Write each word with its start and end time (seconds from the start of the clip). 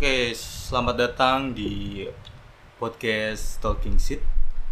Oke, 0.00 0.32
selamat 0.32 0.96
datang 0.96 1.52
di 1.52 2.00
podcast 2.80 3.60
Talking 3.60 4.00
Seat 4.00 4.24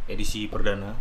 edisi 0.08 0.48
perdana. 0.48 0.96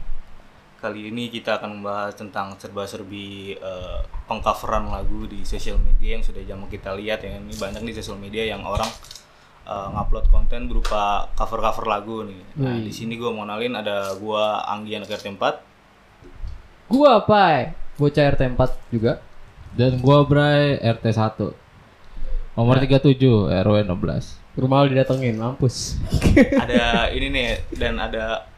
Kali 0.84 1.08
ini 1.08 1.32
kita 1.32 1.56
akan 1.56 1.80
membahas 1.80 2.12
tentang 2.12 2.52
serba-serbi 2.60 3.56
uh, 3.56 4.04
pengcoveran 4.28 4.92
lagu 4.92 5.32
di 5.32 5.48
sosial 5.48 5.80
media 5.80 6.20
yang 6.20 6.28
sudah 6.28 6.44
jamak 6.44 6.76
kita 6.76 6.92
lihat 7.00 7.24
ya. 7.24 7.40
Ini 7.40 7.56
banyak 7.56 7.88
di 7.88 7.96
sosial 7.96 8.20
media 8.20 8.44
yang 8.44 8.68
orang 8.68 8.92
uh, 9.64 9.96
ngupload 9.96 10.28
konten 10.28 10.68
berupa 10.68 11.32
cover-cover 11.32 11.88
lagu 11.88 12.28
nih. 12.28 12.44
Nah, 12.60 12.76
hmm. 12.76 12.84
di 12.84 12.92
sini 12.92 13.16
gue 13.16 13.32
mau 13.32 13.48
nalin 13.48 13.80
ada 13.80 14.12
gue 14.12 14.44
Anggi 14.68 14.92
anak 15.00 15.08
RT4. 15.08 15.44
Gue 16.92 17.08
apa? 17.08 17.72
bocah 17.96 18.36
RT4 18.36 18.92
juga. 18.92 19.24
Dan 19.72 20.04
gue 20.04 20.20
Bray 20.28 20.84
RT1. 20.84 21.67
Nomor 22.58 22.82
nah. 22.82 22.84
tiga 22.90 22.98
tujuh 22.98 23.54
RW 23.54 23.86
16. 23.86 24.58
Rumah 24.58 24.78
lu 24.82 24.88
didatengin, 24.90 25.38
mampus. 25.38 25.94
ada 26.66 27.14
ini 27.14 27.30
nih 27.30 27.48
dan 27.78 28.02
ada 28.02 28.50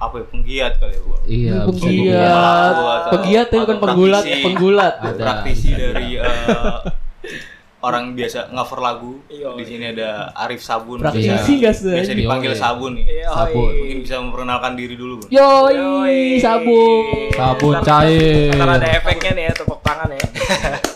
apa 0.00 0.24
ya 0.24 0.26
penggiat 0.32 0.72
kali 0.80 0.96
ya 0.96 1.00
gua. 1.04 1.18
Iya, 1.28 1.56
penggiat. 1.68 2.74
Penggiat 3.12 3.48
itu 3.52 3.64
kan 3.68 3.76
penggulat, 3.84 4.24
penggulat. 4.24 4.94
Ada 4.96 5.20
praktisi 5.20 5.76
dari 5.76 6.16
uh, 6.16 6.80
orang 7.86 8.16
biasa 8.16 8.48
ngover 8.48 8.80
lagu. 8.80 9.12
Iya, 9.28 9.52
Di 9.60 9.64
sini 9.68 9.84
iya. 9.84 9.92
ada 9.92 10.10
Arif 10.48 10.64
Sabun. 10.64 11.04
Praktisi 11.04 11.60
iya. 11.60 11.68
gas 11.68 11.84
sih? 11.84 11.92
Biasa 11.92 12.12
dipanggil 12.16 12.52
Sabun 12.56 12.96
nih. 12.96 13.28
Sabun. 13.28 13.70
Mungkin 13.76 13.98
bisa 14.00 14.14
memperkenalkan 14.24 14.72
diri 14.72 14.96
dulu, 14.96 15.20
Bun. 15.20 15.28
Yoi, 15.28 15.72
Yoi. 15.76 16.20
Sabun. 16.40 17.28
Sabun 17.36 17.76
cair. 17.84 18.56
Karena 18.56 18.80
ada 18.80 18.88
efeknya 18.88 19.30
nih 19.36 19.44
ya 19.44 19.52
tepuk 19.52 19.84
tangan 19.84 20.08
ya. 20.16 20.24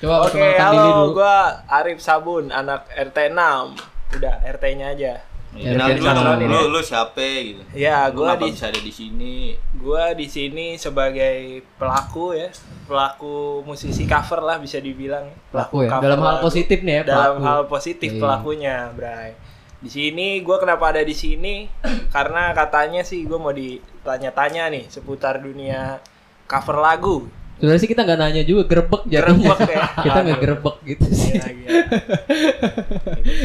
Coba 0.00 0.24
Oke, 0.24 0.32
diri 0.34 0.56
halo, 0.56 0.84
dulu. 1.04 1.20
gua 1.20 1.36
Arif 1.68 2.00
Sabun, 2.00 2.48
anak 2.50 2.88
RT 2.90 3.30
6. 3.30 3.76
Udah, 4.10 4.34
RT-nya 4.42 4.86
aja. 4.90 5.14
Ya, 5.50 5.74
Ya, 5.74 5.92
dulu 5.92 5.98
dong, 6.00 6.14
kenalin 6.16 6.46
lu, 6.46 6.56
ya. 6.56 6.62
lu 6.68 6.80
siapa 6.80 7.20
gitu. 7.20 7.62
Ya, 7.74 7.98
Lu 8.06 8.22
gua 8.22 8.32
di 8.34 8.48
bisa 8.48 8.66
ada 8.66 8.80
di 8.80 8.88
sini. 8.90 9.34
gua 9.74 10.14
di 10.14 10.24
sini 10.24 10.78
sebagai 10.78 11.36
pelaku 11.74 12.32
ya, 12.32 12.48
pelaku 12.86 13.34
musisi 13.60 14.06
cover 14.06 14.40
lah 14.40 14.56
bisa 14.56 14.78
dibilang. 14.78 15.26
Pelaku 15.50 15.84
ya. 15.84 15.90
cover 15.90 16.06
Dalam 16.06 16.20
hal 16.20 16.34
lagu. 16.34 16.44
positif 16.44 16.78
nih 16.80 16.94
ya, 16.94 17.02
Dalam 17.04 17.18
pelaku. 17.36 17.44
hal 17.44 17.60
positif 17.66 18.10
Iya. 18.10 18.20
pelakunya, 18.20 18.76
Bray. 18.90 19.30
Di 19.76 19.90
sini 19.90 20.40
gua 20.40 20.56
kenapa 20.56 20.84
ada 20.88 21.02
di 21.02 21.12
sini? 21.14 21.66
Karena 22.08 22.52
katanya 22.52 23.02
sih 23.02 23.20
gua 23.22 23.36
mau 23.38 23.52
ditanya-tanya 23.52 24.70
nih 24.70 24.86
seputar 24.86 25.38
dunia 25.38 25.98
cover 26.46 26.78
lagu. 26.78 27.26
Sebenarnya 27.60 27.76
sih 27.78 27.86
kita 27.86 28.02
nggak 28.02 28.18
nanya 28.18 28.42
juga, 28.42 28.62
gerebek 28.66 29.02
jatuhnya. 29.04 29.52
Gerebek 29.52 29.68
ya. 29.68 29.84
kita 30.06 30.18
nggak 30.18 30.38
gerebek 30.40 30.76
gitu 30.86 31.06
sih. 31.10 31.32
Gila, 31.36 31.50
gila. 31.60 31.80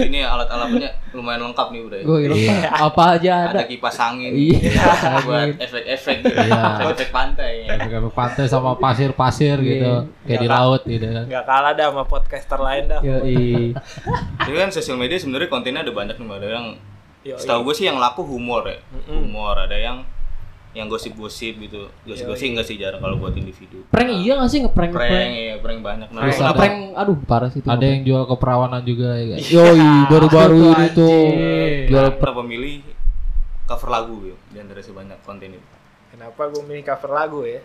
Ini 0.01 0.19
alat-alatnya 0.23 0.89
lumayan 1.11 1.41
lengkap 1.45 1.67
nih 1.69 1.81
udah. 1.81 1.97
ya. 1.97 2.05
Gue 2.05 2.19
Iya. 2.25 2.57
apa 2.71 3.03
aja 3.13 3.31
ada. 3.45 3.51
Ada 3.53 3.63
kipas 3.65 3.97
angin. 3.97 4.31
Iya, 4.31 4.83
buat 5.25 5.35
angin. 5.37 5.55
efek-efek 5.59 6.15
gitu. 6.21 6.35
Iya. 6.37 6.61
Efek-efek 6.77 7.09
pantai. 7.11 7.53
ya. 7.61 7.75
Kayak 7.77 8.07
pantai 8.09 8.45
sama 8.45 8.71
pasir-pasir 8.75 9.57
Iya. 9.57 9.67
gitu 9.67 9.91
Kayak 10.23 10.39
di 10.39 10.47
Nggak. 10.47 10.57
laut 10.57 10.81
gitu 10.85 11.05
kan 11.05 11.23
nggak 11.25 11.43
kalah 11.45 11.73
dah 11.73 11.85
sama 11.89 12.03
podcaster 12.05 12.59
lain 12.59 12.83
dah. 12.87 12.99
Yoi. 13.01 13.75
Jadi 14.39 14.55
kan 14.55 14.69
sosial 14.71 14.95
media 14.95 15.17
sebenarnya 15.17 15.49
kontennya 15.49 15.81
ada 15.81 15.91
banyak 15.91 16.15
nih, 16.15 16.27
ada 16.31 16.47
yang 16.49 16.65
setahu 17.35 17.67
gue 17.67 17.75
sih 17.75 17.85
yang 17.85 17.97
laku 17.97 18.21
humor 18.21 18.63
ya. 18.63 18.79
Mm-mm. 18.87 19.27
Humor, 19.27 19.55
ada 19.59 19.75
yang 19.75 19.97
yang 20.75 20.85
gosip-gosip 20.85 21.55
gitu. 21.57 21.87
Gosip-gosip 22.03 22.51
enggak 22.51 22.67
sih 22.67 22.75
jarang 22.75 22.99
kalau 22.99 23.15
buat 23.15 23.31
individu. 23.31 23.87
Prank 23.87 24.11
iya 24.11 24.35
nggak 24.35 24.49
sih 24.49 24.59
ngeprank 24.59 24.91
Prank 24.91 25.07
ngeprank? 25.07 25.31
ya, 25.33 25.55
prank 25.57 25.79
banyak. 25.79 26.07
Nah, 26.11 26.21
Terus 26.21 26.35
ada- 26.35 26.47
Ngeprank, 26.51 26.75
aduh 26.93 27.17
parah 27.23 27.49
sih 27.49 27.59
itu. 27.59 27.67
Ada 27.67 27.85
yang 27.85 28.01
jual 28.03 28.23
keperawanan 28.27 28.81
juga 28.83 29.09
ya 29.15 29.25
kan 29.25 29.39
Yoi, 29.39 29.87
baru-baru 30.05 30.59
Itu 30.59 30.75
ini 30.75 30.87
tuh 30.91 31.17
jual 31.87 32.05
kenapa 32.13 32.41
milih 32.43 32.75
cover 33.65 33.89
lagu 33.89 34.15
ya 34.21 34.35
di 34.51 34.57
antara 34.59 34.79
sebanyak 34.79 35.17
konten 35.23 35.49
itu? 35.49 35.67
Kenapa 36.11 36.41
gue 36.47 36.61
milih 36.61 36.83
cover 36.83 37.09
lagu 37.09 37.39
ya? 37.41 37.61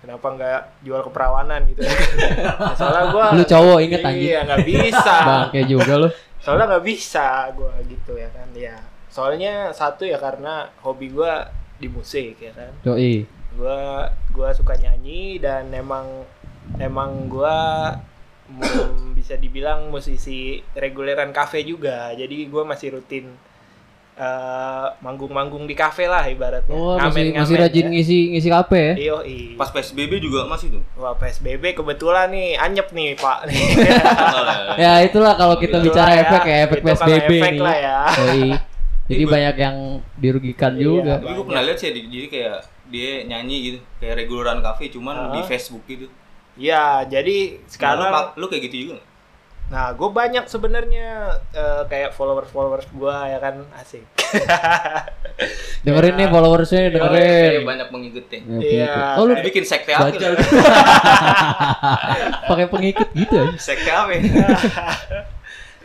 Kenapa 0.00 0.26
nggak 0.30 0.60
jual 0.80 1.00
keperawanan 1.02 1.60
gitu 1.66 1.80
ya? 1.80 1.92
Soalnya 2.78 3.04
gue 3.08 3.24
Lu 3.36 3.44
cowok, 3.44 3.78
inget, 3.80 4.00
anjing. 4.00 4.28
Iya 4.28 4.38
nggak 4.44 4.60
bisa. 4.64 5.14
bangke 5.28 5.60
juga 5.64 5.92
lu. 5.96 6.08
Soalnya 6.40 6.64
nggak 6.70 6.84
bisa 6.84 7.26
gue 7.52 7.72
gitu 7.88 8.12
ya 8.16 8.28
kan. 8.28 8.48
Ya 8.52 8.76
soalnya 9.10 9.74
satu 9.74 10.06
ya 10.06 10.16
karena 10.16 10.70
hobi 10.80 11.10
gue 11.10 11.32
di 11.80 11.88
musik 11.88 12.36
ya 12.36 12.52
kan. 12.52 12.70
Yoi. 12.84 13.24
Gue 13.50 13.80
gua 14.30 14.48
suka 14.52 14.76
nyanyi 14.76 15.36
dan 15.36 15.72
emang 15.72 16.06
emang 16.76 17.26
gue 17.26 17.56
bisa 19.16 19.34
dibilang 19.34 19.88
musisi 19.88 20.60
reguleran 20.72 21.30
kafe 21.30 21.62
juga. 21.62 22.12
Jadi 22.12 22.44
gue 22.44 22.62
masih 22.62 22.94
rutin 22.94 23.30
eh, 24.14 24.86
manggung-manggung 25.00 25.64
di 25.64 25.72
kafe 25.72 26.04
lah 26.04 26.26
ibaratnya. 26.26 26.70
Oh, 26.70 26.94
masih 26.94 27.08
Ngamen-ngamen 27.30 27.42
masih 27.42 27.56
rajin 27.56 27.84
ya. 27.84 27.90
ngisi 27.90 28.18
ngisi 28.30 28.48
kafe 28.48 28.80
ya? 28.80 28.94
Yoi. 29.10 29.54
Pas 29.54 29.70
PSBB 29.70 30.20
juga 30.20 30.44
masih 30.44 30.70
tuh. 30.70 30.82
Wah 30.94 31.14
PSBB 31.14 31.72
kebetulan 31.72 32.28
nih 32.28 32.54
anyep 32.54 32.90
nih 32.90 33.16
Pak. 33.16 33.38
Lah. 34.46 34.76
Ya 34.76 34.92
itulah 35.00 35.34
kalau 35.34 35.56
kita 35.56 35.78
Itulah 35.78 35.86
bicara 35.86 36.12
ya. 36.12 36.20
efek 36.22 36.42
ya, 36.44 36.56
efek 36.66 36.78
PSBB 36.82 37.30
efek 37.32 37.50
nih. 37.50 37.60
lah 37.60 37.76
ya. 37.76 37.98
Jadi 39.10 39.20
Iya, 39.20 39.28
banyak 39.28 39.56
yang 39.58 39.76
dirugikan 40.16 40.72
Iya. 40.72 40.80
juga. 40.80 41.14
Tapi 41.18 41.34
gue 41.34 41.44
pernah 41.44 41.62
lihat 41.62 41.78
sih 41.78 41.90
di- 41.90 42.06
jadi 42.08 42.26
kayak 42.28 42.58
dia 42.86 43.10
nyanyi 43.24 43.56
gitu, 43.64 43.78
kayak 43.98 44.14
reguleran 44.16 44.58
cafe 44.60 44.86
cuman 44.88 45.16
Ah. 45.16 45.32
di 45.32 45.40
Facebook 45.42 45.82
gitu. 45.84 46.06
Ya 46.54 47.02
jadi 47.02 47.36
Nah, 47.52 47.58
lu, 47.58 47.66
sekarang 47.66 48.08
pak- 48.08 48.32
lu 48.36 48.46
kayak 48.46 48.62
gitu 48.64 48.76
juga? 48.84 48.98
Nah, 49.68 49.90
gue 49.92 50.08
banyak 50.08 50.44
sebenarnya 50.46 51.08
eh, 51.52 51.82
kayak 51.86 52.10
followers-followers 52.12 52.86
gue 52.88 53.14
ya 53.24 53.38
kan 53.38 53.54
asik. 53.76 54.02
Dengerin 55.82 56.14
nih 56.14 56.28
followersnya 56.28 56.80
Kayak 56.84 56.92
dengerin. 56.92 57.62
banyak 57.64 57.88
pengikutnya. 57.88 58.38
Ya, 58.38 58.58
Iya. 58.60 58.86
pengikut. 58.88 59.16
Oh 59.16 59.24
lu 59.24 59.34
bikin 59.40 59.64
sekte 59.64 59.90
apa? 59.90 60.10
pakai 62.46 62.66
pengikut 62.68 63.08
gitu 63.12 63.32
ya? 63.32 63.46
Sekte 63.56 63.90
apa? 63.90 64.10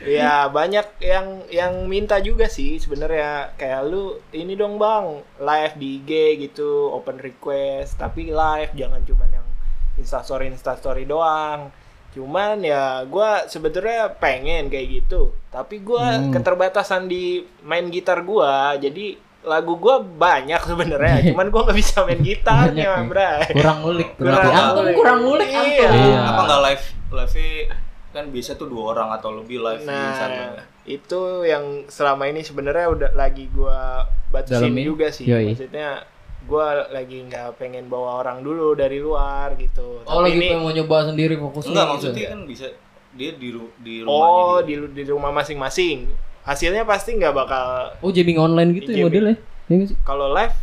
ya? 0.05 0.17
ya 0.17 0.47
banyak 0.47 0.85
yang 0.99 1.27
yang 1.49 1.73
minta 1.85 2.17
juga 2.17 2.45
sih 2.47 2.77
sebenarnya 2.77 3.53
kayak 3.55 3.81
lu 3.83 4.03
ini 4.31 4.53
dong 4.53 4.75
bang 4.75 5.05
live 5.38 5.73
di 5.75 5.99
IG 5.99 6.11
gitu 6.43 6.67
open 6.89 7.17
request 7.17 7.97
tapi 7.97 8.27
live 8.27 8.71
jangan 8.71 9.01
cuman 9.01 9.29
yang 9.33 9.47
instastory 9.95 10.47
instastory 10.47 11.03
doang 11.03 11.73
cuman 12.11 12.61
ya 12.61 13.03
gua 13.03 13.43
sebetulnya 13.45 14.07
pengen 14.13 14.67
kayak 14.67 14.88
gitu 14.99 15.35
tapi 15.49 15.79
gua 15.79 16.16
Hmm. 16.16 16.31
keterbatasan 16.31 17.05
di 17.05 17.25
main 17.61 17.89
gitar 17.89 18.22
gua 18.22 18.72
jadi 18.75 19.16
lagu 19.41 19.75
gua 19.75 19.99
banyak 19.99 20.57
sebenarnya 20.59 21.22
cuman 21.29 21.47
gua 21.49 21.61
nggak 21.66 21.75
bisa 21.75 22.01
main 22.01 22.17
gitarnya 22.19 23.03
bray 23.03 23.51
Kurang 23.51 23.77
ngulik 23.81 24.09
Kurang 24.16 24.31
berarti. 24.31 24.47
Antum 24.49 24.72
ngulik. 24.79 24.95
kurang 24.95 25.19
ngulik 25.22 25.49
Iya. 25.51 25.89
Iya. 25.91 26.19
Apa 26.25 26.41
nggak 26.41 26.61
live? 26.63 26.83
Live 27.11 27.84
kan 28.15 28.31
biasa 28.31 28.55
tuh 28.55 28.65
dua 28.65 28.95
orang 28.95 29.11
atau 29.11 29.35
lebih 29.35 29.59
live 29.59 29.83
di 29.83 29.91
sana. 30.13 30.55
Nah, 30.55 30.65
itu 30.83 31.19
yang 31.43 31.83
selama 31.85 32.25
ini 32.25 32.39
sebenarnya 32.39 32.87
udah 32.87 33.09
lagi 33.11 33.51
gua 33.51 34.01
batasin 34.31 34.71
Dalamin. 34.71 34.85
juga 34.87 35.07
sih. 35.09 35.27
Yoi. 35.27 35.51
Maksudnya 35.51 35.99
gua 36.43 36.87
lagi 36.87 37.21
nggak 37.21 37.59
pengen 37.59 37.85
bawa 37.85 38.21
orang 38.21 38.39
dulu 38.39 38.71
dari 38.73 38.97
luar 38.97 39.53
gitu. 39.55 39.99
Oh 40.01 40.15
Tapi 40.15 40.25
lagi 40.25 40.37
ini 40.37 40.47
pengen 40.47 40.61
mau 40.61 40.71
nyoba 40.71 40.97
sendiri 41.05 41.35
fokusnya. 41.35 41.69
Enggak 41.69 41.83
gitu. 41.83 41.93
maksudnya 41.93 42.25
kan 42.31 42.41
bisa 42.45 42.67
dia 43.11 43.31
di 43.31 43.49
ru- 43.49 43.75
di 43.77 43.95
rumahnya 44.01 44.31
oh 44.41 44.57
di 44.61 44.73
di 44.91 45.03
rumah 45.05 45.31
masing-masing. 45.31 46.07
Hasilnya 46.41 46.83
pasti 46.83 47.13
nggak 47.13 47.33
bakal 47.33 47.65
Oh 47.99 48.09
jamming 48.09 48.37
online 48.37 48.71
gitu 48.73 48.89
ya 48.89 49.01
Jamming. 49.01 49.05
modelnya? 49.05 49.35
Ya 49.65 49.75
sih? 49.83 49.97
kalau 50.01 50.29
live 50.31 50.53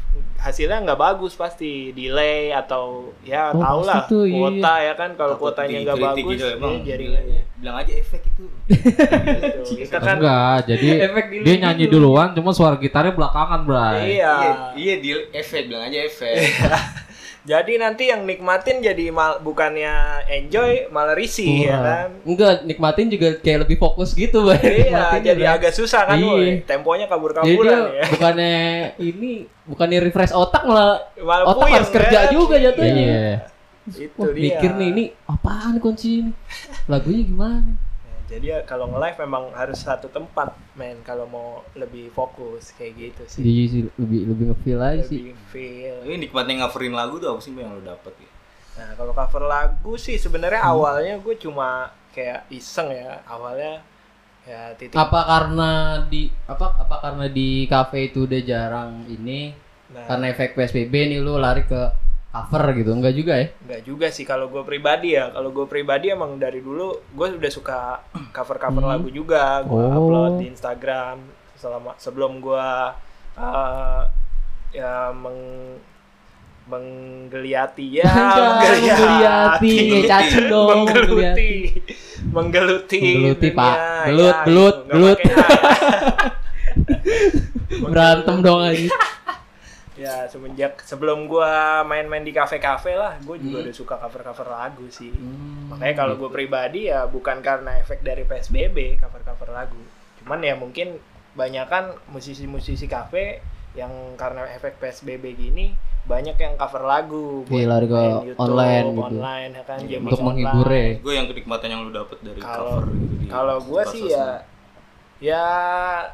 hasilnya 0.42 0.82
nggak 0.82 0.98
bagus 0.98 1.32
pasti 1.32 1.94
delay 1.94 2.50
atau 2.50 3.14
ya 3.22 3.54
Oh, 3.54 3.62
tau 3.62 3.80
lah 3.80 4.04
tuh, 4.04 4.26
iya. 4.26 4.34
kuota 4.34 4.74
ya 4.82 4.92
kan 4.92 5.10
kalau 5.14 5.38
kuotanya 5.38 5.78
nggak 5.86 5.98
bagus 6.02 6.34
gitu, 6.34 6.44
ya 6.44 6.58
emang 6.58 6.82
jaringannya 6.82 7.40
bilang 7.56 7.76
aja 7.78 7.92
efek 7.94 8.22
itu. 8.26 8.44
gitu. 8.66 9.86
kita 9.86 9.96
kan 10.02 10.18
Enggak 10.18 10.58
jadi 10.66 10.86
Efek 11.06 11.24
delay 11.30 11.44
Dia 11.46 11.54
nyanyi 11.62 11.86
duluan 11.86 12.34
Cuma 12.34 12.50
suara 12.50 12.74
gitarnya 12.74 13.14
belakangan 13.14 13.62
bray 13.62 14.18
iya 14.18 14.34
Iya, 14.34 14.52
iya 14.74 14.94
di 14.98 15.10
efek 15.30 15.70
bilang 15.70 15.86
aja 15.86 15.98
efek. 16.02 16.34
Jadi 17.42 17.74
nanti 17.74 18.06
yang 18.06 18.22
nikmatin 18.22 18.78
jadi 18.78 19.10
mal, 19.10 19.38
bukannya 19.38 19.90
enjoy 20.30 20.86
malah 20.88 21.10
risih 21.12 21.66
ya 21.66 21.74
Kurang. 21.74 21.82
kan. 21.82 22.08
Enggak, 22.22 22.54
nikmatin 22.62 23.06
juga 23.08 23.28
kayak 23.36 23.66
lebih 23.66 23.76
fokus 23.76 24.14
gitu, 24.14 24.46
Bang. 24.46 24.62
Iya, 24.62 25.18
jadi 25.18 25.42
juga. 25.42 25.58
agak 25.58 25.72
susah 25.72 26.06
kan 26.06 26.16
Iya. 26.16 26.62
Temponya 26.62 27.06
kabur-kaburan 27.06 27.78
ya. 27.92 28.04
bukannya 28.08 28.54
ini 28.96 29.30
bukannya 29.64 29.98
refresh 30.00 30.30
otak 30.30 30.62
malah 30.62 31.02
Malah 31.16 31.44
otak 31.44 31.58
puyeng, 31.60 31.74
harus 31.76 31.90
kerja 31.90 32.18
kan? 32.20 32.30
juga 32.30 32.56
jatuhnya. 32.56 32.94
Iya 32.94 33.34
Itu 33.82 34.14
Wah, 34.16 34.30
dia. 34.30 34.42
mikir 34.46 34.70
nih 34.72 34.88
ini 34.88 35.04
apaan 35.26 35.74
kunci 35.76 36.22
ini? 36.22 36.30
Lagunya 36.86 37.26
gimana? 37.26 37.74
Jadi 38.32 38.46
ya 38.48 38.64
kalau 38.64 38.88
nge-live 38.88 39.18
memang 39.28 39.52
harus 39.52 39.84
satu 39.84 40.08
tempat, 40.08 40.56
men 40.72 40.96
kalau 41.04 41.28
mau 41.28 41.60
lebih 41.76 42.08
fokus 42.16 42.72
kayak 42.80 42.92
gitu 42.96 43.22
sih. 43.28 43.44
Jadi 43.44 43.62
sih 43.68 43.80
lebih 44.00 44.20
lebih 44.32 44.44
ngefeel 44.52 44.80
aja 44.80 45.04
sih. 45.04 45.20
Lebih 45.20 45.36
feel. 45.52 45.96
Ini 46.08 46.16
nikmatnya 46.16 46.64
ngoverin 46.64 46.96
lagu 46.96 47.20
tuh 47.20 47.36
apa 47.36 47.40
sih 47.44 47.52
yang 47.52 47.76
lo 47.76 47.84
dapet 47.84 48.16
ya? 48.16 48.30
Nah, 48.72 48.88
kalau 48.96 49.12
cover 49.12 49.44
lagu 49.44 49.92
sih 50.00 50.16
sebenarnya 50.16 50.64
awalnya 50.64 51.20
gue 51.20 51.36
cuma 51.36 51.92
kayak 52.16 52.48
iseng 52.48 52.88
ya. 52.88 53.20
Awalnya 53.28 53.84
ya 54.48 54.72
titik 54.80 54.96
Apa 54.96 55.20
karena 55.22 55.70
di 56.08 56.32
apa 56.48 56.66
apa 56.80 56.96
karena 57.04 57.26
di 57.28 57.68
cafe 57.68 58.10
itu 58.10 58.26
udah 58.26 58.40
jarang 58.42 59.06
ini 59.06 59.54
nah 59.92 60.08
karena 60.08 60.32
efek 60.32 60.56
PSBB 60.56 60.94
nih 61.14 61.20
lu 61.20 61.36
lari 61.36 61.68
ke 61.68 61.80
cover 62.32 62.64
gitu. 62.72 62.90
Enggak 62.90 63.12
juga 63.12 63.32
ya? 63.36 63.46
Enggak 63.58 63.82
juga 63.82 64.06
sih 64.08 64.24
kalau 64.24 64.48
gue 64.48 64.62
pribadi 64.62 65.12
ya. 65.12 65.28
Kalau 65.28 65.50
gue 65.50 65.66
pribadi 65.66 66.08
emang 66.08 66.36
dari 66.36 66.58
dulu 66.58 66.96
gue 67.06 67.26
udah 67.34 67.52
suka 67.52 68.00
cover-cover 68.36 68.80
Hmm. 68.80 68.90
lagu 68.90 69.08
juga. 69.08 69.60
Gue 69.62 69.78
Oh. 69.78 69.92
upload 70.00 70.40
di 70.40 70.48
Instagram 70.48 71.20
selama 71.54 71.94
sebelum 71.94 72.40
gue 72.40 72.66
uh, 73.34 74.02
ya 74.70 75.12
meng 75.12 75.76
menggeliati 76.62 77.98
ya 77.98 78.06
Menggeliati, 78.38 79.76
cacing 80.10 80.46
dong, 80.46 80.86
menggeluti 80.86 81.74
menggeluti 82.24 83.02
Menggeluti, 83.02 83.42
dunia, 83.42 83.58
Pak. 83.58 83.74
ya, 83.74 84.06
Belut, 84.06 84.30
itu. 84.32 84.44
belut, 84.46 84.76
Nggak 84.78 84.94
belut. 84.94 85.18
pakai 85.18 85.34
A, 85.34 85.42
ya. 85.42 85.50
Berantem 87.82 88.36
dong 88.40 88.60
aja. 88.62 88.88
ya 90.02 90.26
semenjak 90.26 90.78
sebelum 90.80 91.24
gua 91.24 91.50
main-main 91.82 92.20
di 92.20 92.30
kafe-kafe 92.30 92.92
lah 92.92 93.14
gue 93.18 93.38
juga 93.38 93.56
Hmm. 93.56 93.64
udah 93.64 93.74
suka 93.74 93.94
cover-cover 93.96 94.48
lagu 94.48 94.86
sih 94.88 95.14
makanya 95.66 95.94
kalau 95.96 96.14
gue 96.16 96.28
pribadi 96.28 96.86
ya 96.86 97.06
bukan 97.06 97.38
karena 97.38 97.78
efek 97.78 98.00
dari 98.00 98.22
PSBB 98.22 98.98
cover-cover 98.98 99.48
lagu 99.48 99.78
cuman 100.18 100.38
ya 100.40 100.54
mungkin 100.54 100.98
banyak 101.32 101.64
kan 101.64 101.84
musisi-musisi 102.06 102.84
kafe 102.86 103.40
yang 103.72 103.88
karena 104.14 104.44
efek 104.52 104.76
PSBB 104.76 105.32
gini 105.32 105.72
banyak 106.02 106.34
yang 106.34 106.54
cover 106.56 106.82
lagu 106.82 107.46
Iya, 107.46 107.66
lari 107.68 107.86
ke 107.86 107.94
main 107.94 108.26
YouTube, 108.26 108.42
online 108.42 108.86
gitu. 108.86 109.02
online 109.06 109.50
ya 109.50 109.62
kan 109.62 109.78
Iya, 109.78 109.88
game 109.88 110.04
Untuk 110.04 110.20
menghibur 110.20 110.66
ya. 110.68 110.86
gue 110.98 111.12
yang 111.14 111.26
kenikmatan 111.26 111.68
yang 111.68 111.80
lu 111.80 111.90
dapet 111.90 112.18
dari 112.20 112.36
Kalau- 112.36 112.58
cover 112.58 112.84
gitu 112.90 113.30
kalau 113.30 113.56
gue 113.56 113.64
sebuah 113.80 113.84
sih 113.88 114.04
ya 114.08 114.28
ya 115.22 115.38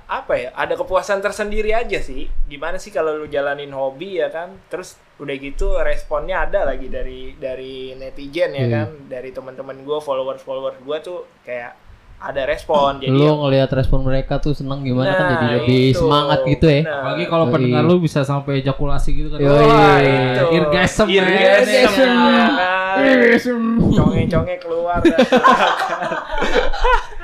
apa 0.04 0.32
ya 0.36 0.48
ada 0.52 0.74
kepuasan 0.74 1.18
tersendiri 1.18 1.72
aja 1.72 1.98
sih 1.98 2.28
gimana 2.44 2.76
sih 2.76 2.90
kalau 2.90 3.14
lu 3.14 3.26
jalanin 3.26 3.70
hobi 3.70 4.14
ya 4.14 4.28
kan 4.28 4.52
terus 4.68 4.98
udah 5.16 5.34
gitu 5.34 5.74
responnya 5.78 6.42
ada 6.42 6.66
lagi 6.66 6.86
dari 6.86 7.32
dari 7.34 7.94
netizen 7.94 8.52
ya 8.52 8.60
Hmm. 8.60 8.70
kan 8.70 8.88
dari 9.08 9.30
teman-teman 9.30 9.80
gue 9.80 9.98
followers 9.98 10.38
followers 10.38 10.76
gue 10.78 10.96
tuh 11.00 11.24
kayak 11.40 11.72
ada 12.18 12.44
respon 12.44 12.98
jadi 12.98 13.08
lu 13.08 13.24
ya- 13.24 13.32
ngelihat 13.32 13.70
respon 13.72 14.02
mereka 14.02 14.36
tuh 14.36 14.50
seneng 14.50 14.82
gimana 14.82 15.08
kan 15.08 15.24
Nah, 15.24 15.30
jadi 15.38 15.46
lebih 15.56 15.88
itu. 15.88 15.98
semangat 15.98 16.44
gitu 16.44 16.66
ya. 16.66 16.82
Nah, 16.82 17.00
Apalagi 17.00 17.26
kalau 17.26 17.48
pendengar 17.48 17.80
lu 17.80 17.98
bisa 17.98 18.22
sampai 18.22 18.58
ejakulasi 18.58 19.14
gitu 19.14 19.30
kan. 19.30 19.38
Wah, 19.40 19.96
Iya. 19.96 20.34
itu. 20.34 20.44
Irgasm, 20.52 21.06
man. 21.06 21.14
Irgasm, 21.14 22.10
Irgasm. 22.98 23.78
kan. 23.78 23.94
conge-conge 23.94 24.54
keluar. 24.58 24.98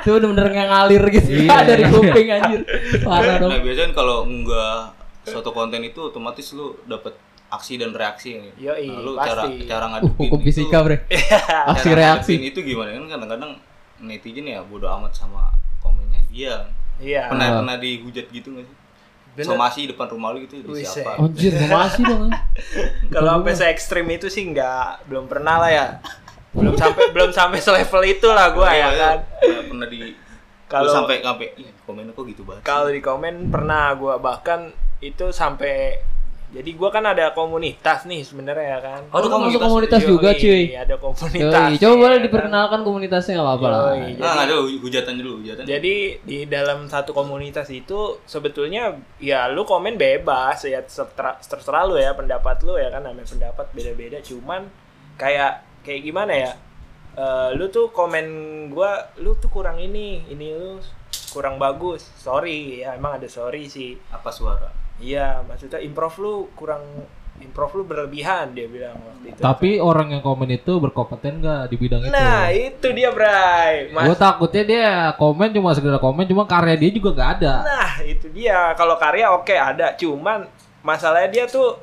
Itu 0.05 0.11
bener-bener 0.15 0.47
ngalir 0.53 1.03
gitu 1.11 1.29
Iya. 1.41 1.59
dari 1.71 1.83
kuping 1.83 2.29
anjir. 2.31 2.61
Parah 3.01 3.35
dong. 3.39 3.49
nah 3.49 3.59
biasanya 3.59 3.83
kan 3.83 3.93
kalau 3.95 4.17
nggak 4.23 4.79
suatu 5.25 5.51
konten 5.51 5.81
itu 5.81 6.01
otomatis 6.05 6.53
lu 6.53 6.77
dapet 6.85 7.17
aksi 7.47 7.75
dan 7.75 7.91
reaksi 7.91 8.37
nih. 8.37 8.53
Yoi, 8.61 8.87
nah, 8.87 9.01
lu 9.01 9.11
pasti. 9.15 9.29
cara 9.31 9.43
cara 9.65 9.85
Uh, 9.87 9.91
ngadepin 9.95 10.17
hukum 10.21 10.39
itu- 10.39 10.47
fisika, 10.47 10.79
Bre. 10.79 10.97
Aksi 11.73 11.91
reaksi. 11.91 12.33
itu 12.43 12.61
gimana 12.61 12.93
kan 12.93 13.09
kadang-kadang 13.09 13.53
netizen 13.99 14.45
ya 14.45 14.61
bodo 14.61 14.85
amat 14.91 15.15
sama 15.15 15.49
komennya 15.79 16.21
dia. 16.27 16.55
iya 16.97 17.27
Pernah 17.27 17.47
Ah. 17.49 17.55
pernah 17.59 17.77
dihujat 17.77 18.27
gitu 18.29 18.53
nggak 18.53 18.67
sih? 18.67 18.77
Bener. 19.35 19.47
Somasi 19.49 19.87
depan 19.87 20.07
rumah 20.09 20.31
lu 20.31 20.43
itu 20.43 20.59
dari 20.59 20.79
Buset. 20.79 21.03
siapa? 21.03 21.17
Anjir, 21.17 21.51
masih 21.65 22.03
dong. 22.05 22.31
Kalau 23.15 23.31
sampai 23.35 23.51
se 23.53 23.67
ekstrim 23.67 24.07
itu 24.09 24.27
sih 24.27 24.47
nggak 24.47 25.07
belum 25.07 25.27
pernah 25.27 25.59
lah 25.59 25.71
ya. 25.71 25.87
Belum 26.55 26.75
sampai 26.75 27.11
belum 27.11 27.31
sampai 27.31 27.59
selevel 27.59 28.03
itu 28.09 28.29
lah 28.29 28.51
gua 28.51 28.71
ya 28.71 28.91
kan. 28.91 29.17
Pernah, 29.43 29.87
di 29.87 30.15
Kalau- 30.65 30.89
sampai 30.89 31.21
sampai 31.21 31.47
ih 31.57 31.69
komennya 31.83 32.11
kok 32.11 32.25
gitu 32.25 32.43
banget. 32.43 32.63
sih?" 32.63 32.67
Kalau 32.67 32.89
di 32.89 33.01
komen 33.01 33.35
pernah 33.49 33.91
gua 33.93 34.17
bahkan 34.17 34.71
itu 34.99 35.29
sampai 35.29 35.99
jadi 36.49 36.71
gua 36.73 36.87
kan 36.89 37.03
ada 37.03 37.35
komunitas 37.35 38.07
nih 38.07 38.23
sebenarnya 38.23 38.63
ya 38.63 38.81
kan. 38.81 39.03
Oh, 39.11 39.19
ada 39.19 39.27
Lu 39.27 39.43
masuk 39.43 39.59
komunitas 39.59 39.67
komunitas 39.67 40.01
juga, 40.07 40.31
cuy. 40.33 40.63
Ada 40.71 40.95
komunitas. 40.97 41.67
Yoi, 41.67 41.75
coba 41.77 41.95
boleh 41.97 42.07
ya 42.07 42.15
kan. 42.15 42.23
diperkenalkan 42.23 42.81
komunitasnya 42.81 43.33
nggak 43.35 43.49
apa-apa 43.51 43.67
lah. 43.67 43.81
Yoi. 43.91 44.11
Nah, 44.15 44.31
nggak 44.31 44.47
ada 44.47 44.55
hu- 44.57 44.79
hujatan 44.79 45.15
dulu, 45.19 45.33
hujatan. 45.43 45.63
Jadi 45.67 45.95
di 46.23 46.39
dalam 46.47 46.87
satu 46.87 47.11
komunitas 47.11 47.67
itu 47.69 47.99
sebetulnya 48.25 48.83
ya 49.19 49.51
lu 49.51 49.67
komen 49.67 49.99
bebas 49.99 50.63
ya 50.63 50.79
terserah, 50.81 51.35
terserah 51.37 51.85
lu 51.85 51.99
ya 51.99 52.15
pendapat 52.15 52.63
lu 52.63 52.79
ya 52.79 52.87
kan 52.89 53.03
namanya 53.03 53.27
pendapat 53.27 53.67
beda-beda 53.75 54.23
cuman 54.23 54.71
kayak 55.17 55.64
kayak 55.85 56.03
gimana 56.03 56.35
ya 56.35 56.53
Eh, 57.15 57.51
lu 57.55 57.71
tuh 57.71 57.95
komen 57.95 58.27
gua 58.75 58.91
lu 59.23 59.39
tuh 59.39 59.47
kurang 59.47 59.79
ini 59.79 60.27
ini 60.27 60.51
lu 60.51 60.83
kurang 61.31 61.63
bagus 61.63 62.03
sorry 62.19 62.83
ya 62.83 62.99
emang 62.99 63.23
ada 63.23 63.31
sorry 63.31 63.71
sih 63.71 63.95
apa 64.11 64.35
suara? 64.35 64.67
iya 64.99 65.39
maksudnya 65.47 65.79
improve 65.79 66.17
lu 66.19 66.35
kurang 66.59 66.83
improve 67.39 67.71
lu 67.73 67.83
berlebihan 67.87 68.51
dia 68.51 68.67
bilang 68.67 68.99
waktu 68.99 69.31
itu 69.31 69.39
Tapi 69.39 69.79
orang 69.79 70.11
yang 70.11 70.23
komen 70.23 70.51
itu 70.51 70.75
berkompeten 70.75 71.39
nggak 71.39 71.63
di 71.71 71.77
bidang 71.79 72.03
itu? 72.03 72.11
nah 72.11 72.51
itu 72.51 72.87
dia 72.91 73.11
Bray 73.11 73.95
Mas- 73.95 74.11
Gue 74.11 74.17
takutnya 74.19 74.63
dia 74.67 74.87
komen 75.15 75.55
cuma 75.55 75.71
sekedar 75.71 76.03
komen, 76.03 76.27
cuma 76.27 76.43
karya 76.47 76.75
dia 76.75 76.91
juga 76.91 77.15
nggak 77.15 77.31
ada. 77.39 77.55
Nah, 77.63 77.93
itu 78.03 78.27
dia. 78.31 78.75
Kalau 78.75 78.99
karya 78.99 79.31
oke 79.31 79.55
ada, 79.55 79.95
cuman 79.95 80.51
masalahnya 80.83 81.31
dia 81.31 81.45
tuh 81.47 81.79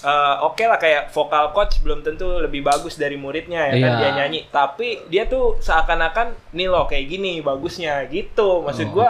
eh, 0.00 0.36
oke 0.40 0.62
lah 0.62 0.76
kayak 0.76 1.08
vokal 1.08 1.50
coach 1.50 1.80
belum 1.80 2.00
tentu 2.00 2.38
lebih 2.38 2.62
bagus 2.62 2.94
dari 2.94 3.14
muridnya 3.14 3.66
ya 3.66 3.74
kan 3.74 3.90
Iya. 3.90 3.98
dia 3.98 4.10
nyanyi. 4.16 4.40
Tapi 4.48 5.06
dia 5.06 5.24
tuh 5.24 5.58
seakan-akan 5.58 6.34
nih 6.50 6.66
loh 6.66 6.84
kayak 6.84 7.06
gini 7.08 7.40
bagusnya 7.40 8.06
gitu. 8.06 8.62
Maksud 8.62 8.88
Oh, 8.88 8.92
gua 8.94 9.08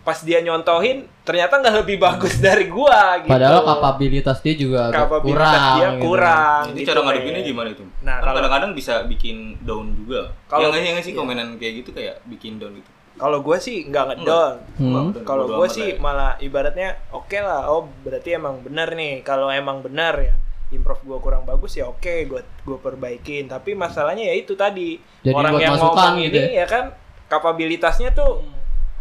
pas 0.00 0.16
dia 0.16 0.40
nyontohin 0.40 1.04
ternyata 1.22 1.60
nggak 1.60 1.76
lebih 1.84 1.96
bagus 1.98 2.40
dari 2.42 2.66
gua 2.66 3.20
gitu. 3.20 3.30
Padahal 3.30 3.60
kapabilitas 3.62 4.40
dia 4.40 4.54
juga 4.54 4.88
agak 4.88 4.96
Kapabilitas 5.04 5.44
kurang. 5.44 5.76
dia 5.76 5.88
gitu. 5.88 6.02
kurang. 6.02 6.62
Jadi 6.66 6.78
gitu, 6.78 6.88
cara 6.88 7.00
ngadepinnya 7.00 7.42
gimana 7.44 7.68
itu? 7.68 7.84
Nah, 8.00 8.16
kan 8.18 8.32
kadang-kadang 8.32 8.70
bisa 8.72 8.94
bikin 9.04 9.36
down 9.60 9.92
juga. 9.92 10.32
Kalau- 10.46 10.72
yang 10.72 10.96
nggak 10.96 11.04
sih 11.04 11.12
iya. 11.12 11.20
komenan 11.20 11.48
kayak 11.56 11.74
gitu 11.80 11.90
kayak 11.92 12.16
bikin 12.24 12.56
down 12.56 12.72
gitu. 12.72 12.90
Kalau 13.20 13.44
gue 13.44 13.56
sih 13.60 13.84
nggak 13.84 14.04
ngedown. 14.08 14.54
Hmm. 14.80 15.12
Kalau 15.28 15.44
gue 15.44 15.68
sih 15.68 15.94
ya. 15.94 16.00
malah 16.00 16.40
ibaratnya 16.40 16.96
oke 17.12 17.36
lah. 17.36 17.68
Oh 17.68 17.92
berarti 18.00 18.40
emang 18.40 18.64
benar 18.64 18.96
nih. 18.96 19.20
Kalau 19.20 19.52
emang 19.52 19.84
benar 19.84 20.16
ya 20.16 20.34
improve 20.70 21.02
gue 21.02 21.18
kurang 21.18 21.42
bagus 21.44 21.76
ya 21.76 21.84
oke 21.84 22.14
gue 22.24 22.40
gue 22.40 22.78
perbaikin. 22.80 23.44
Tapi 23.44 23.76
masalahnya 23.76 24.24
ya 24.24 24.34
itu 24.40 24.56
tadi 24.56 24.96
Jadi 25.20 25.36
orang 25.36 25.60
yang 25.60 25.76
ngomong 25.76 26.16
gitu 26.24 26.40
ini 26.40 26.56
ya 26.56 26.64
kan 26.64 26.96
kapabilitasnya 27.28 28.16
tuh 28.16 28.42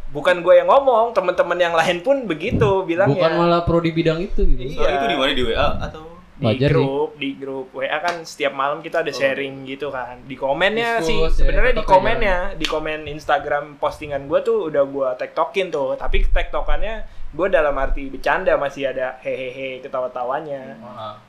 bukan 0.10 0.42
gue 0.42 0.54
yang 0.58 0.70
ngomong, 0.70 1.14
teman-teman 1.14 1.58
yang 1.58 1.74
lain 1.78 2.02
pun 2.02 2.26
begitu 2.26 2.84
bilangnya. 2.86 3.30
Bukan 3.30 3.34
malah 3.38 3.62
pro 3.64 3.80
di 3.80 3.94
bidang 3.94 4.20
itu 4.20 4.42
gitu. 4.46 4.62
Iya. 4.78 5.02
Itu 5.02 5.06
di 5.06 5.18
mana 5.18 5.32
di 5.34 5.44
WA 5.46 5.68
atau 5.86 6.19
di 6.40 6.46
Wajar 6.48 6.72
sih. 6.72 6.76
grup 6.80 7.10
di 7.20 7.30
grup. 7.36 7.68
WA 7.76 8.00
kan 8.00 8.24
setiap 8.24 8.56
malam 8.56 8.80
kita 8.80 9.04
ada 9.04 9.12
sharing 9.12 9.68
gitu 9.68 9.92
kan. 9.92 10.24
Di 10.24 10.40
komennya 10.40 11.04
Diskus, 11.04 11.08
sih 11.12 11.20
ya, 11.20 11.28
sebenarnya 11.36 11.74
di 11.76 11.84
komennya 11.84 12.38
di 12.56 12.66
komen 12.66 13.00
Instagram 13.12 13.76
postingan 13.76 14.32
gue 14.32 14.40
tuh 14.40 14.72
udah 14.72 14.84
gue 14.88 15.10
tektokin 15.20 15.68
tuh. 15.68 16.00
Tapi 16.00 16.32
tektokannya 16.32 17.04
gue 17.36 17.48
dalam 17.52 17.76
arti 17.76 18.08
bercanda 18.08 18.56
masih 18.56 18.88
ada 18.88 19.20
hehehe 19.20 19.84
ketawa-tawanya. 19.84 20.80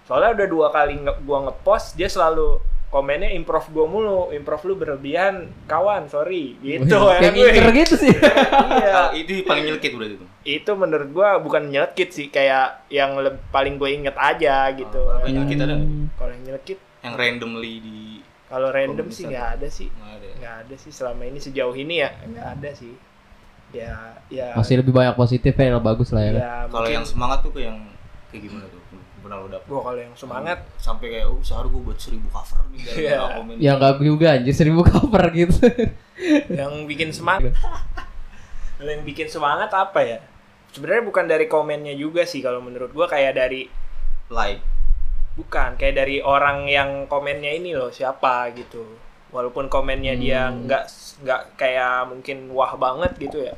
Soalnya 0.07 0.31
udah 0.39 0.47
dua 0.47 0.67
kali 0.71 1.03
nge 1.03 1.13
gue 1.27 1.39
ngepost 1.43 1.99
dia 1.99 2.07
selalu 2.07 2.63
komennya 2.91 3.31
improve 3.31 3.71
gue 3.71 3.87
mulu 3.87 4.21
improve 4.31 4.63
lu 4.65 4.75
berlebihan 4.75 5.35
kawan 5.65 6.07
sorry 6.07 6.59
gitu 6.59 6.91
ya 7.09 7.23
Kayak 7.23 7.35
ngincer 7.35 7.71
gitu 7.73 7.95
sih. 7.97 8.15
iya 8.75 8.91
Ah, 8.93 9.09
itu 9.13 9.43
paling 9.43 9.65
nyelkit 9.65 9.95
berarti 9.95 10.15
itu. 10.17 10.27
itu 10.43 10.71
menurut 10.75 11.09
gue 11.09 11.29
bukan 11.41 11.63
nyelkit 11.67 12.11
sih 12.11 12.27
kayak 12.29 12.83
yang 12.89 13.15
le- 13.17 13.39
paling 13.49 13.79
gue 13.79 13.89
inget 13.89 14.15
aja 14.15 14.69
gitu 14.73 14.99
Oh, 14.99 15.23
yang 15.23 15.41
nyelkit 15.41 15.57
ada 15.57 15.75
nggak? 15.75 15.91
kalau 16.15 16.33
yang 16.33 16.45
nyelkit 16.45 16.79
Yang 17.01 17.15
randomly 17.17 17.75
di 17.79 17.99
Kalau 18.45 18.69
random 18.69 19.07
Kalau 19.07 19.15
sih 19.15 19.25
nggak 19.25 19.49
ada 19.55 19.69
sih, 19.71 19.89
nggak 19.89 20.11
ada. 20.13 20.27
ya? 20.37 20.51
ada 20.61 20.75
sih 20.75 20.91
selama 20.91 21.23
ini 21.25 21.39
sejauh 21.39 21.73
ini 21.73 21.95
ya 21.97 22.11
nggak 22.21 22.47
ada 22.53 22.71
sih. 22.75 22.93
Ya, 23.71 23.95
ya. 24.27 24.51
Masih 24.53 24.83
lebih 24.83 24.91
banyak 24.91 25.15
positif 25.15 25.55
ya, 25.55 25.79
bagus 25.79 26.11
lah 26.11 26.21
ya. 26.21 26.33
kan? 26.33 26.43
ya 26.43 26.55
Kalau 26.67 26.89
yang 26.91 27.07
semangat 27.07 27.39
tuh 27.41 27.55
kayak 27.55 27.71
yang 27.71 27.79
kayak 28.29 28.43
gimana 28.43 28.67
tuh? 28.67 28.80
Pernah 29.21 29.37
lo 29.37 29.47
dapet? 29.47 29.67
Gua 29.67 29.81
kalau 29.83 30.01
yang 30.01 30.15
semangat, 30.15 30.59
sampai 30.77 31.07
kayak 31.11 31.27
oh 31.27 31.41
sehari 31.41 31.69
gue 31.69 31.83
buat 31.83 31.97
seribu 31.97 32.29
cover 32.29 32.61
nih 32.69 32.81
gara 32.81 32.97
Iya. 32.97 33.19
komen. 33.35 33.55
Ya 33.57 33.73
nggak 33.75 33.95
juga 34.01 34.27
anjir 34.33 34.55
seribu 34.55 34.81
cover 34.83 35.23
gitu. 35.31 35.57
yang 36.61 36.73
bikin 36.85 37.11
semangat, 37.11 37.53
yang 38.79 39.01
bikin 39.03 39.27
semangat 39.27 39.69
apa 39.71 40.01
ya? 40.01 40.19
Sebenarnya 40.71 41.03
bukan 41.03 41.25
dari 41.27 41.47
komennya 41.47 41.93
juga 41.95 42.23
sih 42.23 42.41
kalau 42.41 42.59
menurut 42.59 42.91
gua 42.91 43.07
kayak 43.07 43.35
dari 43.35 43.69
like. 44.29 44.63
bukan 45.31 45.73
kayak 45.75 45.95
dari 45.97 46.21
orang 46.21 46.67
yang 46.67 47.07
komennya 47.07 47.49
ini 47.51 47.73
loh 47.73 47.89
siapa 47.89 48.51
gitu. 48.53 48.83
Walaupun 49.31 49.69
komennya 49.69 50.13
dia 50.15 50.49
Hmm. 50.49 50.67
nggak 50.67 50.85
nggak 51.23 51.41
kayak 51.55 52.05
mungkin 52.07 52.51
wah 52.51 52.75
banget 52.75 53.15
gitu 53.17 53.39
ya. 53.43 53.55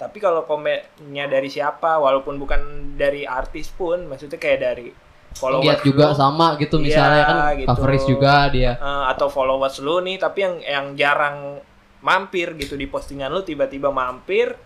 Tapi 0.00 0.16
kalau 0.16 0.42
komennya 0.42 1.28
dari 1.28 1.46
siapa, 1.46 1.94
walaupun 1.94 2.34
bukan 2.34 2.60
dari 2.96 3.22
artis 3.22 3.68
pun, 3.68 4.08
maksudnya 4.08 4.36
kayak 4.36 4.58
dari 4.58 4.88
followers 5.30 5.62
Lihat 5.62 5.80
juga 5.84 6.04
lu, 6.08 6.16
sama 6.16 6.56
gitu 6.56 6.80
Iya, 6.80 6.84
misalnya 6.88 7.22
kan 7.22 7.36
gitu. 7.54 7.68
coverage 7.68 8.06
juga 8.08 8.34
dia. 8.48 8.72
eh, 8.74 9.04
atau 9.06 9.28
followers 9.28 9.76
lu 9.78 10.00
nih, 10.00 10.16
tapi 10.16 10.38
yang 10.40 10.54
yang 10.58 10.86
jarang 10.94 11.60
mampir 12.00 12.56
gitu 12.56 12.74
di 12.74 12.88
postingan 12.88 13.28
lu 13.28 13.44
tiba-tiba 13.44 13.92
mampir 13.92 14.56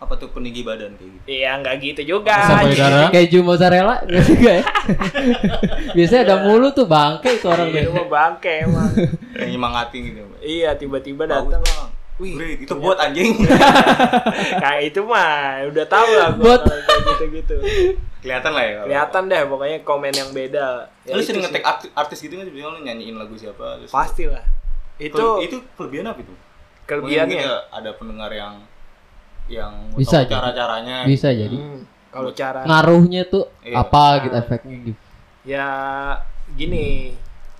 Apa 0.00 0.18
tuh 0.18 0.34
peninggi 0.34 0.66
badan 0.66 0.98
kayak 0.98 1.10
gitu? 1.14 1.24
Iya 1.30 1.50
nggak 1.62 1.74
gitu 1.78 2.02
juga. 2.08 2.34
Keju 3.14 3.38
mozzarella 3.40 4.02
nggak 4.08 4.24
sih 4.24 4.34
ya? 4.34 4.58
Biasanya 5.94 6.22
ada 6.24 6.36
mulu 6.42 6.72
tuh 6.72 6.90
bangke 6.90 7.30
itu 7.30 7.46
orang 7.46 7.70
Iya, 7.70 8.02
bangke 8.02 8.66
emang. 8.66 8.90
Yang 9.38 9.50
nyemangatin 9.52 10.00
gitu. 10.02 10.20
Iya 10.40 10.74
tiba-tiba 10.74 11.30
datang. 11.30 11.62
Wih, 12.22 12.38
Great, 12.38 12.58
itu 12.62 12.74
buat 12.78 13.02
anjing. 13.02 13.34
Kayak 14.62 14.82
itu 14.94 15.00
mah 15.02 15.58
udah 15.66 15.84
tahu 15.90 16.06
lah 16.14 16.30
kayak 16.38 17.02
gitu-gitu. 17.18 17.56
Kelihatan 18.22 18.54
lah 18.54 18.62
ya. 18.62 18.80
Kelihatan 18.86 19.22
deh 19.26 19.42
pokoknya 19.50 19.78
komen 19.82 20.14
yang 20.14 20.30
beda. 20.30 20.86
Ya, 21.02 21.18
lu 21.18 21.22
sering 21.26 21.42
ngetek 21.42 21.66
artis, 21.66 21.90
artis 21.90 22.22
gitu 22.22 22.38
sih? 22.38 22.46
Misalnya 22.46 22.78
lu 22.78 22.80
nyanyiin 22.86 23.18
lagu 23.18 23.34
siapa? 23.34 23.82
Terus 23.82 23.90
Pasti 23.90 24.30
lah. 24.30 24.46
Itu 25.02 25.42
itu 25.42 25.58
kelebihan 25.74 26.14
apa 26.14 26.22
itu? 26.22 26.30
Kelebihannya. 26.86 27.42
ada 27.74 27.90
pendengar 27.98 28.30
yang 28.30 28.62
yang 29.50 29.74
Bisa 29.98 30.22
cara-caranya. 30.22 31.02
Bisa 31.02 31.34
jadi. 31.34 31.58
Hmm, 31.58 31.82
kalau 32.14 32.30
cara 32.30 32.62
Ngaruhnya 32.62 33.26
tuh 33.26 33.50
Iya. 33.66 33.82
apa 33.82 34.04
gitu 34.22 34.34
efeknya 34.38 34.76
gitu. 34.86 35.00
ya 35.42 35.68
gini 36.54 37.16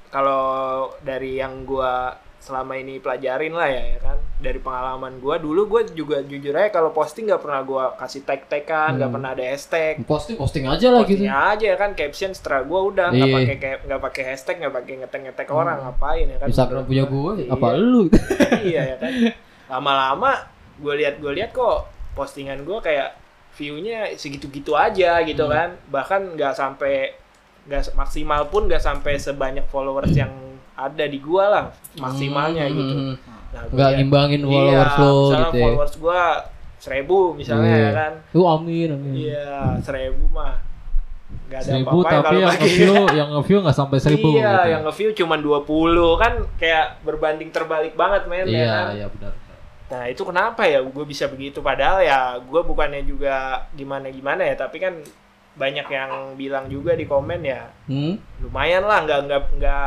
kalau 0.06 0.86
dari 1.02 1.42
yang 1.42 1.66
gua 1.66 2.14
selama 2.42 2.74
ini 2.74 2.98
pelajarin 2.98 3.54
lah 3.54 3.64
ya, 3.64 3.82
ya 3.88 3.98
kan 4.00 4.18
dari 4.36 4.58
pengalaman 4.58 5.16
gua 5.16 5.38
dulu 5.38 5.64
gua 5.68 5.82
juga 5.86 6.18
jujur 6.20 6.50
aja 6.50 6.68
kalau 6.68 6.90
posting 6.90 7.24
nggak 7.24 7.38
pernah 7.38 7.62
gua 7.62 7.94
kasih 7.94 8.20
tag 8.20 8.44
tagan 8.44 8.98
nggak 8.98 9.06
Hmm. 9.06 9.14
pernah 9.14 9.30
ada 9.30 9.44
hashtag 9.44 10.02
Posting 10.02 10.34
posting 10.34 10.66
aja 10.66 10.90
lah 10.90 11.02
gitu. 11.02 11.22
posting 11.22 11.30
aja 11.30 11.64
ya 11.64 11.76
kan 11.76 11.94
caption 11.94 12.30
setelah 12.30 12.60
gua 12.62 12.80
udah 12.84 13.06
nggak 13.08 13.24
Iya. 13.24 13.36
pakai 13.38 13.56
kayak 13.56 13.78
nggak 13.86 14.00
pakai 14.02 14.22
hashtag 14.26 14.56
nggak 14.58 14.74
pakai 14.74 14.94
ngetek 14.98 15.20
ngetek 15.22 15.48
orang 15.48 15.78
ngapain 15.80 16.26
ya 16.26 16.36
kan 16.36 16.46
Instagram 16.48 16.74
Menurut 16.74 16.90
punya 16.90 17.04
gue, 17.06 17.32
Iya. 17.38 17.50
apa 17.52 17.68
lu? 17.74 18.02
iya 18.66 18.82
ya 18.84 18.96
kan 18.98 19.12
lama-lama 19.70 20.30
gue 20.76 20.94
lihat 20.96 21.14
gue 21.16 21.32
lihat 21.32 21.50
kok 21.50 21.86
postingan 22.12 22.60
gue 22.60 22.78
kayak 22.78 23.14
viewnya 23.52 24.10
segitu-gitu 24.14 24.74
aja 24.74 25.22
gitu 25.22 25.44
Hmm. 25.44 25.54
kan 25.54 25.68
bahkan 25.88 26.34
nggak 26.34 26.52
sampai 26.52 27.14
nggak 27.62 27.94
maksimal 27.94 28.50
pun 28.50 28.66
nggak 28.66 28.80
sampai 28.80 29.14
sebanyak 29.16 29.62
followers 29.64 30.10
yang 30.12 30.34
ada 30.84 31.04
di 31.04 31.18
gua 31.18 31.44
lah 31.48 31.64
maksimalnya 31.96 32.64
Hmm, 32.64 32.74
gitu 32.74 32.94
nah, 33.52 33.62
Nggak 33.68 33.90
ngimbangin 33.94 34.40
iya, 34.40 34.48
followers 34.48 34.94
lo 34.94 35.10
misalnya 35.12 35.38
gitu 35.42 35.56
ya. 35.56 35.64
followers 35.66 35.94
gua 35.96 36.20
seribu 36.76 37.18
misalnya 37.32 37.70
Iya. 37.70 37.78
ya 37.78 37.90
kan 37.92 38.12
Lu 38.32 38.42
amin 38.44 38.88
amin. 38.90 39.12
iya 39.14 39.48
seribu 39.78 40.24
mah 40.28 40.54
nggak 41.44 41.58
ada 41.58 41.68
Seribu 41.70 41.88
apa-apa 41.94 42.10
tapi 42.10 42.24
kalau 42.24 42.38
yang 42.38 42.50
bagi- 42.50 42.64
nge-view 42.66 42.94
yang 43.10 43.28
nge-view 43.30 43.58
nggak 43.60 43.76
sampai 43.76 43.98
seribu 43.98 44.28
iya 44.30 44.52
gitu. 44.52 44.68
yang 44.68 44.82
nge-view 44.82 45.10
cuma 45.14 45.34
20 45.36 45.68
kan 46.18 46.32
kayak 46.56 46.86
berbanding 47.00 47.48
terbalik 47.48 47.92
banget 47.94 48.22
men 48.26 48.44
ya 48.44 48.52
Iya, 48.58 48.68
kan? 48.68 48.86
iya 48.94 49.06
benar. 49.08 49.32
Nah 49.84 50.08
itu 50.08 50.22
kenapa 50.22 50.62
ya 50.64 50.80
gue 50.80 51.04
bisa 51.04 51.24
begitu 51.26 51.60
padahal 51.60 52.00
ya 52.00 52.18
gue 52.38 52.60
bukannya 52.62 53.02
juga 53.02 53.36
gimana 53.70 54.08
gimana 54.08 54.42
ya 54.42 54.56
tapi 54.56 54.76
kan 54.78 54.96
banyak 55.52 55.84
yang 55.86 56.10
bilang 56.32 56.64
juga 56.66 56.92
di 56.92 57.04
komen 57.04 57.40
ya 57.40 57.68
Hmm? 57.84 58.16
lumayan 58.40 58.82
lah 58.82 59.02
nggak 59.02 59.20
nggak 59.22 59.42
nggak 59.54 59.84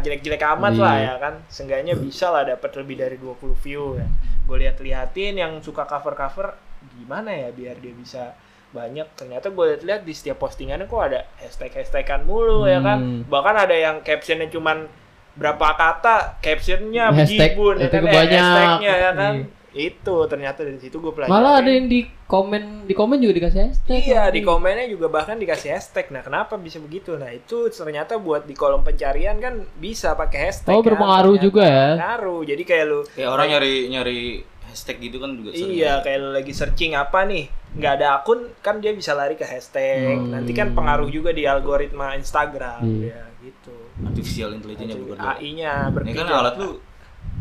jelek-jelek 0.00 0.44
amat 0.48 0.72
Iya. 0.72 0.80
lah 0.80 0.96
ya 0.96 1.14
kan 1.18 1.34
seenggaknya 1.46 1.94
bisa 1.94 2.28
lah 2.28 2.44
dapat 2.44 2.70
lebih 2.76 2.96
dari 2.96 3.16
20 3.16 3.34
view 3.56 3.96
ya 3.96 4.06
gue 4.44 4.56
lihat-liatin 4.58 5.34
yang 5.36 5.52
suka 5.58 5.82
cover-cover 5.84 6.54
gimana 6.94 7.30
ya 7.30 7.50
biar 7.50 7.76
dia 7.76 7.90
bisa 7.90 8.32
banyak 8.68 9.10
ternyata 9.12 9.48
gue 9.48 9.64
lihat-lihat 9.66 10.02
di 10.02 10.12
setiap 10.12 10.38
postingannya 10.38 10.84
kok 10.84 11.02
ada 11.02 11.26
hashtag-hashtagan 11.38 12.22
mulu 12.22 12.64
ya 12.64 12.78
kan 12.78 12.98
Hmm. 12.98 13.20
bahkan 13.26 13.56
ada 13.56 13.72
yang 13.72 14.00
captionnya 14.00 14.46
cuman 14.46 14.86
berapa 15.34 15.66
kata 15.72 16.38
captionnya 16.38 17.10
Hashtag 17.10 17.54
bejibun 17.54 17.74
ya 17.76 17.84
itu 17.84 17.92
kan 17.92 18.04
eh, 18.04 18.12
banyak. 18.12 18.38
hashtagnya 18.40 18.92
ya 18.94 19.10
kan 19.12 19.34
Iya. 19.34 19.46
Itu 19.70 20.16
ternyata 20.24 20.60
dari 20.60 20.76
situ 20.76 20.96
gue 20.96 21.10
pelajari 21.10 21.28
Malah 21.30 21.58
ada 21.58 21.68
yang 21.68 21.86
di 21.86 22.00
komen 22.24 22.84
di 22.84 22.92
komen 22.92 23.18
juga 23.18 23.34
dikasih 23.36 23.60
hashtag. 23.66 24.00
Iya 24.02 24.22
di 24.28 24.40
komennya 24.40 24.86
juga 24.86 25.06
bahkan 25.06 25.36
dikasih 25.36 25.70
hashtag. 25.70 26.08
Nah 26.08 26.20
kenapa 26.20 26.56
bisa 26.56 26.78
begitu? 26.78 27.14
Nah 27.14 27.28
itu 27.28 27.68
ternyata 27.68 28.16
buat 28.16 28.42
di 28.42 28.52
kolom 28.52 28.80
pencarian 28.80 29.36
kan 29.36 29.60
bisa 29.76 30.12
pakai 30.12 30.48
hashtag. 30.48 30.72
Oh, 30.72 30.80
kan, 30.80 30.88
berpengaruh 30.88 31.36
ternyata. 31.36 31.46
juga 31.46 31.62
ya? 31.64 31.86
Pengaruh. 31.94 32.40
Jadi 32.42 32.62
kayak 32.64 32.84
lu 32.86 33.00
Ya 33.12 33.26
orang 33.28 33.46
nyari 33.48 33.72
nyari 33.88 34.18
hashtag 34.64 34.96
gitu 35.00 35.16
kan 35.16 35.32
juga 35.32 35.50
sering. 35.50 35.68
iya 35.70 35.92
kayak 35.98 36.18
lu 36.18 36.30
lagi 36.30 36.52
searching 36.52 36.92
apa 36.92 37.24
nih 37.24 37.44
nggak 37.70 37.92
ada 37.94 38.06
akun 38.16 38.40
kan 38.58 38.78
dia 38.78 38.92
bisa 38.92 39.12
lari 39.12 39.34
ke 39.34 39.44
hashtag. 39.44 40.16
Hmm. 40.16 40.32
Nanti 40.32 40.52
kan 40.52 40.72
pengaruh 40.72 41.08
juga 41.08 41.30
di 41.30 41.44
algoritma 41.44 42.12
Instagram 42.14 42.84
Iya. 42.84 43.12
ya 43.14 43.22
gitu. 43.42 43.76
Artificial 44.00 44.52
intelligence 44.52 44.96
bekerja. 44.96 45.28
AI-nya 45.34 45.72
Ini 45.82 45.92
berpikir. 45.92 46.18
kan 46.18 46.28
alat 46.30 46.54
lu 46.56 46.80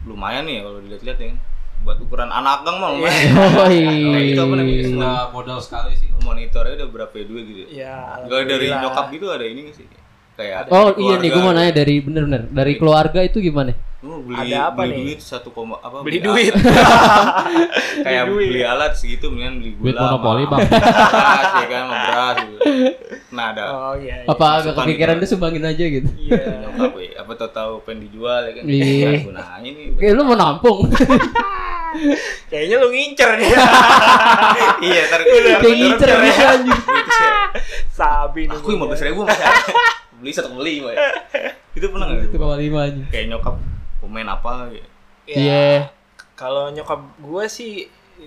lumayan 0.05 0.43
nih 0.43 0.55
ya 0.55 0.61
kalau 0.61 0.79
dilihat-lihat 0.79 1.17
ya 1.17 1.27
kan. 1.29 1.39
Buat 1.87 1.97
ukuran 1.97 2.27
anak 2.27 2.57
gang 2.61 2.77
mah 2.77 2.89
lumayan. 2.91 3.15
Iya. 3.15 3.31
Oh, 3.31 3.69
Nah, 4.11 4.21
itu 4.21 4.35
apa 4.37 4.53
namanya? 4.53 4.75
iya. 4.75 4.87
Nggak 4.91 5.23
modal 5.31 5.57
sekali 5.57 5.93
sih. 5.95 6.11
Monitornya 6.19 6.73
udah 6.75 6.89
berapa 6.89 7.13
ya 7.13 7.23
duit 7.23 7.45
gitu. 7.45 7.59
ya? 7.63 7.67
Ya. 7.71 7.95
Enggak 8.19 8.41
dari 8.45 8.67
nyokap 8.69 9.05
gitu 9.09 9.25
ada 9.29 9.45
ini 9.45 9.59
nggak 9.63 9.77
sih? 9.77 9.87
Kayak 10.35 10.69
Oh 10.69 10.91
dari 10.91 11.01
iya 11.01 11.15
nih 11.17 11.29
gue 11.31 11.41
mau 11.41 11.49
nanya 11.49 11.73
dari 11.73 11.95
bener-bener 11.97 12.45
dari 12.45 12.73
keluarga 12.75 13.19
itu 13.21 13.39
gimana? 13.39 13.71
Lu 13.97 14.21
beli, 14.21 14.53
Ada 14.53 14.69
apa 14.69 14.81
beli 14.83 14.91
nih? 14.91 14.97
duit 15.09 15.19
satu 15.19 15.49
koma 15.49 15.79
apa 15.79 16.05
Beli 16.05 16.19
alat. 16.19 16.27
duit. 16.29 16.53
kayak 18.05 18.23
Beli 18.23 18.35
duit. 18.35 18.47
beli 18.51 18.61
alat 18.63 18.91
segitu 18.93 19.25
mendingan 19.27 19.53
beli 19.57 19.71
Duit 19.73 19.81
gula 19.89 20.01
monopoli, 20.03 20.43
sama 20.43 20.51
Bang. 20.53 20.61
beras 20.69 21.49
ya 21.55 21.67
kan 21.67 21.83
beras 21.89 22.35
gitu. 22.37 22.59
Nah 23.27 23.45
ada 23.49 23.63
Oh 23.65 23.95
iya. 23.95 24.15
iya. 24.19 24.27
Apa 24.27 24.45
agak 24.61 24.73
kepikiran 24.75 25.15
gitu. 25.15 25.21
dia 25.23 25.29
sumbangin 25.31 25.63
aja 25.65 25.83
gitu? 25.87 26.09
Iya. 26.13 26.43
nyokap 26.61 26.91
ya 26.93 27.09
apa 27.17 27.31
tau 27.33 27.49
tahu 27.49 27.73
pengen 27.81 27.99
dijual 28.05 28.41
ya 28.43 28.51
kan 28.53 28.63
Iya. 28.63 28.85
Nggak 29.09 29.25
gunanya 29.25 29.69
nih 29.71 29.85
Kayak 29.97 30.13
lu 30.13 30.21
mau 30.23 30.37
nampung. 30.37 30.77
Kayaknya 32.47 32.75
lu 32.77 32.87
ngincer 32.87 33.29
nih. 33.35 33.49
iya 34.87 35.01
ntar 35.05 35.19
Kayak 35.21 35.61
ngincer 35.63 36.09
gitu 36.09 36.43
anjing. 36.43 36.79
Gitu 36.79 37.11
sih. 37.11 37.29
Sabi 37.89 38.41
nih. 38.45 38.55
aku 38.55 38.67
lima 38.69 38.85
belas 38.85 39.01
ribu 39.01 39.21
masih 39.21 39.41
ada 39.41 39.57
beli 40.13 40.31
satu 40.31 40.49
beli 40.51 40.81
Mbak. 40.81 40.95
itu 41.73 41.85
pernah 41.87 42.05
nggak 42.07 42.25
Itu 42.25 42.37
koma 42.37 42.55
lima 42.55 42.79
anjing. 42.83 43.05
kayak 43.07 43.25
nyokap 43.27 43.55
komen 43.99 44.25
apa 44.25 44.51
gitu 44.71 44.89
Ya, 45.25 45.35
Iya. 45.35 45.67
Kalau 46.33 46.69
nyokap 46.69 47.01
gue 47.17 47.45
sih 47.47 47.73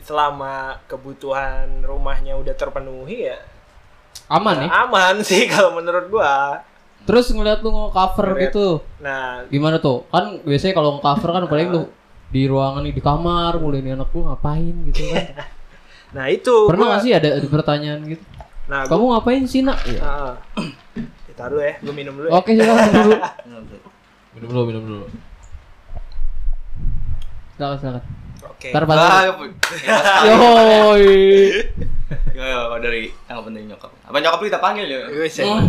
selama 0.00 0.78
kebutuhan 0.84 1.80
rumahnya 1.80 2.34
udah 2.34 2.52
terpenuhi 2.52 3.26
ya 3.26 3.38
Aman 4.28 4.62
nih. 4.62 4.70
aman 4.70 5.18
sih 5.26 5.46
kalau 5.46 5.74
menurut 5.74 6.06
gua. 6.08 6.62
Terus 7.00 7.26
ngeliat 7.28 7.58
lu 7.58 7.72
nge-cover 7.72 8.38
gitu. 8.38 8.84
Nah, 9.00 9.42
Gimana 9.46 9.78
tuh? 9.78 10.04
Kan 10.06 10.38
biasanya 10.40 10.76
kalau 10.76 10.94
nge-cover 10.94 11.30
kan 11.32 11.44
paling 11.46 11.68
lu 11.68 11.82
di 12.30 12.46
ruangan 12.46 12.86
nih 12.86 12.94
di 12.94 13.02
kamar 13.02 13.58
mulai 13.58 13.82
ini 13.82 13.90
anak 13.90 14.08
gua 14.10 14.32
ngapain 14.32 14.74
gitu 14.88 15.02
kan. 15.10 15.26
nah 16.16 16.26
itu 16.26 16.54
Pernah 16.70 16.86
gua- 16.86 16.94
gak 16.96 17.02
sih 17.02 17.12
ada, 17.12 17.28
ada 17.36 17.46
pertanyaan 17.46 18.00
gitu? 18.06 18.24
Nah, 18.70 18.86
gua, 18.86 18.90
Kamu 18.94 19.04
ngapain 19.10 19.42
sih 19.50 19.66
nak? 19.66 19.78
Ya. 19.82 19.98
Ah, 20.00 20.32
kita 21.26 21.50
dulu 21.50 21.58
ya, 21.58 21.74
gue 21.82 21.94
minum 21.94 22.14
dulu. 22.14 22.26
Ya. 22.30 22.32
Oke 22.38 22.50
silakan 22.54 22.88
dulu. 22.88 23.12
Minum 24.38 24.46
dulu, 24.46 24.62
minum 24.64 24.82
dulu. 24.86 25.04
Silakan 27.58 27.76
silakan. 27.76 28.04
Oke. 28.46 28.68
Ntar 28.70 28.84
ah 28.86 29.22
ya. 29.26 29.32
Yoi. 30.30 31.10
ya, 32.30 32.44
ya, 32.46 32.58
kalau 32.66 32.78
dari 32.80 33.10
yang 33.26 33.42
penting 33.44 33.64
nyokap 33.68 33.90
apa 34.00 34.16
nyokap 34.16 34.38
lu 34.40 34.46
kita 34.48 34.60
panggil 34.62 34.86
ya 34.86 35.00
Wih, 35.10 35.28
saya- 35.28 35.60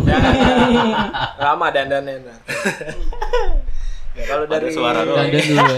Lama 1.37 1.67
dandannya. 1.73 2.21
Nah. 2.21 2.37
ya, 4.13 4.23
kalau 4.29 4.45
dari 4.45 4.69
suara. 4.69 5.01
Dandan 5.01 5.41
dulu. 5.41 5.75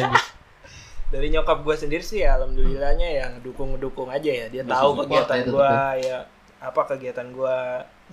Dari 1.14 1.30
nyokap 1.30 1.62
gue 1.62 1.76
sendiri 1.78 2.02
sih 2.02 2.26
ya 2.26 2.42
alhamdulillahnya 2.42 3.10
yang 3.22 3.32
dukung 3.46 3.78
ngedukung 3.78 4.10
aja 4.10 4.26
ya. 4.34 4.46
Dia 4.50 4.66
tahu 4.66 5.06
kegiatan 5.06 5.38
ya 5.38 5.46
gue 5.46 5.74
ya 6.10 6.18
apa 6.58 6.82
kegiatan 6.90 7.28
gue 7.30 7.58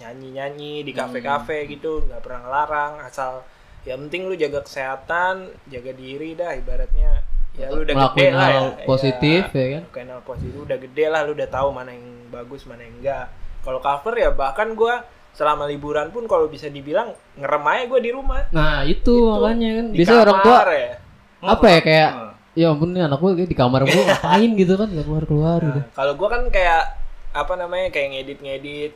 nyanyi 0.05 0.29
nyanyi 0.37 0.75
di 0.85 0.93
kafe 0.93 1.25
kafe 1.25 1.65
gitu 1.71 2.05
nggak 2.05 2.21
pernah 2.21 2.45
ngelarang 2.45 2.93
asal 3.01 3.47
ya 3.89 3.97
penting 3.97 4.29
lu 4.29 4.37
jaga 4.37 4.61
kesehatan 4.61 5.49
jaga 5.73 5.97
diri 5.97 6.37
dah 6.37 6.53
ibaratnya. 6.53 7.25
Ya 7.57 7.73
lu 7.73 7.89
udah 7.89 7.95
gede 7.97 8.29
Ngelakuin 8.29 8.33
lah 8.37 8.49
ya. 8.53 8.61
Positif 8.85 9.43
ya 9.49 9.67
kan? 9.81 9.83
ngelakuin 9.89 10.09
hal 10.13 10.23
positif 10.29 10.59
udah 10.61 10.79
gede 10.79 11.05
lah 11.09 11.21
lu 11.25 11.33
udah 11.33 11.49
tahu 11.49 11.69
mana 11.73 11.91
yang 11.97 12.07
bagus 12.29 12.69
mana 12.69 12.85
yang 12.85 12.95
enggak. 13.01 13.27
Kalau 13.65 13.81
cover 13.81 14.15
ya 14.21 14.29
bahkan 14.37 14.77
gue 14.77 14.95
selama 15.33 15.65
liburan 15.65 16.13
pun 16.13 16.29
kalau 16.29 16.53
bisa 16.53 16.69
dibilang 16.69 17.17
ngerem 17.41 17.65
aja 17.65 17.83
gue 17.89 18.01
di 18.05 18.11
rumah. 18.13 18.45
Nah 18.53 18.85
itu, 18.85 19.09
Itu, 19.09 19.31
makanya 19.31 19.71
kan. 19.79 19.87
Biasanya 19.95 20.21
orang 20.27 20.39
tua 20.45 20.59
ya. 20.75 20.93
apa 21.41 21.67
ya 21.73 21.81
kayak 21.81 22.11
Heeh. 22.13 22.30
Ya 22.59 22.75
ampun 22.75 22.91
nih 22.91 23.07
anak 23.07 23.23
kayak 23.23 23.47
di 23.47 23.57
kamar 23.57 23.87
gua 23.87 24.03
ngapain 24.11 24.51
gitu 24.59 24.75
kan 24.75 24.89
gak 24.91 25.07
keluar 25.07 25.25
keluar 25.27 25.59
gitu. 25.63 25.81
Nah, 25.81 25.95
kalau 25.95 26.13
gua 26.19 26.29
kan 26.35 26.43
kayak 26.51 26.83
apa 27.31 27.53
namanya 27.55 27.89
kayak 27.95 28.09
ngedit-ngedit 28.11 28.93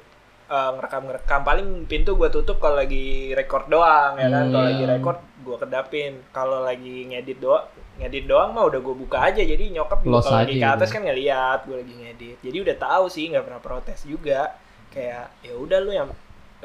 eh, 0.50 0.70
ngerekam-ngerekam 0.74 1.40
paling 1.46 1.68
pintu 1.86 2.18
gua 2.18 2.28
tutup 2.34 2.58
kalau 2.58 2.82
lagi 2.82 3.30
record 3.32 3.70
doang 3.70 4.18
ya 4.18 4.26
kan. 4.26 4.50
Hmm. 4.50 4.52
Kalau 4.52 4.66
lagi 4.66 4.84
record 4.90 5.18
gua 5.46 5.56
kedapin. 5.62 6.12
Kalau 6.34 6.58
lagi 6.66 6.96
ngedit 7.14 7.38
doang 7.38 7.66
ngedit 7.94 8.26
doang 8.26 8.50
mah 8.50 8.66
udah 8.66 8.80
gua 8.82 8.96
buka 8.98 9.18
aja 9.30 9.38
jadi 9.38 9.70
nyokap 9.70 10.02
juga 10.02 10.26
kalau 10.26 10.42
lagi 10.42 10.58
ke 10.58 10.66
atas 10.66 10.88
gitu. 10.90 10.94
kan 10.98 11.02
ngeliat 11.06 11.58
gua 11.62 11.76
lagi 11.78 11.94
ngedit. 11.94 12.36
Jadi 12.42 12.56
udah 12.58 12.76
tahu 12.76 13.04
sih 13.06 13.24
nggak 13.30 13.44
pernah 13.46 13.62
protes 13.62 14.02
juga. 14.02 14.58
Kayak 14.90 15.30
ya 15.46 15.54
udah 15.54 15.78
lu 15.78 15.94
yang 15.94 16.10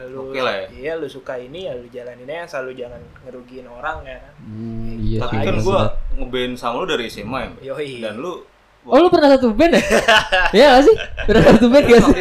lu 0.06 0.20
Oke 0.28 0.40
lah 0.40 0.56
ya. 0.56 0.66
iya 0.72 0.92
lu 0.94 1.06
suka 1.06 1.36
ini 1.36 1.66
ya 1.66 1.74
lu 1.74 1.88
jalanin 1.88 2.24
aja 2.26 2.46
asal 2.46 2.64
lu 2.64 2.74
jangan 2.74 2.98
ngerugiin 3.22 3.66
orang 3.66 4.02
ya 4.04 4.18
kan. 4.18 4.34
Hmm, 4.40 4.96
iya 4.98 5.20
tapi 5.20 5.36
kan 5.42 5.56
banget. 5.58 5.92
ngeband 6.16 6.54
sama 6.56 6.76
lu 6.80 6.88
dari 6.88 7.06
SMA 7.06 7.38
ya? 7.38 7.48
Mbak? 7.50 7.62
Yoi. 7.66 7.92
Dan 8.00 8.16
lu 8.18 8.34
Oh 8.82 8.96
lu 8.96 9.12
pernah 9.12 9.28
satu 9.30 9.52
band 9.52 9.76
ya? 9.76 9.84
Iya 10.56 10.66
gak 10.72 10.84
sih? 10.84 10.96
Pernah 11.28 11.44
satu 11.52 11.68
band 11.68 11.86
gak 11.86 12.00
sih? 12.02 12.16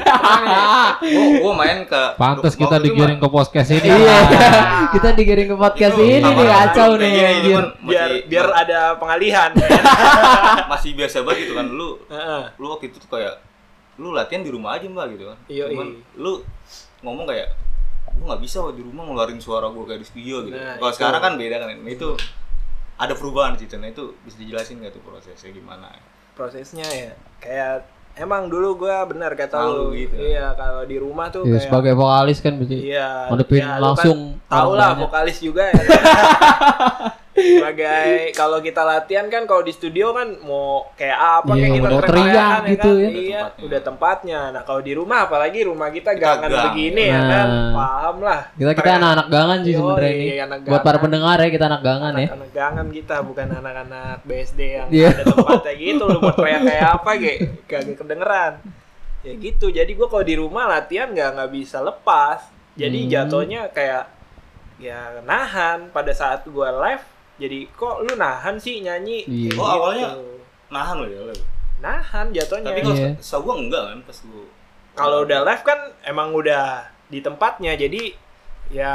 gua 1.39 1.53
main 1.55 1.87
ke 1.87 2.03
Pantes 2.15 2.55
kita 2.55 2.77
digiring 2.77 3.17
ke 3.17 3.29
podcast 3.31 3.71
ini. 3.71 3.89
Iya, 3.89 4.17
kita 4.91 5.09
digiring 5.15 5.49
ke 5.49 5.57
podcast 5.57 5.97
ini 5.97 6.19
nih 6.19 6.35
kacau 6.35 6.99
nih. 6.99 7.09
iya, 7.09 7.29
kan 7.55 7.67
biar 7.81 8.11
biar 8.27 8.47
ada 8.53 8.81
pengalihan. 8.99 9.55
masih 10.73 10.93
biasa 10.93 11.23
banget 11.23 11.47
gitu 11.47 11.55
kan 11.55 11.67
lu 11.69 11.95
Heeh. 12.07 12.43
lu 12.59 12.67
waktu 12.69 12.91
itu 12.91 12.99
tuh 12.99 13.09
kayak 13.09 13.39
lu 13.97 14.11
latihan 14.11 14.43
di 14.43 14.51
rumah 14.51 14.75
aja 14.75 14.87
mbak 14.87 15.15
gitu 15.15 15.25
kan 15.27 15.39
Iya, 15.47 15.65
cuman 15.71 15.89
iya. 15.89 16.03
lu 16.17 16.33
ngomong 17.01 17.25
kayak 17.25 17.49
gua 18.19 18.27
nggak 18.29 18.43
bisa 18.43 18.59
di 18.71 18.83
rumah 18.83 19.03
ngeluarin 19.05 19.39
suara 19.39 19.67
gua 19.67 19.85
kayak 19.85 20.03
di 20.03 20.09
studio 20.09 20.37
gitu 20.43 20.55
Nah, 20.55 20.77
kalau 20.77 20.93
sekarang 20.93 21.21
kan 21.21 21.33
beda 21.35 21.57
kan 21.57 21.69
nah, 21.71 21.89
itu 21.89 22.09
ada 22.97 23.15
perubahan 23.15 23.55
sih 23.55 23.71
nah 23.73 23.87
itu 23.87 24.19
bisa 24.21 24.37
dijelasin 24.37 24.79
nggak 24.79 24.93
tuh 24.93 25.03
prosesnya 25.03 25.51
gimana 25.51 25.87
prosesnya 26.33 26.83
ya 26.85 27.13
kayak 27.39 27.87
emang 28.15 28.47
dulu 28.47 28.75
gua 28.81 29.07
benar 29.07 29.33
kata 29.33 29.55
Malu 29.57 29.91
lu 29.91 29.97
gitu. 29.97 30.19
iya 30.19 30.51
kalau 30.53 30.83
di 30.83 30.99
rumah 30.99 31.31
tuh 31.31 31.43
Iya, 31.43 31.55
kayak 31.55 31.65
sebagai 31.65 31.93
vokalis 31.95 32.39
kan 32.39 32.53
berarti. 32.55 32.77
iya 32.85 33.31
ngadepin 33.31 33.63
ya, 33.63 33.79
langsung 33.79 34.19
kan 34.37 34.51
tahu 34.51 34.69
orang 34.69 34.75
lah 34.75 34.89
banyak. 34.91 35.03
vokalis 35.07 35.39
juga 35.39 35.63
ya 35.65 35.75
sebagai 37.39 38.07
kalau 38.33 38.59
kita 38.59 38.83
latihan 38.83 39.27
kan 39.27 39.45
kalau 39.45 39.61
di 39.61 39.71
studio 39.71 40.11
kan 40.11 40.39
mau 40.41 40.91
kayak 40.93 41.19
apa 41.41 41.51
Iya, 41.51 41.61
kayak 41.61 41.73
kita 41.73 41.89
teriak 41.89 42.05
teriak 42.05 42.61
gitu 42.69 42.91
ya. 42.95 43.09
iya 43.09 43.43
Udah 43.55 43.65
udah 43.65 43.81
tempatnya 43.83 44.41
nah 44.51 44.63
kalau 44.63 44.81
di 44.81 44.93
rumah 44.93 45.19
apalagi 45.25 45.59
rumah 45.63 45.89
kita 45.89 46.11
Kita 46.11 46.21
gangan 46.21 46.49
gang. 46.49 46.65
begini 46.67 47.05
ya 47.07 47.21
kan 47.21 47.47
Nah. 47.49 47.73
paham 47.73 48.17
lah 48.21 48.41
Kita 48.53 48.73
kita 48.73 48.91
anak-anak 48.97 49.27
gangan 49.29 49.59
sih 49.61 49.73
sebenarnya 49.73 50.11
ini. 50.11 50.27
anak 50.39 50.59
Buat 50.65 50.83
para 50.83 50.99
pendengar 50.99 51.37
ya 51.37 51.49
kita 51.49 51.65
anak 51.67 51.83
gangan 51.83 52.13
ya. 52.15 52.29
anak 52.31 52.51
gangan 52.53 52.87
kita 52.89 53.17
bukan 53.21 53.47
anak-anak 53.53 54.17
BSD 54.23 54.61
yang 54.75 54.89
Iya. 54.89 55.09
ada 55.13 55.25
tempatnya 55.27 55.73
gitu 55.75 56.05
lu 56.05 56.19
buat 56.19 56.37
kayak 56.37 56.61
kayak 56.65 56.89
apa 56.93 57.11
ge 57.17 57.35
kagak 57.65 57.97
kedengeran 57.97 58.53
ya 59.21 59.33
gitu 59.35 59.67
jadi 59.69 59.91
gua 59.93 60.07
kalau 60.07 60.23
di 60.23 60.35
rumah 60.35 60.65
latihan 60.67 61.09
nggak 61.09 61.31
nggak 61.33 61.51
bisa 61.51 61.79
lepas 61.81 62.39
jadi 62.73 62.95
Hmm. 62.97 63.11
jatuhnya 63.11 63.61
kayak 63.69 64.05
ya 64.79 64.95
nahan 65.21 65.91
pada 65.91 66.13
saat 66.13 66.47
gua 66.47 66.71
live 66.71 67.03
jadi 67.39 67.71
kok 67.71 68.03
lu 68.03 68.13
nahan 68.15 68.55
sih 68.57 68.79
nyanyi 68.79 69.23
Iya. 69.25 69.51
Oh, 69.55 69.65
awalnya 69.65 70.09
gitu. 70.13 70.43
nahan 70.69 70.97
lo 70.97 71.07
ya 71.07 71.21
lo 71.23 71.35
nahan 71.79 72.27
jatuhnya 72.29 72.67
tapi 72.69 72.81
kalau 72.83 72.97
Iya. 72.97 73.11
setahu 73.17 73.43
gua 73.45 73.55
enggak 73.57 73.83
kan 73.85 73.99
pas 74.03 74.19
lu 74.25 74.43
kalau 74.93 75.19
udah 75.23 75.39
live 75.45 75.63
kan 75.63 75.79
emang 76.03 76.29
udah 76.33 76.65
di 77.07 77.19
tempatnya 77.19 77.73
jadi 77.75 78.03
ya 78.69 78.95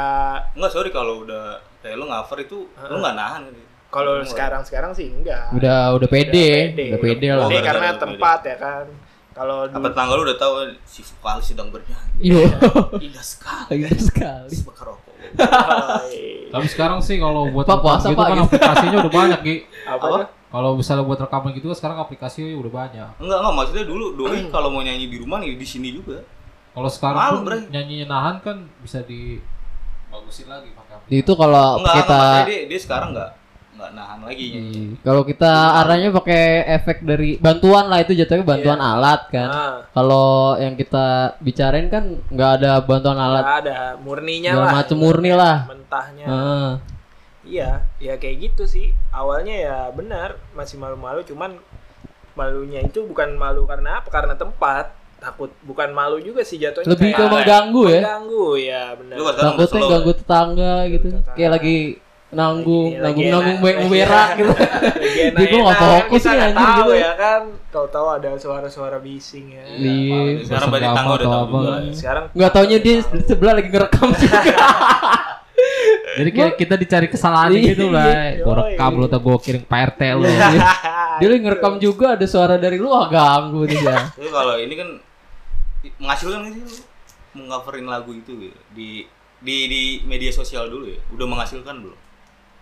enggak 0.52 0.70
sorry 0.70 0.88
kalau 0.88 1.24
udah 1.24 1.58
kayak 1.80 1.96
lu 1.96 2.04
cover 2.04 2.38
itu 2.40 2.58
lu 2.68 2.96
nggak 2.98 3.16
nahan 3.16 3.42
kan 3.42 3.54
kalau 3.88 4.20
sekarang 4.22 4.60
sekarang 4.60 4.92
sih 4.92 5.08
enggak 5.08 5.48
Udah 5.52 5.94
udah 5.94 6.08
pede, 6.08 6.74
udah 6.74 6.98
pede 7.00 7.26
lah. 7.30 7.46
Pede 7.46 7.56
Oh, 7.56 7.62
karena 7.62 7.86
udah 7.86 7.94
pede. 7.94 8.02
tempat 8.04 8.40
ya 8.44 8.56
kan 8.58 8.86
kalau 9.32 9.56
apa 9.64 9.78
tetangga 9.80 10.12
lu 10.14 10.22
udah 10.24 10.36
tahu 10.36 10.54
si 10.84 11.00
vokalis 11.02 11.46
sedang 11.48 11.68
bernyanyi 11.68 12.18
Iya. 12.20 12.46
indah 13.00 13.24
sekali 13.24 13.80
Indah 13.80 13.96
sekali. 13.96 14.54
bakar 14.62 14.86
Tapi 16.48 16.66
sekarang 16.70 17.02
sih 17.02 17.18
kalau 17.18 17.50
buat 17.50 17.66
Pak, 17.66 17.74
rekam 17.74 17.82
puasa, 17.82 18.06
gitu 18.10 18.16
Pak, 18.16 18.26
kan 18.26 18.34
gitu. 18.34 18.46
aplikasinya 18.46 18.96
udah 19.02 19.12
banyak, 19.12 19.40
Gi. 19.42 19.56
apa, 19.84 20.06
Apa? 20.06 20.18
Kalau 20.54 20.70
misalnya 20.78 21.02
buat 21.02 21.18
rekaman 21.18 21.50
gitu 21.50 21.66
kan 21.66 21.76
sekarang 21.76 21.98
aplikasi 21.98 22.54
udah 22.54 22.72
banyak. 22.72 23.08
enggak 23.18 23.38
enggak 23.42 23.54
maksudnya 23.58 23.84
dulu 23.84 24.04
doi 24.14 24.38
kalau 24.48 24.70
mau 24.70 24.80
nyanyi 24.80 25.10
di 25.10 25.18
rumah 25.18 25.42
nih 25.42 25.58
di 25.58 25.66
sini 25.66 25.90
juga 25.90 26.22
Kalau 26.70 26.86
sekarang 26.86 27.18
Malu, 27.18 27.38
pun 27.42 27.58
nyanyinya 27.70 28.06
nahan 28.06 28.36
kan 28.38 28.56
bisa 28.78 29.02
di 29.02 29.42
bagusin 30.10 30.46
lagi 30.46 30.70
pakai 30.70 30.94
aplikasi. 30.94 31.18
Itu 31.22 31.32
kalau 31.34 31.82
enggak 31.82 31.94
kita 31.98 32.18
enggak 32.18 32.46
dia, 32.46 32.60
dia 32.70 32.80
sekarang 32.80 33.08
enggak 33.14 33.30
enggak 33.84 33.92
nahan 33.94 34.20
lagi 34.22 34.46
Iya. 34.48 34.60
Kalau 34.98 35.22
kita 35.22 35.52
arahnya 35.78 36.08
pakai 36.10 36.42
efek 36.72 36.96
dari 37.00 37.36
bantuan 37.36 37.84
lah 37.86 38.00
itu 38.00 38.12
jatuhnya 38.12 38.40
bantuan 38.42 38.76
Iya. 38.76 38.88
alat 38.90 39.20
kan. 39.28 39.48
Ah, 39.48 39.76
Kalau 39.90 40.28
yang 40.56 40.72
kita 40.72 41.06
bicarain 41.38 41.86
kan 41.86 42.04
nggak 42.26 42.50
ada 42.58 42.72
bantuan 42.80 43.14
alat 43.14 43.44
nggak 43.44 43.60
ada 43.62 43.78
murninya 43.98 44.50
segala 44.50 44.64
lah 44.64 44.74
macem 44.74 44.96
murni 44.96 45.30
lah. 45.30 45.56
mentahnya 45.66 46.24
Heeh. 46.24 46.70
iya 47.44 47.70
ya 47.98 48.16
kayak 48.16 48.36
gitu 48.42 48.64
sih 48.64 48.86
awalnya 49.10 49.52
ya 49.52 49.76
benar 49.90 50.40
masih 50.52 50.74
malu-malu 50.74 51.20
cuman 51.22 51.60
malunya 52.32 52.80
itu 52.80 53.04
bukan 53.04 53.36
malu 53.36 53.62
karena 53.64 54.00
apa 54.00 54.08
karena 54.08 54.32
tempat 54.34 54.90
takut 55.14 55.52
bukan 55.62 55.88
malu 55.90 56.18
juga 56.18 56.40
sih 56.40 56.56
jatuhnya 56.56 56.88
lebih 56.90 57.12
ke 57.12 57.22
mengganggu 57.22 57.82
ya. 57.86 58.00
mengganggu 58.00 58.46
ya 58.58 58.82
benar 58.94 59.16
Takutnya 59.34 59.80
ganggu 59.86 60.12
tetangga 60.14 60.74
gitu. 60.86 61.06
tetangga. 61.10 61.32
Kayak 61.32 61.50
lagi 61.52 61.76
nanggung, 62.34 62.90
Lagi- 62.92 63.00
nanggung 63.00 63.24
lagi 63.24 63.30
nanggung 63.30 63.54
enak- 63.56 63.78
lagi 63.78 63.88
berak 63.88 64.28
gitu. 64.34 64.52
Lagi 64.52 65.20
Dia 65.38 65.46
gua 65.46 65.60
nggak 65.64 65.78
fokus 65.80 66.20
nih, 66.20 66.30
nggak 66.30 66.44
anjir, 66.44 66.60
tahu 66.60 66.74
gitu. 66.76 66.92
ya 66.94 67.12
kan 67.14 67.40
tahu-tahu 67.68 68.06
ada 68.12 68.30
suara-suara 68.36 68.98
bising 68.98 69.46
ya 69.48 69.64
Iya. 69.66 70.20
Sekarang 70.42 70.68
banyak 70.68 70.84
Bersenggama 70.84 70.94
tangga 70.94 71.12
udah 71.12 71.26
atau 71.26 71.46
tahu 71.46 71.92
sekarang 71.92 72.24
Nggak 72.30 72.50
taunya 72.50 72.78
dia 72.78 72.94
di 73.00 73.22
sebelah 73.22 73.54
lagi 73.54 73.68
ngerekam 73.68 74.08
juga. 74.20 74.40
Jadi 76.14 76.30
kayak 76.30 76.54
kita 76.54 76.74
dicari 76.76 77.06
kesalahan 77.08 77.50
Iya. 77.50 77.62
gitu 77.68 77.86
lah. 77.88 78.06
Gue 78.36 78.54
rekam 78.56 78.90
lu 78.94 79.04
atau 79.04 79.20
gue 79.20 79.36
kirim 79.40 79.62
Pak 79.62 79.80
RT 79.90 80.00
lu. 80.14 80.26
dia 81.18 81.26
lagi 81.26 81.40
ngerekam 81.40 81.74
juga 81.78 82.06
ada 82.14 82.22
suara 82.24 82.54
dari 82.54 82.76
lu 82.76 82.86
ah 82.88 83.06
ganggu 83.08 83.64
nih 83.64 83.80
ya. 83.80 83.98
Tapi 84.08 84.28
kalau 84.28 84.54
ini 84.56 84.74
kan 84.74 84.88
menghasilkan 85.96 86.40
sih 86.46 86.60
lu 86.60 86.74
mengcoverin 87.36 87.84
lagu 87.84 88.10
itu 88.10 88.30
di 88.70 89.04
di 89.42 89.56
di 89.66 89.82
media 90.00 90.30
sosial 90.30 90.66
dulu 90.66 90.86
ya 90.86 90.96
udah 91.10 91.26
menghasilkan 91.26 91.76
belum 91.76 91.98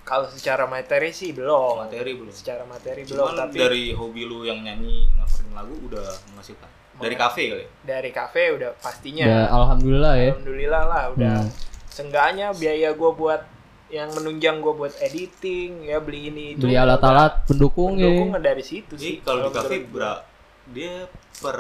kalau 0.03 0.27
secara 0.27 0.65
materi 0.65 1.11
sih 1.11 1.31
belum 1.31 1.79
materi 1.81 2.13
belum 2.13 2.31
secara 2.31 2.63
materi 2.65 3.03
belum 3.03 3.17
cuman 3.25 3.35
tapi 3.41 3.57
dari 3.57 3.85
hobi 3.91 4.23
lu 4.23 4.43
yang 4.43 4.59
nyanyi 4.61 5.07
coverin 5.15 5.53
lagu 5.53 5.75
udah 5.83 6.07
menghasilkan 6.29 6.71
dari 6.95 7.17
kafe 7.17 7.43
kali 7.49 7.63
ya? 7.63 7.69
dari 7.85 8.11
kafe 8.11 8.43
udah 8.53 8.71
pastinya 8.77 9.25
Ya 9.25 9.41
alhamdulillah 9.49 10.15
ya. 10.17 10.31
alhamdulillah 10.33 10.83
lah 10.85 11.05
udah 11.11 11.37
Hmm. 11.41 11.51
seenggaknya 11.89 12.51
biaya 12.53 12.93
gue 12.93 13.11
buat 13.13 13.43
yang 13.89 14.09
menunjang 14.11 14.59
gue 14.59 14.73
buat 14.73 14.95
editing 14.99 15.85
ya 15.85 15.99
beli 15.99 16.29
ini 16.29 16.45
itu 16.55 16.65
Beli 16.65 16.75
alat-alat 16.75 17.45
pendukung 17.45 17.95
ya. 17.95 18.09
pendukung 18.09 18.31
dari 18.39 18.63
situ 18.63 18.93
jadi 18.93 19.05
sih 19.11 19.15
kalau 19.21 19.47
di 19.47 19.53
kafe 19.53 19.77
berak 19.85 20.21
dia 20.67 21.05
per 21.37 21.59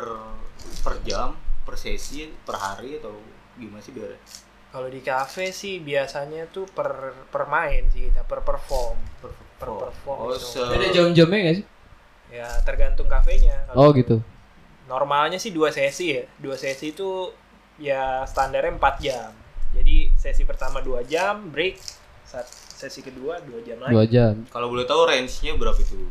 per 0.80 0.94
jam 1.02 1.36
per 1.62 1.76
sesi 1.76 2.26
per 2.40 2.56
hari 2.56 2.96
atau 2.96 3.12
gimana 3.54 3.78
sih 3.78 3.92
biar 3.92 4.16
kalau 4.72 4.88
di 4.88 5.00
kafe 5.00 5.52
sih 5.52 5.78
biasanya 5.78 6.48
tuh 6.48 6.64
per 6.66 7.12
per 7.28 7.44
main 7.46 7.84
sih 7.88 8.08
kita 8.08 8.24
per 8.24 8.40
perform. 8.40 8.96
Per, 9.20 9.30
per 9.60 9.68
perform 9.68 10.18
oh, 10.18 10.28
gitu. 10.32 10.48
se- 10.48 10.64
Ada 10.64 10.88
jam-jamnya 10.90 11.38
nggak 11.38 11.56
sih? 11.56 11.66
ya 12.32 12.48
tergantung 12.64 13.04
kafenya 13.06 13.68
Oh 13.70 13.92
Kalau 13.92 13.92
gitu. 13.92 14.16
normalnya 14.88 15.36
sih 15.36 15.52
dua 15.52 15.68
sesi 15.68 16.16
ya. 16.16 16.24
Dua 16.40 16.56
sesi 16.56 16.90
itu 16.90 17.28
ya 17.76 18.24
standarnya 18.24 18.72
4 18.72 18.96
jam. 18.98 19.30
Jadi 19.72 20.08
sesi 20.16 20.42
pertama 20.42 20.80
dua 20.80 21.04
jam 21.04 21.48
break. 21.48 21.76
Saat 22.24 22.48
sesi 22.48 23.04
kedua 23.04 23.44
dua 23.44 23.60
jam 23.60 23.76
lagi. 23.78 23.92
Dua 23.92 24.04
jam. 24.08 24.34
kalau 24.48 24.72
boleh 24.72 24.88
tahu 24.88 25.04
range 25.04 25.44
nya 25.44 25.52
berapa 25.54 25.76
itu? 25.76 26.08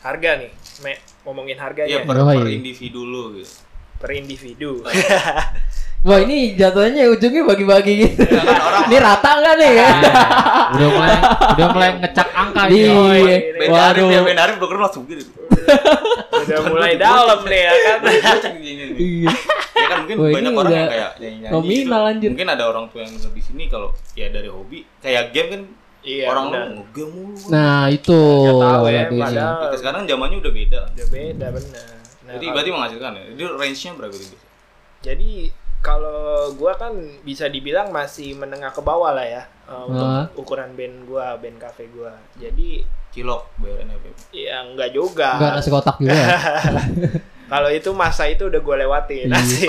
Harga 0.00 0.40
nih 0.40 0.52
me 0.80 0.96
ngomongin 1.22 1.60
harganya. 1.60 1.90
Iya 1.90 2.08
per, 2.08 2.16
Oh, 2.16 2.24
per 2.24 2.48
iya. 2.48 2.56
individu 2.56 3.04
lu 3.04 3.36
gitu. 3.36 3.52
Per 4.00 4.10
individu 4.16 4.80
Wah 6.06 6.18
ini 6.22 6.54
jatuhnya 6.54 7.10
ujungnya 7.10 7.42
bagi-bagi 7.42 7.92
gitu. 8.06 8.22
Ya 8.22 8.42
kan 8.46 8.58
orang 8.62 8.82
ini 8.86 8.96
rata 9.02 9.30
nggak 9.34 9.54
nih 9.58 9.70
ya? 9.74 9.88
udah 10.78 10.88
mulai 10.94 11.16
udah 11.58 11.66
mulai 11.74 11.88
ngecak 11.98 12.28
angka 12.32 12.62
nih. 12.70 12.78
Iya. 12.78 13.36
Waduh. 13.66 14.08
ya 14.14 14.20
Ben 14.22 14.38
Arif 14.38 14.56
broker 14.62 14.78
langsung 14.78 15.04
gitu 15.10 15.26
udah 15.68 16.58
mulai 16.70 16.92
dalam 16.96 17.38
nih 17.44 17.60
ya 17.60 17.72
kan 17.76 17.98
nih. 18.04 18.18
Iya. 18.96 19.30
ya 19.74 19.86
kan 19.88 19.96
mungkin 20.04 20.16
Wah, 20.18 20.30
banyak 20.32 20.52
orang 20.52 20.64
udah 20.64 20.78
yang 20.78 20.90
kayak 20.90 21.10
nyanyi 21.18 21.36
nyanyi 21.38 21.52
nominal, 21.52 22.02
anjir. 22.08 22.28
mungkin 22.32 22.48
ada 22.48 22.64
orang 22.66 22.84
tua 22.90 23.00
yang 23.04 23.14
di 23.14 23.42
sini 23.42 23.64
kalau 23.68 23.88
ya 24.16 24.26
dari 24.32 24.48
hobi 24.48 24.78
kayak 25.04 25.24
game 25.34 25.48
kan 25.52 25.62
iya 26.02 26.24
orang 26.30 26.44
lu 26.48 26.56
ngegame 26.82 27.10
mulu 27.12 27.36
Nah 27.52 27.82
itu. 27.92 28.16
Nggak 28.18 28.56
tahu 28.64 28.84
ya, 28.88 29.02
padahal 29.10 29.56
Kita 29.60 29.76
sekarang 29.76 30.02
zamannya 30.08 30.38
udah 30.40 30.52
beda 30.54 30.80
udah 30.94 31.06
beda 31.12 31.46
benar 31.52 31.86
nah, 32.24 32.32
jadi 32.36 32.46
berarti 32.52 32.70
menghasilkan 32.72 33.10
ya 33.12 33.22
jadi 33.34 33.42
range 33.56 33.80
nya 33.84 33.92
berapa 33.98 34.14
gitu 34.16 34.36
jadi 34.98 35.30
kalau 35.80 36.18
gua 36.52 36.74
kan 36.74 36.90
bisa 37.22 37.46
dibilang 37.46 37.88
masih 37.88 38.34
menengah 38.34 38.68
ke 38.68 38.80
bawah 38.80 39.10
lah 39.10 39.22
ya 39.22 39.42
uh, 39.64 39.84
untuk 39.84 40.06
ukuran 40.38 40.72
band 40.72 41.04
gua 41.04 41.34
band 41.34 41.56
cafe 41.56 41.86
gua 41.88 42.10
jadi 42.34 42.82
cilok 43.08 43.42
bayarannya 43.56 43.94
apa 43.94 44.08
ya 44.30 44.56
enggak 44.62 44.90
juga 44.90 45.30
Enggak 45.34 45.52
nasi 45.54 45.68
kotak 45.68 45.96
juga. 45.96 46.12
kalau 47.48 47.70
itu 47.70 47.90
masa 47.92 48.26
itu 48.26 48.44
udah 48.44 48.60
gua 48.60 48.76
lewatin 48.76 49.24
Iya. 49.24 49.32
nasi 49.32 49.64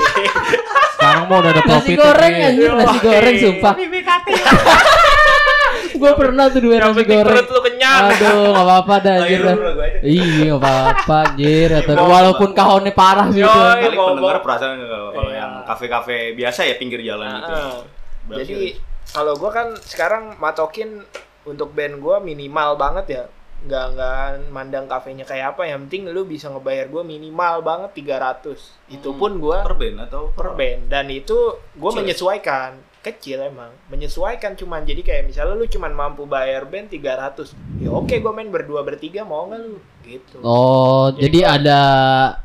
Sekarang 0.92 1.26
mau 1.26 1.40
udah 1.40 1.50
ada 1.50 1.62
nasi 1.62 1.70
profit. 1.90 1.96
goreng 1.96 2.34
nih. 2.34 2.48
anjir, 2.50 2.72
nasi 2.76 2.98
goreng 3.00 3.36
sumpah. 3.38 3.74
Gua 6.00 6.12
pernah 6.16 6.46
tuh 6.48 6.62
dua 6.62 6.74
yang 6.78 6.90
nasi 6.90 7.04
goreng. 7.04 7.28
perut 7.30 7.48
lu 7.50 7.60
kenyang 7.62 8.02
Aduh, 8.10 8.44
nggak 8.50 8.66
apa-apa 8.66 8.94
dah 8.98 9.14
anjir. 9.18 9.42
Iya, 10.02 10.50
nggak 10.50 10.64
apa-apa 10.64 11.16
anjir. 11.26 11.70
Walaupun 11.86 12.50
kahonnya 12.52 12.94
parah 12.94 13.28
gitu. 13.30 13.44
Yoi. 13.44 13.82
kali 13.82 13.94
bawa- 13.94 14.10
pendengar 14.14 14.38
perasaan 14.40 14.80
kalau 14.82 15.10
kalau 15.12 15.30
Iya. 15.30 15.38
yang 15.38 15.52
kafe-kafe 15.64 16.18
biasa 16.34 16.60
ya 16.64 16.76
pinggir 16.76 17.02
jalan 17.02 17.28
gitu 17.38 17.52
Nah, 17.52 17.76
Berapa 18.26 18.40
jadi 18.40 18.54
sih, 18.56 18.72
kalau 19.10 19.34
gua 19.36 19.52
kan 19.52 19.68
sekarang 19.80 20.24
matokin 20.38 21.04
untuk 21.44 21.72
band 21.72 21.98
gua 21.98 22.18
minimal 22.20 22.74
banget 22.76 23.06
ya 23.10 23.24
nggak 23.68 23.86
nggak 23.96 24.18
mandang 24.54 24.86
kafenya 24.88 25.26
kayak 25.28 25.56
apa. 25.56 25.68
Yang 25.68 25.80
penting 25.88 26.02
lu 26.14 26.24
bisa 26.24 26.48
ngebayar 26.48 26.88
gue 26.88 27.04
minimal 27.04 27.56
banget 27.66 27.92
300 27.98 28.94
itu 28.94 29.10
pun 29.16 29.40
gue 29.42 29.58
per 29.66 29.76
band 29.76 29.98
atau 30.08 30.32
per 30.32 30.56
band. 30.56 30.88
Dan 30.88 31.12
itu 31.12 31.60
gue 31.76 31.92
menyesuaikan. 31.92 32.88
Kecil 33.00 33.48
emang. 33.48 33.72
Menyesuaikan 33.88 34.60
cuman. 34.60 34.84
Jadi 34.84 35.02
kayak 35.08 35.24
misalnya 35.32 35.56
lu 35.56 35.68
cuman 35.68 35.92
mampu 35.96 36.28
bayar 36.28 36.68
band 36.68 36.92
300 36.92 37.80
ya 37.80 37.90
oke 37.96 38.12
gue 38.12 38.32
main 38.36 38.52
berdua 38.52 38.84
bertiga 38.84 39.24
mau 39.24 39.48
nggak 39.48 39.60
lu 39.64 39.80
gitu 40.12 40.36
Oh, 40.42 41.10
Jadi 41.12 41.22
jadi 41.22 41.40
ada 41.58 41.80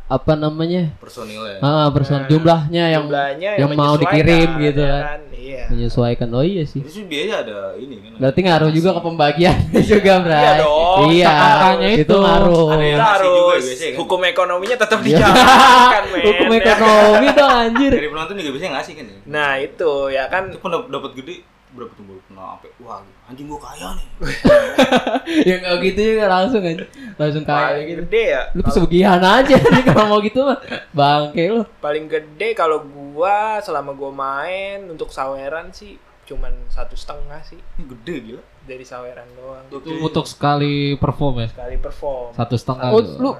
apa 0.06 0.32
namanya? 0.34 0.92
personil 0.96 1.42
ya 1.42 1.58
Ah, 1.58 1.88
person 1.88 2.20
Nah, 2.20 2.28
jumlahnya 2.28 2.84
yang 2.90 3.04
jumlahnya 3.04 3.50
yang 3.56 3.70
mau 3.70 3.92
menyesuaikan, 3.92 4.02
dikirim 4.04 4.48
gitu 4.62 4.82
ya 4.82 4.98
kan. 5.00 5.20
iya 5.34 5.62
menyesuaikan. 5.66 6.28
Oh 6.30 6.42
iya 6.42 6.62
sih. 6.62 6.78
itu 6.78 7.02
biaya 7.04 7.40
ada 7.40 7.58
ini 7.74 7.94
kan 7.98 8.10
Berarti 8.16 8.40
ngaruh 8.40 8.70
juga 8.70 8.90
ke 8.90 9.00
pembagian 9.02 9.56
juga, 9.90 10.12
Bray. 10.20 10.36
Iya 10.36 10.52
dong, 10.60 11.08
Iya, 11.10 11.32
makanya 11.34 11.88
itu. 11.90 12.00
itu 12.00 12.14
ngaruh. 12.14 12.66
Ada 12.66 12.84
yang 12.84 12.98
ngasih 12.98 13.24
juga 13.24 13.42
harus 13.50 13.64
biasanya 13.64 13.90
kan? 13.90 13.98
hukum 13.98 14.20
ekonominya 14.24 14.76
tetap 14.78 14.98
Iya. 14.98 15.06
dijalankan 15.08 16.02
men 16.12 16.22
Hukum 16.22 16.48
ekonomi 16.54 17.28
dong 17.32 17.52
anjir. 17.54 17.90
dari 17.90 18.08
penonton 18.08 18.34
juga 18.36 18.50
biasanya 18.52 18.72
ngasih 18.74 18.92
kan 18.94 19.04
ya 19.04 19.18
nah 19.24 19.50
itu 19.56 19.90
ya 20.08 20.24
kan 20.26 20.42
itu 20.46 20.58
pun 20.58 20.70
dap- 20.70 20.88
dapat 20.88 21.10
gede 21.14 21.36
berapa 21.70 21.90
tuh 21.90 22.04
kena 22.22 22.42
sampai 22.54 22.70
wah 22.78 23.02
anjing 23.24 23.46
gua 23.46 23.56
kaya 23.58 23.88
nih 23.94 24.06
ya 25.48 25.54
enggak 25.56 25.76
gitu 25.82 26.00
juga 26.06 26.24
langsung 26.26 26.60
aja. 26.60 26.84
Langsung 27.14 27.42
paling 27.42 27.64
kayak 27.70 27.86
gitu. 27.86 28.00
gede 28.02 28.22
ya 28.28 28.42
Lu 28.46 28.60
kalau- 28.60 28.66
pesugihan 28.68 29.20
aja 29.22 29.56
nih 29.56 29.82
kalau 29.82 30.04
mau 30.06 30.20
gitu 30.20 30.40
mah. 30.42 30.58
Bangke 30.90 31.42
lu. 31.46 31.62
paling 31.78 32.04
gede 32.06 32.48
kalau 32.52 32.78
gua 32.82 33.36
selama 33.58 33.90
gua 33.92 34.10
main 34.10 34.84
untuk 34.86 35.08
saweran 35.08 35.70
sih 35.70 35.96
cuman 36.24 36.52
satu 36.68 36.92
setengah 36.94 37.40
sih 37.42 37.60
ini 37.74 37.84
gede 37.86 38.14
gila 38.22 38.42
dari 38.62 38.80
saweran 38.82 39.28
doang 39.34 39.64
Itu 39.70 39.92
untuk 40.00 40.24
sekali 40.24 40.92
perform 40.94 41.34
ya. 41.38 41.48
sekali 41.50 41.76
perform 41.76 42.32
Satu 42.32 42.54
setengah. 42.54 42.88
Oh, 42.90 43.00
lu 43.00 43.30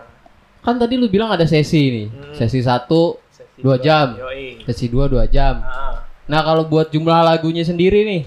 kan 0.61 0.77
tadi 0.77 0.95
lu 0.95 1.07
bilang 1.07 1.29
ada 1.29 1.45
sesi 1.45 1.83
nih. 1.91 2.07
Hmm. 2.09 2.33
Sesi 2.35 2.61
satu, 2.61 3.21
Sesi 3.31 3.57
dua 3.59 3.77
jam. 3.77 4.17
Yoi. 4.17 4.65
sesi 4.65 4.89
dua 4.89 5.05
dua 5.07 5.25
jam. 5.27 5.61
Ah, 5.61 6.09
Nah 6.25 6.41
kalau 6.41 6.65
buat 6.65 6.89
jumlah 6.89 7.21
lagunya 7.23 7.61
sendiri 7.61 8.01
nih, 8.03 8.23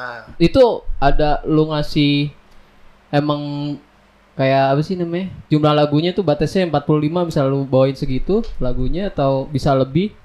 nah 0.00 0.32
itu 0.40 0.80
ada 0.96 1.44
lu 1.44 1.68
ngasih 1.68 2.32
emang 3.12 3.76
kayak 4.38 4.72
apa 4.72 4.80
sih 4.80 4.96
namanya? 4.96 5.28
Jumlah 5.52 5.74
lagunya 5.76 6.16
tuh 6.16 6.24
batasnya 6.24 6.64
45 6.72 7.28
misal 7.28 7.44
lu 7.52 7.68
bawain 7.68 7.92
segitu 7.92 8.40
lagunya 8.56 9.12
atau 9.12 9.44
bisa 9.44 9.76
lebih? 9.76 10.16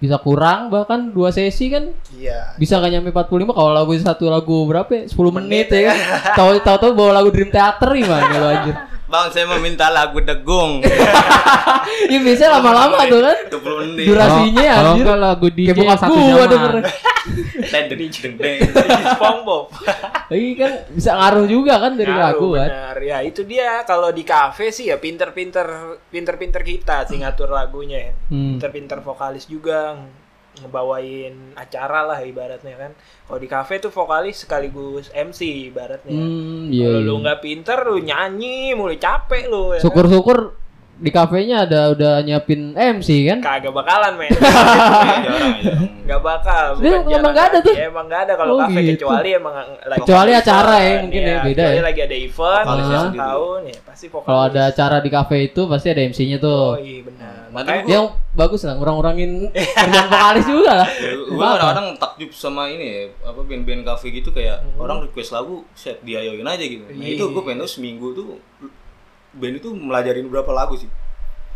Bisa 0.00 0.16
kurang 0.16 0.72
bahkan 0.72 1.12
dua 1.12 1.32
sesi 1.32 1.68
kan 1.72 1.92
iya 2.12 2.52
bisa 2.60 2.76
nggak 2.76 2.92
nyampe 2.92 3.10
45 3.12 3.56
kalau 3.56 3.72
lagu 3.72 3.92
satu 4.00 4.32
lagu 4.32 4.64
berapa 4.64 4.88
ya? 4.88 5.02
10 5.12 5.36
menit, 5.36 5.68
Menit 5.68 5.68
ya 5.68 5.80
kan. 5.92 5.98
Tahu 6.40 6.48
tahu 6.64 6.76
tahu 6.80 6.92
bawa 6.96 7.20
lagu 7.20 7.28
Dream 7.28 7.52
Theater 7.52 7.88
gimana 7.92 8.32
lu 8.32 8.48
anjir. 8.48 8.76
bang 9.14 9.26
saya 9.30 9.46
meminta 9.48 9.86
lagu 9.88 10.18
degung 10.18 10.82
ya 12.10 12.18
biasanya 12.18 12.50
lama-lama 12.52 12.98
tuh 13.04 13.20
kan 13.20 13.38
20 13.46 13.62
menit 13.86 14.04
durasinya 14.04 14.64
Kalau 14.72 14.90
anjir. 14.90 15.04
enggak 15.04 15.18
lagu 15.20 15.46
DJ 15.48 15.62
Kayak 15.64 15.76
bokap 15.78 15.98
satu 16.00 16.12
gua 16.12 16.26
jam. 16.26 16.50
denger. 16.50 16.72
Deng, 17.64 17.86
deng, 17.88 18.10
deng, 18.10 18.34
deng. 18.36 18.58
SpongeBob 19.14 19.64
Iya 20.26 20.50
kan 20.58 20.72
bisa 20.90 21.10
ngaruh 21.14 21.46
juga 21.46 21.74
kan 21.78 21.92
dari 21.94 22.10
Ngaruh, 22.10 22.26
lagu 22.26 22.48
kan. 22.52 22.68
benar. 22.68 22.96
ya 23.00 23.18
itu 23.22 23.40
dia 23.42 23.68
kalau 23.82 24.10
di 24.10 24.22
kafe 24.22 24.68
sih 24.68 24.84
ya 24.86 24.98
pinter-pinter 24.98 25.66
pinter-pinter 26.04 26.60
kita 26.60 27.06
sih 27.06 27.16
ngatur 27.16 27.48
lagunya 27.48 27.98
ya 28.02 28.12
Hmm. 28.26 28.56
pinter-pinter 28.56 28.98
vokalis 28.98 29.46
juga 29.46 29.94
ngebawain 30.54 31.34
acara 31.54 32.04
lah 32.04 32.18
ibaratnya 32.20 32.74
kan 32.74 32.92
kalau 33.26 33.38
di 33.38 33.48
kafe 33.48 33.78
tuh 33.78 33.90
vokalis 33.90 34.42
sekaligus 34.42 35.10
MC 35.10 35.70
ibaratnya 35.70 36.14
Hmm, 36.14 36.70
iya. 36.70 36.86
kalau 36.86 37.00
iya. 37.00 37.08
lu 37.08 37.14
nggak 37.18 37.40
pinter 37.40 37.78
lu 37.82 37.98
nyanyi 37.98 38.72
mulai 38.72 38.96
capek 38.96 39.46
lu 39.46 39.74
ya 39.74 39.82
kan? 39.82 39.86
Di 40.94 41.10
kafenya 41.10 41.64
ada 41.64 41.90
udah 41.90 42.20
nyiapin 42.20 42.70
MC 42.72 43.08
kan. 43.26 43.38
kagak 43.40 43.70
bakalan 43.70 44.14
men 44.14 44.30
jarang 45.26 45.58
ya 45.58 45.74
nggak 46.04 46.20
bakal 46.20 46.64
Dia 46.76 46.90
emang 46.92 47.08
jarang 47.08 47.32
nggak 47.32 47.46
ada 47.46 47.58
tuh? 47.60 47.74
Ya, 47.74 47.84
emang 47.86 48.04
nggak 48.06 48.20
ada 48.22 48.32
kalau 48.34 48.52
Oh, 48.52 48.60
kafe 48.60 48.80
gitu. 48.84 48.92
kecuali 49.02 49.28
emang 49.32 49.54
lagi 49.80 50.00
Kecuali 50.00 50.30
acara 50.32 50.76
ya, 50.78 50.94
mungkin 51.00 51.20
ya, 51.20 51.36
beda 51.40 51.64
kecuali 51.64 51.74
ya. 51.74 51.82
lagi 51.82 52.00
ada 52.00 52.16
event 52.16 52.64
sendiri. 52.64 53.18
tahun 53.18 53.60
ya 53.64 53.78
pasti 53.82 54.04
vokalis 54.06 54.26
Kalau 54.28 54.42
ada 54.44 54.62
acara 54.66 54.96
di 54.98 55.10
kafe 55.10 55.36
itu 55.44 55.60
pasti 55.64 55.86
ada 55.88 56.02
MC-nya 56.04 56.36
oh 56.36 56.40
tuh. 56.40 56.66
iya 56.78 56.98
benar 57.02 57.32
Nanti 57.44 57.52
makanya 57.52 57.80
gua- 57.80 57.90
Yang 57.90 58.04
bagus 58.34 58.60
lah, 58.62 58.74
ngurang-ngurangin 58.74 59.30
kerjaan 59.76 60.06
vokalis 60.08 60.46
juga 60.46 60.72
lah. 60.76 60.88
gue 61.24 61.38
kadang-kadang 61.40 61.88
takjub 61.96 62.30
sama 62.32 62.62
ini 62.66 62.84
ya 62.84 62.98
apa 63.24 63.40
band-band 63.40 63.82
cafe 63.84 64.06
gitu 64.12 64.30
kayak 64.30 64.62
orang 64.74 65.02
request 65.02 65.30
lagu 65.32 65.66
set 65.72 65.98
diayoin 66.00 66.44
aja 66.44 66.62
gitu 66.62 66.84
nah 66.84 66.94
Iya. 66.96 67.14
itu 67.14 67.24
gue 67.24 67.42
pengen 67.42 67.58
tahu 67.58 67.70
seminggu 67.72 68.06
tuh 68.12 68.38
band 69.38 69.58
itu 69.58 69.70
melajarin 69.74 70.26
berapa 70.30 70.50
lagu 70.54 70.74
sih? 70.78 70.90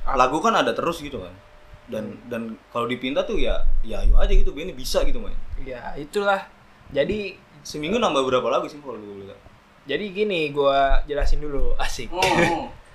Lagu 0.08 0.38
kan 0.40 0.56
ada 0.56 0.72
terus 0.74 1.00
gitu 1.02 1.22
kan. 1.22 1.34
Dan 1.88 2.20
dan 2.28 2.60
kalau 2.68 2.84
dipinta 2.84 3.24
tuh 3.24 3.40
ya 3.40 3.64
ya 3.80 4.04
ayo 4.04 4.20
aja 4.20 4.32
gitu 4.34 4.52
bandnya 4.52 4.76
bisa 4.76 5.00
gitu 5.08 5.18
main 5.24 5.36
ya 5.64 5.96
itulah. 5.96 6.44
Jadi 6.92 7.36
seminggu 7.68 8.00
nambah 8.00 8.24
berapa 8.24 8.48
lagu 8.48 8.64
sih 8.70 8.80
kalau 8.80 8.96
lu 8.96 9.24
lihat 9.26 9.36
jadi 9.88 10.04
gini 10.12 10.52
gua 10.52 11.04
jelasin 11.04 11.40
dulu 11.40 11.76
asik 11.80 12.08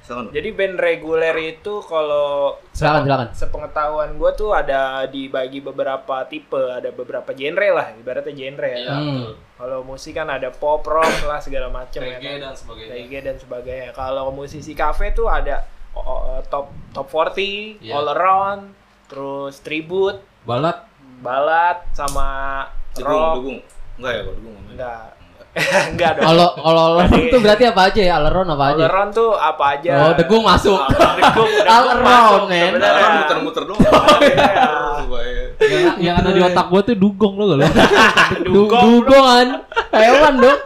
Silakan. 0.03 0.29
jadi 0.29 0.49
band 0.51 0.75
reguler 0.77 1.31
itu 1.39 1.79
kalau 1.81 2.59
Silakan, 2.69 3.03
silakan. 3.03 3.27
sepengetahuan 3.31 4.09
gua 4.13 4.31
tuh 4.31 4.51
ada 4.51 4.79
dibagi 5.05 5.59
beberapa 5.59 6.23
tipe 6.25 6.59
ada 6.59 6.89
beberapa 6.89 7.31
genre 7.31 7.69
lah 7.71 7.87
ibaratnya 7.95 8.31
genre 8.31 8.67
ya 8.69 8.93
Hmm. 8.93 9.31
kalau 9.55 9.79
musik 9.81 10.11
kan 10.13 10.27
ada 10.27 10.49
pop 10.49 10.83
rock 10.83 11.23
lah 11.23 11.39
segala 11.39 11.67
macam 11.67 11.99
ya 11.99 12.17
kan. 12.17 12.39
dan 12.41 12.53
sebagainya. 12.53 12.91
reggae 12.91 13.19
dan 13.21 13.35
sebagainya. 13.37 13.89
Kalau 13.93 14.27
musisi 14.29 14.73
kafe 14.73 15.11
tuh 15.11 15.25
ada 15.25 15.63
oh, 15.93 16.43
top 16.45 16.67
top 16.91 17.07
40, 17.07 17.79
Iya. 17.79 17.93
all 17.93 18.07
around, 18.09 18.61
terus 19.07 19.57
tribute, 19.59 20.19
Balat 20.43 20.83
balad 21.17 21.79
sama 21.91 22.67
Degung, 22.91 23.07
rock. 23.07 23.33
degung. 23.37 23.59
Enggak 23.95 24.11
ya 24.11 24.21
degung 24.25 24.43
ngomongin. 24.43 24.73
Enggak. 24.75 25.07
Enggak 25.91 26.17
dong. 26.17 26.25
Kalau 26.25 26.47
kalau 26.55 26.81
Aleron 26.97 27.29
tuh 27.29 27.39
berarti 27.39 27.63
apa 27.63 27.81
aja 27.85 28.01
ya? 28.01 28.13
Aleron 28.17 28.47
apa 28.49 28.63
all 28.63 28.73
aja? 28.73 28.83
around 28.87 29.11
tuh 29.11 29.29
apa 29.33 29.63
aja? 29.71 29.91
Oh, 29.99 30.11
degung 30.13 30.41
masuk. 30.41 30.79
Degung, 30.89 31.13
degung 31.15 31.51
All 31.63 31.85
around, 31.93 32.03
masuk 32.03 32.41
man. 32.47 32.57
sebenarnya. 32.67 32.97
Orang 32.97 33.13
muter-muter 33.15 33.63
doang. 33.63 33.81
Iya. 34.19 34.65
Supaya 34.97 35.31
yang, 35.63 35.95
yang 35.97 36.15
ada 36.17 36.29
di 36.29 36.41
otak 36.41 36.65
gua 36.67 36.81
tuh 36.81 36.95
dugong 36.95 37.33
lo 37.35 37.43
gak 37.47 37.57
lo? 37.57 37.65
Du- 38.45 38.65
Dugongan. 38.67 39.47
Hewan 39.91 40.33
dong. 40.39 40.59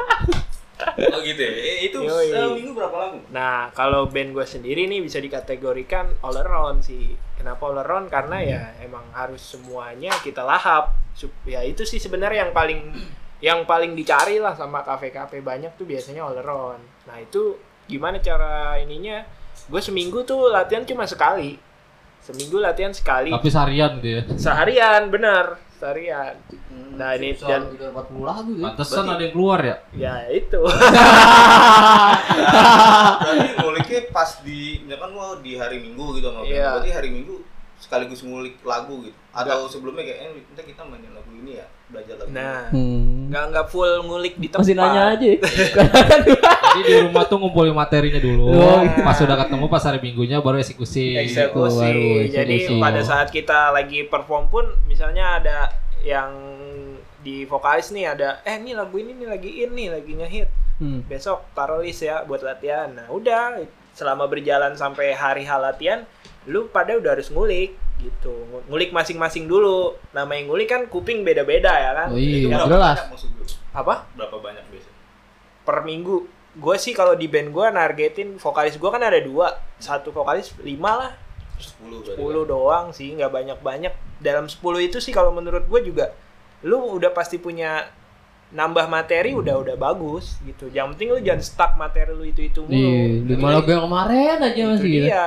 Oh 0.88 1.19
gitu 1.19 1.41
ya. 1.41 1.52
Eh, 1.52 1.78
itu 1.86 1.97
Yoi. 2.00 2.32
seminggu 2.32 2.71
berapa 2.71 2.95
lagu? 2.95 3.17
Nah, 3.28 3.67
kalau 3.71 4.08
band 4.08 4.32
gue 4.32 4.45
sendiri 4.45 4.86
nih 4.86 5.02
bisa 5.02 5.19
dikategorikan 5.19 6.15
all 6.21 6.38
around 6.38 6.80
sih. 6.82 7.12
Kenapa 7.36 7.60
all 7.65 7.78
around? 7.78 8.08
Karena 8.08 8.39
ya 8.39 8.62
emang 8.80 9.04
harus 9.12 9.43
semuanya 9.43 10.15
kita 10.17 10.41
lahap. 10.41 10.95
Sup- 11.12 11.34
Ya 11.43 11.60
itu 11.62 11.84
sih 11.84 11.97
sebenarnya 11.97 12.45
yang 12.45 12.54
paling 12.56 12.93
yang 13.38 13.69
paling 13.69 13.93
dicari 13.93 14.41
lah 14.41 14.58
sama 14.58 14.82
kafe-kafe 14.82 15.45
banyak 15.45 15.78
tuh 15.78 15.86
biasanya 15.86 16.26
all 16.26 16.38
around. 16.41 16.82
Nah 17.06 17.21
itu 17.21 17.58
gimana 17.86 18.17
cara 18.17 18.78
ininya? 18.82 19.21
Gue 19.69 19.82
seminggu 19.82 20.26
tuh 20.26 20.50
latihan 20.50 20.82
cuma 20.86 21.06
sekali. 21.06 21.58
Seminggu 22.21 22.58
latihan 22.58 22.91
sekali. 22.91 23.30
Tapi 23.30 23.50
seharian 23.50 24.02
ya. 24.02 24.21
Seharian, 24.36 25.02
bener. 25.13 25.62
Seharian. 25.78 26.34
Nah 26.97 27.13
ini 27.13 27.38
dan 27.38 27.69
udah 27.69 27.93
40 27.93 28.26
lagu 28.26 28.52
ya. 28.58 28.65
Pantesan 28.73 29.06
ada 29.06 29.21
yang 29.21 29.34
keluar 29.38 29.60
ya. 29.62 29.78
ya 29.93 30.15
itu. 30.34 30.58
Berarti 33.21 33.47
nguliknya 33.62 34.00
pas 34.10 34.41
di 34.41 34.82
misalkan 34.82 35.12
mau 35.13 35.38
di 35.38 35.54
hari 35.62 35.78
Minggu 35.78 36.17
gitu 36.17 36.34
band. 36.34 36.50
Iya. 36.50 36.82
Berarti 36.82 36.89
hari 36.89 37.10
Minggu 37.13 37.45
sekaligus 37.88 38.19
ngulik 38.19 38.60
lagu 38.62 39.00
gitu. 39.02 39.15
Atau 39.32 39.63
sebelumnya 39.65 40.04
kayak 40.04 40.19
eh 40.19 40.43
kita 40.52 40.62
kita 40.67 40.82
mainin 40.84 41.08
lagu 41.10 41.32
ini 41.32 41.56
ya, 41.56 41.65
belajar 41.88 42.19
lagu. 42.19 42.28
ini. 42.28 42.36
Nah, 42.36 42.60
Hmm. 42.67 43.32
nggak 43.32 43.43
nggak 43.47 43.65
full 43.67 43.91
ngulik 44.04 44.36
di 44.36 44.47
tempat. 44.47 44.62
Masih 44.62 44.76
nanya 44.76 45.02
aja. 45.10 45.28
Jadi 46.67 46.82
di 46.84 46.93
rumah 47.02 47.23
tuh 47.23 47.38
ngumpulin 47.38 47.71
materinya 47.71 48.19
dulu. 48.19 48.52
Oh, 48.52 48.80
iya. 48.82 49.02
Pas 49.02 49.17
udah 49.17 49.38
ketemu 49.39 49.65
pas 49.65 49.82
hari 49.82 50.00
minggunya 50.00 50.38
baru 50.38 50.58
eksekusi. 50.58 51.15
eksekusi. 51.17 51.80
baru 51.80 52.08
Jadi 52.28 52.54
eksekusi. 52.60 52.84
pada 52.84 53.02
saat 53.02 53.28
kita 53.30 53.71
lagi 53.71 54.04
perform 54.04 54.45
pun 54.47 54.65
misalnya 54.86 55.39
ada 55.39 55.58
yang 56.02 56.30
di 57.19 57.43
vokalis 57.43 57.89
nih 57.89 58.08
ada 58.10 58.39
eh 58.41 58.56
ini 58.56 58.71
lagu 58.71 58.95
ini 58.95 59.12
nih 59.13 59.28
lagi 59.28 59.50
in 59.58 59.71
nih 59.73 59.88
lagi 59.89 60.12
ngehit. 60.13 60.50
Hmm. 60.78 61.02
Besok 61.04 61.41
taruh 61.52 61.82
list 61.82 62.02
ya 62.02 62.21
buat 62.21 62.39
latihan. 62.39 62.91
Nah, 62.91 63.08
udah 63.08 63.58
selama 63.91 64.30
berjalan 64.30 64.78
sampai 64.78 65.10
hari 65.12 65.41
hal 65.41 65.58
latihan 65.60 66.06
lu 66.48 66.72
pada 66.72 66.96
udah 66.96 67.12
harus 67.14 67.28
ngulik 67.30 67.76
gitu. 68.00 68.34
Ngulik 68.72 68.96
masing-masing 68.96 69.46
dulu. 69.46 70.00
Namanya 70.16 70.48
ngulik 70.48 70.68
kan 70.72 70.82
kuping 70.88 71.28
beda-beda 71.28 71.72
ya 71.76 71.92
kan. 71.94 72.08
Oh 72.14 72.20
iya, 72.20 72.44
Itu 72.44 72.48
berapa 72.50 72.68
jelas. 72.72 72.98
banyak 72.98 73.08
maksud 73.12 73.30
gue? 73.36 73.48
Apa? 73.76 73.94
Berapa 74.16 74.38
banyak 74.40 74.64
biasanya? 74.72 74.98
Per 75.68 75.78
minggu. 75.84 76.18
Gue 76.58 76.76
sih 76.82 76.96
kalau 76.96 77.14
di 77.14 77.30
band 77.30 77.54
gue 77.54 77.66
nargetin 77.70 78.40
vokalis 78.40 78.80
gue 78.80 78.90
kan 78.90 79.04
ada 79.04 79.20
dua. 79.20 79.60
Satu 79.78 80.10
vokalis 80.16 80.56
lima 80.64 80.92
lah. 80.96 81.12
10 81.58 82.06
berarti. 82.06 82.22
10 82.22 82.46
doang 82.54 82.86
sih, 82.94 83.18
nggak 83.18 83.34
banyak-banyak. 83.34 83.94
Dalam 84.22 84.46
10 84.46 84.62
itu 84.82 84.98
sih 85.02 85.10
kalau 85.10 85.34
menurut 85.34 85.66
gue 85.66 85.82
juga 85.84 86.14
lu 86.66 86.98
udah 86.98 87.14
pasti 87.14 87.38
punya 87.38 87.86
nambah 88.50 88.88
materi 88.88 89.32
udah 89.34 89.60
udah 89.60 89.76
bagus 89.76 90.40
gitu 90.42 90.68
yang 90.70 90.92
penting 90.92 91.12
lu 91.12 91.20
jangan 91.20 91.42
stuck 91.42 91.72
materi 91.76 92.10
lu 92.10 92.24
itu 92.24 92.42
itu 92.44 92.60
mulu 92.62 92.72
Iya, 92.72 93.28
lima 93.28 93.48
lagu 93.54 93.68
yang 93.68 93.84
kemarin 93.84 94.38
aja 94.40 94.52
itu 94.54 94.70
masih 94.70 94.88
gitu. 94.90 95.06
dia 95.06 95.26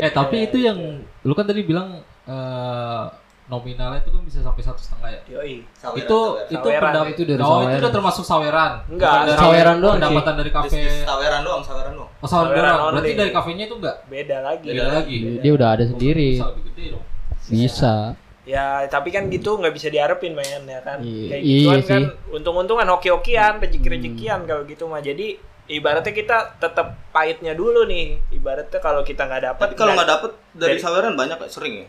Eh 0.00 0.10
tapi 0.10 0.36
itu 0.44 0.58
yang 0.58 0.78
lu 1.20 1.32
kan 1.32 1.44
tadi 1.44 1.62
bilang 1.62 1.88
eh, 2.24 3.04
nominalnya 3.44 4.00
itu 4.00 4.08
kan 4.08 4.22
bisa 4.22 4.38
sampai 4.40 4.58
satu 4.60 4.80
setengah 4.80 5.08
ya. 5.08 5.20
Yoi. 5.30 5.66
Saweran, 5.72 5.98
itu 5.98 6.18
saweran. 6.18 6.46
itu 6.48 6.56
Saweran. 6.64 6.82
pendap- 6.88 7.10
Itu 7.10 7.22
dari 7.22 7.40
oh, 7.42 7.60
itu 7.60 7.76
udah 7.76 7.92
termasuk 7.92 8.24
saweran. 8.24 8.72
Enggak, 8.88 9.12
dari 9.20 9.36
saweran 9.36 9.76
doang, 9.76 9.96
Pendapatan 9.98 10.34
dari 10.34 10.50
kafe. 10.50 10.80
saweran 11.02 11.40
doang, 11.42 11.60
saweran 11.60 11.92
doang. 11.92 12.10
Oh, 12.16 12.26
saweran 12.26 12.48
Saweran 12.48 12.72
doang. 12.72 12.92
Berarti 12.92 13.12
dari 13.12 13.30
kafenya 13.30 13.64
itu 13.66 13.76
enggak 13.76 13.96
beda 14.06 14.36
lagi 14.40 14.66
beda 14.68 14.84
lagi. 14.90 15.16
Dia 15.38 15.52
udah 15.52 15.68
ada 15.70 15.84
sendiri. 15.84 16.30
Bisa 16.32 16.46
lebih 16.48 16.62
gede 16.66 16.84
dong. 16.90 17.04
Bisa. 17.44 17.94
Ya 18.42 18.82
tapi 18.86 19.08
kan 19.08 19.26
gitu 19.26 19.54
nggak 19.54 19.70
bisa 19.70 19.86
diharapin 19.86 20.34
men 20.34 20.46
ya 20.64 20.80
kan? 20.80 20.98
Iya, 20.98 21.26
kayak 21.30 21.42
iya 21.42 21.56
gituan 21.60 21.78
sih. 21.78 21.88
kan 21.88 22.02
untung-untungan 22.32 22.86
hoki-hokian 22.88 23.52
rezeki-rezekian 23.58 24.40
kalau 24.44 24.62
gitu 24.64 24.84
mah. 24.84 24.98
Jadi 24.98 25.38
ibaratnya 25.68 26.10
kita 26.10 26.36
tetap 26.58 26.86
pahitnya 27.10 27.54
dulu 27.54 27.86
nih. 27.86 28.18
Ibaratnya 28.32 28.78
kalau 28.78 29.00
kita 29.00 29.24
nggak 29.24 29.42
dapat 29.44 29.62
Tapi 29.62 29.74
kalau 29.74 29.92
nggak 29.94 30.10
dapet 30.10 30.30
dari 30.52 30.74
dari- 30.74 30.82
saweran 30.82 31.14
banyak 31.14 31.38
ya, 31.38 31.48
sering 31.48 31.74
ya. 31.78 31.88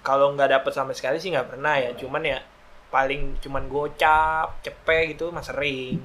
kalau 0.00 0.32
nggak 0.32 0.50
dapet 0.50 0.72
sama 0.72 0.90
sekali 0.90 1.18
sih 1.18 1.28
nggak 1.28 1.48
pernah 1.50 1.76
ya. 1.76 1.92
Cuman 1.92 2.22
ya 2.22 2.38
paling 2.88 3.36
cuman 3.38 3.66
gocap 3.66 4.62
cepet 4.62 5.12
gitu 5.12 5.28
mah 5.28 5.42
sering. 5.42 6.00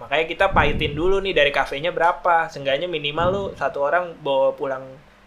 Makanya 0.00 0.24
kita 0.24 0.46
pahitin 0.48 0.96
dulu 0.96 1.20
nih 1.20 1.36
dari 1.36 1.50
kafenya 1.50 1.92
berapa? 1.92 2.48
Seenggaknya 2.48 2.88
minimal 2.88 3.26
lu 3.28 3.44
satu 3.52 3.84
orang 3.84 4.16
bawa 4.18 4.56
pulang 4.56 4.80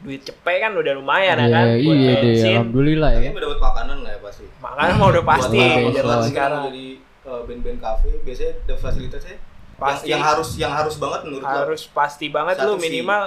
duit 0.03 0.21
cepet 0.21 0.55
kan 0.59 0.71
udah 0.73 0.93
lumayan 0.93 1.35
ya 1.35 1.47
kan 1.47 1.65
Iya, 1.69 1.79
buat 1.79 1.95
iya 1.95 2.11
deh, 2.11 2.21
bensin 2.21 2.51
alhamdulillah 2.53 3.09
ya. 3.09 3.19
Tapi 3.23 3.39
dapat 3.39 3.59
makanan 3.61 3.97
lah 3.99 4.11
ya 4.11 4.19
pasti. 4.19 4.43
makanya 4.57 4.93
mau 4.93 5.07
udah 5.09 5.25
pasti 5.25 5.57
Iya, 5.57 5.75
iya. 5.89 6.17
sekarang 6.21 6.61
jadi 6.67 6.85
eh, 7.23 7.41
band-band 7.41 7.79
kafe 7.79 8.09
biasanya 8.21 8.53
ada 8.61 8.75
fasilitasnya 8.77 9.37
Pasti. 9.73 10.05
yang, 10.05 10.11
yang 10.11 10.21
harus 10.21 10.49
yang 10.55 10.71
harus 10.71 10.95
banget 10.97 11.21
menurut 11.23 11.43
lo. 11.43 11.57
harus 11.57 11.81
pasti 11.89 12.25
banget 12.27 12.55
Satu 12.55 12.67
lu 12.67 12.73
fee. 12.75 12.83
minimal 12.85 13.21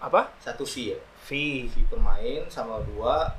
apa 0.00 0.20
satu 0.38 0.64
fee 0.64 0.86
ya. 0.90 0.98
fee 1.20 1.66
Fee 1.66 1.86
pemain 1.88 2.40
sama 2.46 2.78
dua 2.84 3.34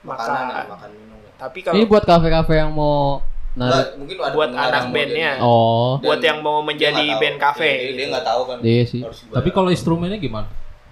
makanan 0.00 0.42
ya, 0.42 0.54
Makan. 0.54 0.64
makan 0.70 0.90
minum. 0.92 1.18
ya. 1.18 1.30
tapi 1.36 1.58
Ini 1.58 1.66
kalau 1.66 1.84
buat 1.86 2.04
kafe-kafe 2.04 2.54
yang 2.56 2.70
mau 2.70 3.18
Nggak, 3.50 3.66
narik. 3.66 3.90
mungkin 3.96 4.16
ada 4.20 4.34
buat 4.36 4.50
anak 4.52 4.82
bandnya. 4.88 5.30
Oh, 5.40 5.98
buat 5.98 6.20
yang 6.20 6.38
mau 6.38 6.60
menjadi 6.60 6.94
nggak 6.94 7.18
band 7.18 7.36
cafe 7.40 7.66
Dia- 7.66 7.82
dia 7.82 7.90
gitu. 7.98 8.12
nggak 8.12 8.24
tahu 8.24 8.42
kan. 8.44 8.56
Iya 8.60 8.82
sih. 8.84 9.00
Tapi 9.26 9.48
kalau 9.50 9.68
instrumennya 9.68 10.14
gimana? 10.16 10.46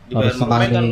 Dibayar 0.06 0.28
harus 0.28 0.38
kan 0.38 0.70
kan? 0.70 0.84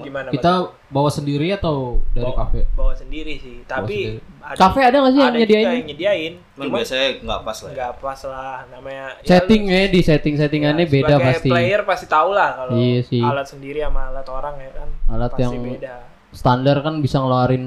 gimana 0.00 0.28
Kita 0.28 0.52
bawa 0.88 1.08
sendiri 1.08 1.48
atau 1.50 2.00
dari 2.10 2.24
Bawa- 2.24 2.38
kafe? 2.42 2.60
bawa 2.72 2.92
sendiri 2.92 3.34
sih 3.36 3.60
tapi 3.62 4.16
sendiri. 4.16 4.40
ada, 4.40 4.56
Kafe 4.58 4.80
ada 4.80 4.96
nggak 4.98 5.12
sih 5.12 5.18
yang 5.18 5.26
ada 5.26 5.32
juga 5.34 5.42
nyediain? 5.44 5.66
yang 5.68 5.86
nyediain 5.86 6.32
Cuman 6.52 6.64
cuma 6.64 6.76
biasanya 6.78 7.08
nggak 7.18 7.40
pas 7.42 7.58
lah. 7.58 7.68
ya. 7.68 7.74
nggak 7.74 7.92
pas 7.98 8.20
lah 8.24 8.56
namanya 8.68 9.06
ya 9.14 9.28
Settingnya 9.30 9.80
di 9.86 9.92
lu- 9.94 10.06
setting-settingannya 10.06 10.84
ya, 10.84 10.90
beda 10.90 11.14
pasti. 11.18 11.48
player 11.48 11.80
pasti 11.82 12.06
tahu 12.06 12.30
lah 12.30 12.50
kalau 12.54 12.72
Iya 12.74 13.00
sih. 13.02 13.20
alat 13.20 13.46
sendiri 13.46 13.78
sama 13.80 14.00
alat 14.08 14.26
orang 14.26 14.54
ya 14.56 14.70
kan 14.72 14.88
Alat 15.10 15.30
pasti 15.30 15.42
yang 15.42 15.52
beda 15.58 15.94
Standar 16.32 16.76
kan 16.80 16.94
bisa 16.98 17.16
ngeluarin 17.18 17.64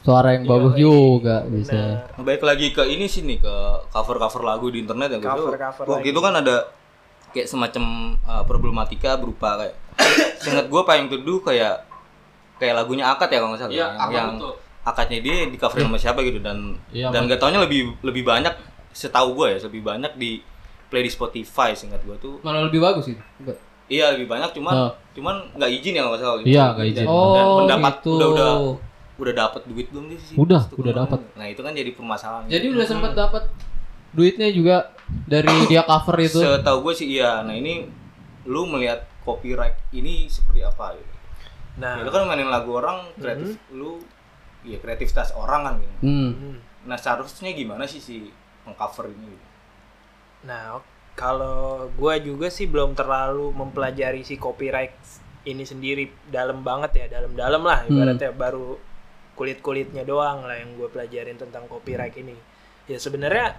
suara 0.00 0.32
yang 0.32 0.44
bagus 0.44 0.72
Yoi, 0.74 0.88
juga 1.16 1.44
bisa. 1.46 1.72
bener. 1.72 1.96
Nah, 2.10 2.22
Baik 2.22 2.42
lagi 2.42 2.66
ke 2.70 2.82
ini 2.82 3.04
sih 3.04 3.20
nih 3.22 3.38
ke 3.38 3.54
cover-cover 3.88 4.40
lagu 4.42 4.68
di 4.68 4.80
internet 4.80 5.08
ya 5.10 5.18
gue 5.18 5.24
Cover-cover 5.26 5.84
Waktu 5.86 6.00
lagi. 6.00 6.08
itu 6.10 6.20
kan 6.20 6.34
ada 6.34 6.56
kayak 7.30 7.44
semacam 7.44 7.84
uh, 8.22 8.40
problematika 8.42 9.16
berupa 9.16 9.58
kayak 9.58 9.74
seingat 10.36 10.66
gue 10.66 10.82
paling 10.82 11.06
teduh 11.06 11.40
kayak 11.40 11.86
kayak 12.56 12.74
lagunya 12.76 13.04
akad 13.06 13.28
ya 13.28 13.38
kalau 13.38 13.50
nggak 13.50 13.60
salah 13.60 13.72
Iya, 13.72 13.86
yang, 13.88 14.10
yang 14.10 14.28
betul. 14.36 14.52
akadnya 14.82 15.18
dia 15.18 15.34
di 15.44 15.56
coverin 15.56 15.86
sama 15.86 15.98
siapa 15.98 16.20
gitu 16.20 16.38
dan 16.38 16.58
Iya, 16.90 17.08
dan 17.08 17.24
gak 17.24 17.38
taunya 17.38 17.58
lebih 17.58 17.80
lebih 18.00 18.22
banyak 18.22 18.54
setahu 18.90 19.34
gue 19.34 19.46
ya 19.50 19.58
lebih 19.60 19.82
banyak 19.82 20.12
di 20.14 20.38
play 20.86 21.02
di 21.02 21.10
Spotify 21.10 21.72
seingat 21.72 22.00
gue 22.00 22.14
tuh 22.16 22.38
Mana 22.40 22.62
lebih 22.62 22.78
bagus 22.78 23.08
itu? 23.08 23.22
Enggak. 23.38 23.58
iya 23.84 24.10
lebih 24.10 24.26
banyak 24.26 24.50
cuman 24.52 24.74
Oh. 24.74 24.92
cuman 25.12 25.34
nggak 25.52 25.70
izin 25.72 25.92
ya 25.92 26.00
kalau 26.00 26.12
nggak 26.12 26.22
salah 26.22 26.36
Iya, 26.40 26.64
nggak 26.72 26.86
izin. 26.88 26.96
dan, 26.96 27.06
Oh, 27.06 27.34
dan 27.34 27.44
pendapat 27.58 27.94
gitu. 27.96 28.10
udah 28.12 28.28
udah 28.30 28.50
udah 29.14 29.34
dapat 29.36 29.62
duit 29.64 29.86
belum 29.88 30.04
sih 30.10 30.18
si- 30.20 30.34
Udah, 30.34 30.62
udah 30.72 30.92
dapat. 30.96 31.20
nah 31.34 31.46
itu 31.46 31.60
kan 31.60 31.70
jadi 31.70 31.90
permasalahan 31.90 32.44
Jadi 32.46 32.66
udah 32.68 32.84
sempat 32.84 33.12
dapat 33.12 33.44
duitnya 34.10 34.48
juga 34.48 34.76
dari 35.24 35.50
dia 35.70 35.82
cover 35.82 36.16
itu. 36.18 36.38
Setahu 36.38 36.78
gue 36.82 36.94
sih 36.94 37.08
iya. 37.12 37.40
Nah 37.40 37.52
ini 37.52 37.86
lu 38.44 38.62
melihat 38.64 39.02
copyright 39.24 39.76
ini 39.90 40.28
seperti 40.28 40.60
apa 40.62 40.94
gitu? 40.94 41.14
nah 41.74 41.98
Ya, 41.98 42.06
lu 42.06 42.10
kan 42.14 42.30
mainin 42.30 42.46
lagu 42.46 42.70
orang 42.78 43.10
kreatif 43.18 43.58
lu 43.74 43.98
ya 44.62 44.78
kreativitas 44.78 45.34
orang 45.34 45.60
kan 45.66 45.74
gitu. 45.82 45.96
Hmm. 46.06 46.32
hmm. 46.32 46.56
Nah 46.86 46.96
seharusnya 46.96 47.50
gimana 47.52 47.88
sih 47.88 47.98
si 47.98 48.30
mengcover 48.62 49.10
ini? 49.10 49.26
Gitu? 49.28 49.46
Nah, 50.44 50.80
kalau 51.16 51.88
gua 51.96 52.20
juga 52.20 52.52
sih 52.52 52.68
belum 52.68 52.92
terlalu 52.92 53.50
mempelajari 53.52 54.22
si 54.22 54.36
copyright 54.36 54.92
ini 55.44 55.64
sendiri 55.64 56.08
dalam 56.28 56.64
banget 56.64 57.04
ya, 57.04 57.06
dalam-dalam 57.20 57.60
lah 57.64 57.84
Hmm. 57.84 57.92
ibaratnya 57.92 58.32
baru 58.32 58.76
kulit-kulitnya 59.34 60.06
doang 60.06 60.46
lah 60.46 60.56
yang 60.56 60.78
gue 60.78 60.86
pelajarin 60.86 61.34
tentang 61.34 61.66
copyright 61.66 62.14
ini. 62.14 62.38
Ya 62.86 63.02
sebenarnya 63.02 63.58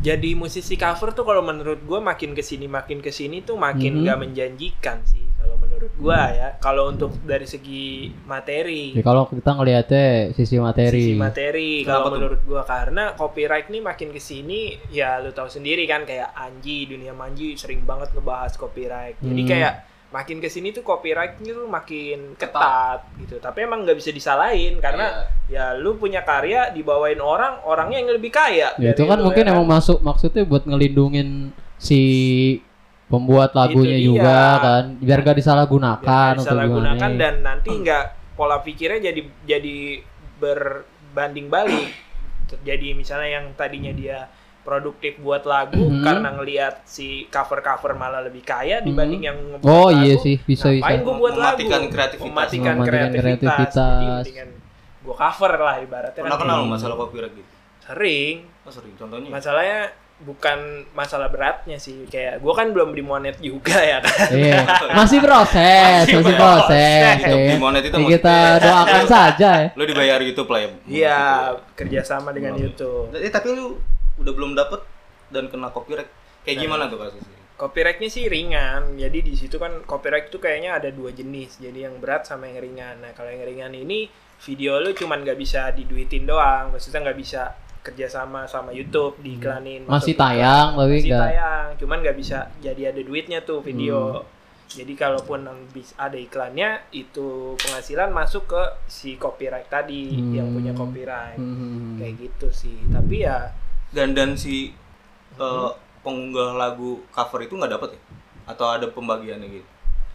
jadi 0.00 0.30
musisi 0.34 0.76
cover 0.76 1.10
tuh 1.10 1.24
kalau 1.24 1.40
menurut 1.40 1.80
gua 1.82 1.98
makin 1.98 2.32
ke 2.32 2.40
sini 2.40 2.66
makin 2.66 3.00
ke 3.00 3.08
sini 3.08 3.40
tuh 3.40 3.56
makin 3.56 3.98
Mhm. 3.98 4.04
gak 4.04 4.18
menjanjikan 4.18 4.98
sih 5.02 5.24
kalau 5.34 5.56
menurut 5.56 5.92
gua 5.94 6.20
ya. 6.30 6.48
Kalau 6.58 6.88
untuk 6.88 7.12
dari 7.20 7.44
segi 7.44 7.84
materi, 8.24 8.92
Ya, 8.92 9.00
kalau 9.02 9.24
kita 9.26 9.50
ngelihatnya 9.50 10.04
sisi 10.32 10.56
materi. 10.56 11.00
sisi 11.02 11.14
materi 11.14 11.84
kalau 11.84 12.08
menurut 12.10 12.40
gua 12.42 12.62
karena 12.62 13.12
copyright 13.12 13.68
nih 13.68 13.80
makin 13.80 14.08
ke 14.08 14.18
sini 14.18 14.60
ya 14.88 15.18
lu 15.18 15.30
tahu 15.30 15.48
sendiri 15.48 15.84
kan 15.84 16.04
kayak 16.04 16.32
Anji 16.32 16.84
dunia 16.84 17.12
Manji 17.12 17.52
sering 17.54 17.82
banget 17.82 18.12
ngebahas 18.12 18.52
copyright 18.54 19.16
jadi 19.18 19.36
Hmm. 19.38 19.50
kayak 19.50 19.74
makin 20.14 20.38
ke 20.38 20.46
sini 20.46 20.70
tuh 20.70 20.86
copyrightnya 20.86 21.50
tuh 21.50 21.66
makin 21.66 22.38
ketat. 22.38 23.02
gitu. 23.18 23.42
Tapi 23.42 23.66
emang 23.66 23.82
nggak 23.82 23.98
bisa 23.98 24.14
disalahin 24.14 24.78
karena 24.78 25.26
Iya. 25.50 25.74
ya 25.74 25.82
lu 25.82 25.98
punya 25.98 26.22
karya 26.22 26.70
dibawain 26.70 27.18
orang 27.18 27.58
orangnya 27.66 27.98
yang 27.98 28.14
lebih 28.14 28.30
kaya. 28.30 28.70
Ya, 28.78 28.94
itu 28.94 29.02
kan 29.10 29.18
lu, 29.18 29.26
mungkin 29.26 29.42
ya 29.42 29.50
emang 29.50 29.66
masuk 29.66 29.98
maksudnya 30.06 30.46
buat 30.46 30.62
ngelindungin 30.62 31.50
si 31.82 32.00
pembuat 33.10 33.52
lagunya 33.52 33.98
juga 34.00 34.62
kan 34.62 34.84
biar 35.02 35.18
gak 35.20 35.36
disalahgunakan 35.36 36.00
Jangan 36.00 36.34
atau 36.38 36.42
disalahgunakan 36.46 37.10
gimana. 37.10 37.20
dan 37.20 37.34
nanti 37.44 37.70
nggak 37.74 38.04
pola 38.34 38.58
pikirnya 38.64 39.10
jadi 39.10 39.20
jadi 39.44 39.76
berbanding 40.38 41.50
balik. 41.50 41.90
Jadi 42.62 42.94
misalnya 42.94 43.42
yang 43.42 43.46
tadinya 43.58 43.90
dia 43.90 44.30
produktif 44.64 45.14
buat 45.18 45.44
lagu 45.44 45.76
Mhm. 45.78 46.00
karena 46.00 46.28
ngelihat 46.32 46.74
si 46.82 47.06
cover 47.28 47.60
cover 47.60 47.92
malah 47.92 48.18
lebih 48.20 48.40
kaya 48.40 48.80
Mhm. 48.80 48.86
dibanding 48.86 49.22
yang 49.22 49.36
ngebuat 49.36 49.68
Oh 49.68 49.86
lagu, 49.86 50.00
iya 50.00 50.14
sih 50.16 50.36
bisa 50.38 50.66
ngapain 50.68 50.80
bisa. 50.94 51.04
gue 51.04 51.14
buat 51.14 51.34
Mematikan 51.34 51.70
lagu 51.78 51.88
kreativitas. 51.90 52.24
mematikan, 52.26 52.74
Mematikan 52.74 52.82
kreativitas, 52.82 53.40
kreativitas. 53.44 54.24
jadi 54.24 54.42
gue 55.00 55.14
cover 55.14 55.52
lah 55.54 55.76
ibaratnya 55.78 56.22
Pernah 56.22 56.38
kenal 56.38 56.58
gitu. 56.58 56.72
masalah 56.72 56.96
copyright 56.98 57.34
gitu? 57.34 57.50
sering 57.84 58.36
Oh 58.60 58.72
sering. 58.72 58.96
Contohnya? 58.96 59.28
masalahnya 59.28 59.80
bukan 60.16 60.58
masalah 60.92 61.26
beratnya 61.26 61.76
sih 61.76 62.06
kayak 62.06 62.38
gue 62.38 62.54
kan 62.54 62.70
belum 62.70 62.90
di 62.90 63.02
monet 63.02 63.36
juga 63.38 63.76
ya 63.76 63.98
kan 63.98 64.30
Iya. 64.30 64.62
Masih 64.96 65.18
proses, 65.20 66.06
Masih 66.06 66.16
masih 66.16 66.32
proses. 66.32 66.38
proses. 66.38 67.16
Itu, 67.20 67.34
ya. 67.36 67.50
di 67.50 67.58
monet 67.58 67.82
itu 67.82 67.92
Ya, 67.94 68.06
kita 68.08 68.36
doakan 68.64 69.04
saja 69.04 69.50
ya. 69.60 69.68
Lu 69.74 69.84
dibayar 69.84 70.18
YouTube 70.18 70.48
lah 70.48 70.60
ya? 70.60 70.68
iya 70.86 71.20
kerjasama 71.74 72.30
dengan 72.30 72.54
Oh. 72.54 72.62
YouTube 72.62 73.06
Eh, 73.12 73.28
tapi 73.28 73.52
lu 73.52 73.76
udah 74.18 74.32
belum 74.32 74.52
dapet 74.54 74.80
dan 75.30 75.48
kena 75.48 75.70
copyright. 75.70 76.10
Kayak 76.44 76.58
gimana 76.60 76.86
tuh 76.86 77.00
kasusnya? 77.00 77.38
Copyrightnya 77.54 78.10
sih 78.10 78.26
ringan, 78.26 78.98
jadi 78.98 79.22
di 79.22 79.30
situ 79.38 79.62
kan 79.62 79.86
copyright 79.86 80.26
itu 80.26 80.42
kayaknya 80.42 80.74
ada 80.74 80.90
dua 80.90 81.14
jenis, 81.14 81.62
jadi 81.62 81.86
yang 81.86 82.02
berat 82.02 82.26
sama 82.26 82.50
yang 82.50 82.58
ringan. 82.58 82.98
Nah 82.98 83.14
kalau 83.14 83.30
yang 83.30 83.46
ringan 83.46 83.70
ini 83.72 84.10
video 84.42 84.82
lu 84.82 84.90
cuman 84.90 85.22
nggak 85.22 85.38
bisa 85.38 85.70
diduitin 85.70 86.26
doang, 86.26 86.74
maksudnya 86.74 87.06
nggak 87.06 87.18
bisa 87.18 87.54
kerjasama 87.84 88.50
sama 88.50 88.74
YouTube 88.74 89.22
diiklanin. 89.22 89.86
Masih 89.86 90.12
masuk 90.12 90.18
iklan. 90.18 90.24
tayang 90.34 90.68
tapi 90.74 90.94
masih 90.98 91.12
tayang, 91.14 91.66
cuman 91.78 91.96
nggak 92.02 92.16
bisa 92.18 92.38
jadi 92.58 92.82
ada 92.90 93.00
duitnya 93.06 93.38
tuh 93.46 93.62
video. 93.62 94.26
Hmm. 94.26 94.32
Jadi 94.74 94.92
kalaupun 94.98 95.46
yang 95.46 95.60
ada 95.94 96.18
iklannya 96.18 96.90
itu 96.90 97.54
penghasilan 97.54 98.10
masuk 98.10 98.50
ke 98.50 98.62
si 98.90 99.14
copyright 99.14 99.70
tadi 99.70 100.10
yang 100.34 100.50
Hmm. 100.50 100.56
punya 100.58 100.72
copyright, 100.74 101.38
Hmm. 101.38 102.02
kayak 102.02 102.14
gitu 102.18 102.48
sih. 102.50 102.82
Tapi 102.90 103.22
ya 103.22 103.52
Dan 103.94 104.12
dan 104.12 104.34
si 104.34 104.74
eh, 105.34 105.70
pengunggah 106.00 106.54
lagu 106.54 107.00
cover 107.08 107.40
itu 107.40 107.54
nggak 107.54 107.72
dapet 107.72 107.90
ya? 107.94 108.00
Atau 108.44 108.66
ada 108.68 108.86
pembagiannya 108.86 109.48
gitu? 109.48 109.68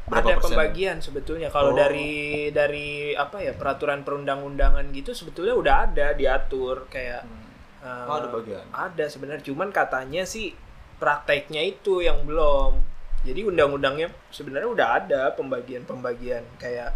ada 0.09 0.25
persen? 0.33 0.57
pembagian 0.57 0.97
sebetulnya 0.97 1.53
kalau 1.53 1.69
Oh. 1.69 1.77
dari 1.77 2.49
dari 2.49 3.13
apa 3.13 3.45
ya 3.45 3.53
peraturan 3.53 4.01
perundang-undangan 4.01 4.89
gitu 4.89 5.13
sebetulnya 5.13 5.53
udah 5.53 5.75
ada 5.85 6.17
diatur 6.17 6.89
kayak 6.89 7.21
Hmm. 7.21 7.45
eh, 7.79 8.09
Oh, 8.09 8.17
ada 8.17 8.27
bagian. 8.27 8.65
ada 8.73 9.05
sebenarnya 9.05 9.45
cuman 9.45 9.69
katanya 9.69 10.25
sih 10.25 10.57
prakteknya 10.97 11.61
itu 11.63 12.01
yang 12.01 12.25
belum 12.25 12.81
jadi 13.21 13.45
undang-undangnya 13.45 14.09
sebenarnya 14.27 14.65
udah 14.67 14.87
ada 14.97 15.21
pembagian-pembagian 15.31 16.41
kayak 16.57 16.89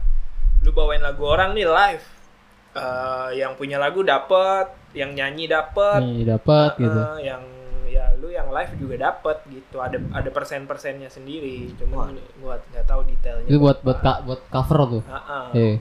lu 0.60 0.74
bawain 0.74 1.00
lagu 1.00 1.22
orang 1.24 1.54
nih 1.54 1.65
live 1.65 2.06
Eh, 2.74 3.30
yang 3.38 3.54
punya 3.54 3.78
lagu 3.78 4.02
dapet 4.02 4.65
yang 4.93 5.12
nyanyi 5.13 5.49
dapet 5.49 5.99
Nih 6.01 6.25
dapat 6.25 6.77
gitu. 6.77 6.99
Eh, 7.01 7.29
yang 7.29 7.41
ya 7.89 8.03
live 8.53 8.73
juga 8.77 8.95
dapet 9.10 9.38
gitu 9.49 9.77
ada 9.82 9.97
ada 10.13 10.29
persen 10.29 10.69
persennya 10.69 11.10
sendiri 11.10 11.67
Wah. 11.67 11.75
cuman 11.82 12.13
gua 12.38 12.56
nggak 12.71 12.86
tahu 12.86 13.01
detailnya 13.10 13.49
Itu 13.49 13.58
buat 13.58 13.82
buat 13.82 13.99
ka- 13.99 14.21
buat 14.23 14.41
cover 14.53 14.79
tuh. 14.88 15.03
Heeh. 15.03 15.45
Iya. 15.53 15.75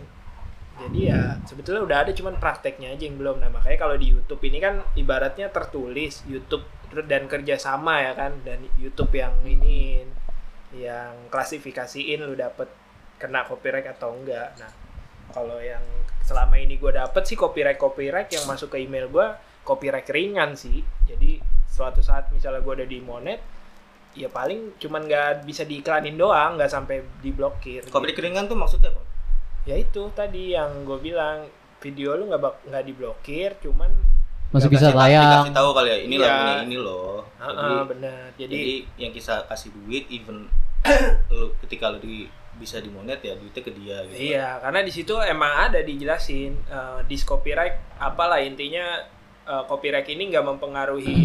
jadi 0.83 0.99
ya 1.15 1.21
sebetulnya 1.47 1.83
udah 1.85 1.99
ada 2.09 2.11
cuman 2.17 2.35
prakteknya 2.41 2.97
aja 2.97 3.05
yang 3.07 3.21
belum 3.21 3.39
nah 3.39 3.53
makanya 3.53 3.79
kalau 3.79 3.95
di 3.95 4.09
YouTube 4.11 4.43
ini 4.43 4.59
kan 4.59 4.81
ibaratnya 4.99 5.53
tertulis 5.53 6.25
YouTube 6.27 6.65
dan 7.07 7.29
kerjasama 7.31 8.03
ya 8.03 8.13
kan 8.17 8.33
dan 8.43 8.65
YouTube 8.81 9.13
yang 9.15 9.31
ini 9.45 10.03
yang 10.75 11.29
klasifikasiin 11.29 12.25
lu 12.25 12.35
dapet 12.35 12.67
kena 13.21 13.45
copyright 13.47 13.87
atau 13.87 14.17
enggak 14.17 14.57
nah 14.59 14.73
kalau 15.33 15.59
yang 15.59 15.83
selama 16.23 16.55
ini 16.55 16.77
gue 16.77 16.93
dapet 16.93 17.23
sih 17.25 17.35
copyright 17.35 17.77
copyright 17.77 18.29
yang 18.29 18.45
masuk 18.45 18.71
ke 18.71 18.79
email 18.79 19.09
gue 19.09 19.27
copyright 19.63 20.07
ringan 20.07 20.55
sih 20.55 20.79
jadi 21.03 21.41
suatu 21.67 21.99
saat 21.99 22.31
misalnya 22.31 22.61
gue 22.61 22.75
udah 22.75 22.87
di 22.87 23.01
monet 23.01 23.41
ya 24.13 24.29
paling 24.29 24.77
cuman 24.77 25.03
nggak 25.03 25.43
bisa 25.43 25.65
diiklanin 25.65 26.15
doang 26.15 26.55
nggak 26.55 26.69
sampai 26.69 27.01
diblokir 27.19 27.81
Kopi 27.89 28.13
keringan 28.13 28.45
tuh 28.45 28.55
maksudnya 28.55 28.93
apa? 28.93 29.03
ya 29.65 29.75
itu 29.75 30.13
tadi 30.13 30.53
yang 30.53 30.85
gue 30.85 30.99
bilang 31.01 31.49
video 31.79 32.15
lu 32.15 32.29
nggak 32.29 32.69
nggak 32.69 32.85
diblokir 32.85 33.57
cuman 33.59 33.89
Masih 34.53 34.69
bisa 34.69 34.93
kasih- 34.93 35.01
tayang. 35.01 35.49
Dikasih 35.49 35.57
tahu 35.57 35.71
kali 35.73 35.89
ya, 35.89 35.99
ini 35.99 36.15
Iya. 36.15 36.27
lagunya 36.29 36.55
ini 36.61 36.77
loh. 36.77 37.25
Ah, 37.41 37.49
Jadi, 37.49 37.73
ah, 37.73 37.85
benar 37.89 38.23
jadi, 38.37 38.53
jadi, 38.53 38.75
yang 39.01 39.13
kita 39.17 39.35
kasih 39.49 39.69
duit 39.73 40.05
even 40.13 40.45
lu 41.33 41.57
ketika 41.65 41.89
lu 41.89 42.05
di 42.05 42.29
bisa 42.63 42.79
dimonet 42.79 43.19
ya 43.19 43.35
duitnya 43.35 43.61
ke 43.61 43.73
dia 43.75 43.97
gitu. 44.07 44.15
iya 44.31 44.57
karena 44.57 44.81
di 44.81 44.89
situ 44.89 45.19
emang 45.19 45.67
ada 45.67 45.83
dijelasin 45.83 46.55
uh, 46.67 47.03
dis 47.03 47.23
copyright 47.23 47.99
apalah 47.99 48.39
intinya 48.39 49.03
uh, 49.45 49.67
copyright 49.67 50.07
ini 50.07 50.31
nggak 50.31 50.47
mempengaruhi 50.47 51.19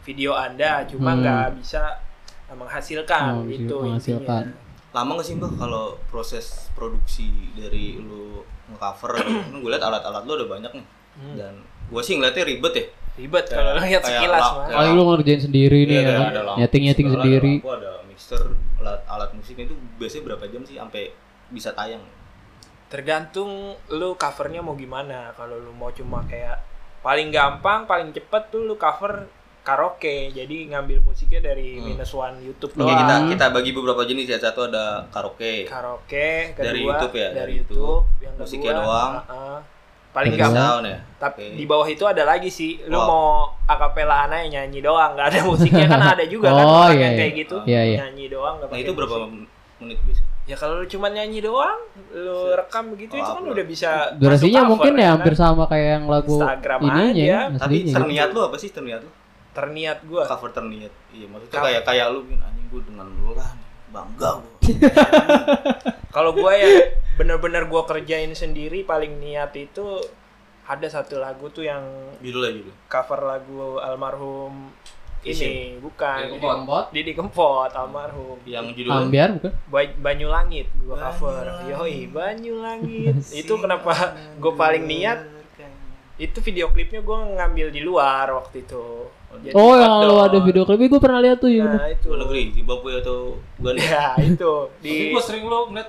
video 0.00 0.32
anda 0.32 0.88
cuma 0.88 1.12
Hmm. 1.12 1.20
nggak 1.20 1.46
bisa 1.60 2.00
uh, 2.48 2.56
menghasilkan 2.56 3.22
Oh, 3.36 3.44
itu 3.44 3.76
menghasilkan. 3.76 4.44
intinya 4.48 4.68
Lama 4.90 5.14
gak 5.14 5.26
sih 5.28 5.38
mbak 5.38 5.54
kalau 5.54 5.94
proses 6.10 6.66
produksi 6.74 7.30
dari 7.54 7.94
lu 7.94 8.42
ngecover 8.66 9.22
gitu? 9.22 9.62
Gue 9.62 9.70
liat 9.70 9.78
alat-alat 9.78 10.26
lu 10.26 10.34
udah 10.34 10.48
banyak 10.50 10.72
nih. 10.74 10.86
Hmm. 11.14 11.34
Dan 11.38 11.54
gue 11.86 12.02
sih 12.02 12.18
ngeliatnya 12.18 12.42
ribet 12.42 12.74
ya. 12.74 12.84
ribet 13.14 13.44
kalau 13.46 13.78
lihat 13.78 14.02
sekilas 14.02 14.46
mah 14.50 14.66
Paling 14.66 14.92
lu 14.94 15.02
ngerjain 15.04 15.42
sendiri 15.42 15.78
nih 15.84 15.94
Iya, 15.94 16.10
ya. 16.10 16.54
Nyeting-nyeting 16.58 17.06
sendiri. 17.08 17.54
Ada 17.54 17.62
lampu, 17.62 17.70
ada 17.70 17.90
mixer, 18.02 18.42
alat, 18.80 19.00
alat 19.06 19.30
musiknya 19.30 19.64
itu 19.64 19.76
biasanya 19.96 20.24
berapa 20.26 20.44
jam 20.46 20.62
sih 20.62 20.76
sampai 20.76 21.12
bisa 21.48 21.70
tayang? 21.70 22.00
tergantung 22.86 23.50
lu 23.88 24.14
covernya 24.14 24.60
mau 24.60 24.74
gimana 24.74 25.30
kalau 25.32 25.54
lu 25.56 25.70
mau 25.70 25.90
cuma 25.90 26.26
kayak 26.26 26.58
paling 27.00 27.30
gampang 27.30 27.86
paling 27.86 28.10
cepet 28.10 28.50
tuh 28.50 28.66
lu 28.66 28.74
cover 28.74 29.30
karaoke 29.60 30.32
jadi 30.32 30.56
ngambil 30.68 30.98
musiknya 31.00 31.38
dari 31.44 31.78
Hmm. 31.78 31.86
minus 31.86 32.10
one 32.10 32.40
YouTube 32.40 32.74
Oke 32.74 32.90
kita 32.90 33.04
Doang. 33.06 33.30
kita 33.30 33.46
bagi 33.50 33.70
beberapa 33.70 34.02
jenis 34.02 34.26
ya. 34.26 34.38
Satu 34.40 34.66
ada 34.66 35.06
karaoke. 35.06 35.68
karaoke 35.68 36.50
kedua 36.50 36.66
Dari 36.66 36.80
YouTube 36.80 37.14
ya, 37.14 37.28
dari 37.28 37.36
dari 37.36 37.52
YouTube, 37.54 37.78
YouTube. 37.78 38.02
yang 38.18 38.32
kedua 38.32 38.42
Musiknya 38.42 38.72
doang. 38.74 39.12
uh-uh. 39.22 39.58
Paling 40.10 40.34
Sound 40.34 40.84
ya. 40.84 40.98
tapi 41.16 41.42
Oke. 41.44 41.54
di 41.54 41.64
bawah 41.64 41.86
itu 41.86 42.02
ada 42.02 42.22
lagi 42.24 42.48
sih 42.48 42.82
lu 42.84 42.94
Wow. 42.94 43.06
mau 43.06 43.26
akapelaan 43.64 44.26
aja 44.28 44.46
nyanyi 44.50 44.80
doang 44.80 45.14
nggak 45.14 45.26
ada 45.28 45.38
musiknya 45.44 45.86
kan 45.86 46.02
ada 46.12 46.24
juga 46.24 46.50
kan 46.50 46.60
Oh, 46.60 46.82
orang 46.82 46.90
iya, 46.90 46.98
yang 47.00 47.06
iya. 47.06 47.18
kayak 47.20 47.32
gitu 47.36 47.56
Iya, 47.62 47.80
iya. 47.84 47.96
nyanyi 48.00 48.26
doang 48.26 48.54
nggak 48.56 48.68
Nah 48.68 48.78
itu 48.78 48.92
berapa 48.92 49.16
musik. 49.20 49.48
menit 49.78 49.98
biasa? 50.02 50.22
ya 50.42 50.56
kalau 50.56 50.74
lu 50.76 50.86
cuma 50.86 51.06
nyanyi 51.08 51.38
doang 51.40 51.78
lu 52.10 52.38
rekam 52.52 52.84
begitu 52.90 53.12
Oh, 53.12 53.18
itu 53.18 53.30
kan 53.32 53.44
udah 53.46 53.64
bisa 53.64 53.90
Durasinya 54.14 54.60
mungkin 54.66 54.92
cover, 54.92 55.00
ya 55.00 55.08
hampir 55.12 55.32
kan? 55.32 55.40
sama 55.46 55.64
kayak 55.64 55.88
yang 55.92 56.04
lagu 56.06 56.36
Instagram 56.36 56.78
ininya 56.80 57.06
aja. 57.06 57.22
ya. 57.24 57.40
Tapi 57.56 57.74
gitu. 57.80 57.94
terniat 57.94 58.28
lu 58.28 58.40
apa 58.42 58.56
sih 58.56 58.68
terniat 58.68 59.00
lu? 59.00 59.10
terniat 59.50 59.98
gua 60.04 60.22
Cover 60.24 60.50
terniat. 60.52 60.92
Iya 61.10 61.26
maksudnya 61.26 61.50
Cover. 61.52 61.66
kayak 61.68 61.82
kayak 61.84 62.06
lu 62.08 62.20
anjing 62.24 62.66
gue 62.68 62.82
dengan 62.84 63.06
lu 63.08 63.30
lah 63.32 63.50
nih. 63.52 63.66
Bangga 63.90 64.30
gua. 64.36 64.58
Kalau 66.14 66.32
gua 66.32 66.52
yang 66.52 66.74
bener-bener 67.14 67.64
gua 67.64 67.84
kerjain 67.84 68.32
sendiri 68.32 68.82
paling 68.82 69.18
niat 69.18 69.54
itu 69.54 70.00
ada 70.64 70.86
satu 70.86 71.18
lagu 71.18 71.50
tuh 71.50 71.62
yang 71.62 71.82
Judulnya 72.18 72.50
judul. 72.56 72.74
cover 72.86 73.20
lagu 73.20 73.58
almarhum 73.78 74.70
ini 75.20 75.76
bukan 75.76 76.32
Didi 76.32 76.40
Kempot. 76.40 76.84
Didi 76.90 77.12
Kempot 77.12 77.70
almarhum. 77.70 78.38
Yang 78.42 78.66
judulnya? 78.74 79.04
Ambiar 79.04 79.28
bukan? 79.34 79.52
Ba- 79.66 79.96
Banyu 80.00 80.28
Langit 80.28 80.66
gua 80.80 80.96
cover. 80.96 81.44
Yoi 81.68 82.08
Banyu 82.08 82.54
Langit 82.58 83.16
itu 83.40 83.52
kenapa 83.54 83.92
gua 84.36 84.52
paling 84.54 84.84
niat? 84.84 85.18
Itu 86.16 86.40
video 86.40 86.68
klipnya 86.68 87.00
gua 87.00 87.24
ngambil 87.26 87.68
di 87.68 87.80
luar 87.80 88.28
waktu 88.30 88.62
itu 88.62 89.08
Jadi 89.32 89.52
Oh 89.52 89.72
yang 89.72 89.94
lu 90.02 90.16
ada 90.18 90.38
video 90.38 90.62
klipnya 90.62 90.88
gue 90.88 91.00
pernah 91.00 91.20
lihat 91.20 91.38
tuh 91.38 91.48
ya. 91.48 91.64
nah 91.64 91.86
itu 91.86 92.06
luar 92.06 92.18
negeri 92.20 92.50
Zimbabwe 92.50 92.90
atau 92.98 93.16
Uganda. 93.56 93.78
ya 93.78 94.06
itu 94.18 94.52
Tapi 94.74 94.82
di 94.82 94.94
gue 95.08 95.22
sering 95.22 95.44
lo 95.44 95.58
ngeliat 95.66 95.88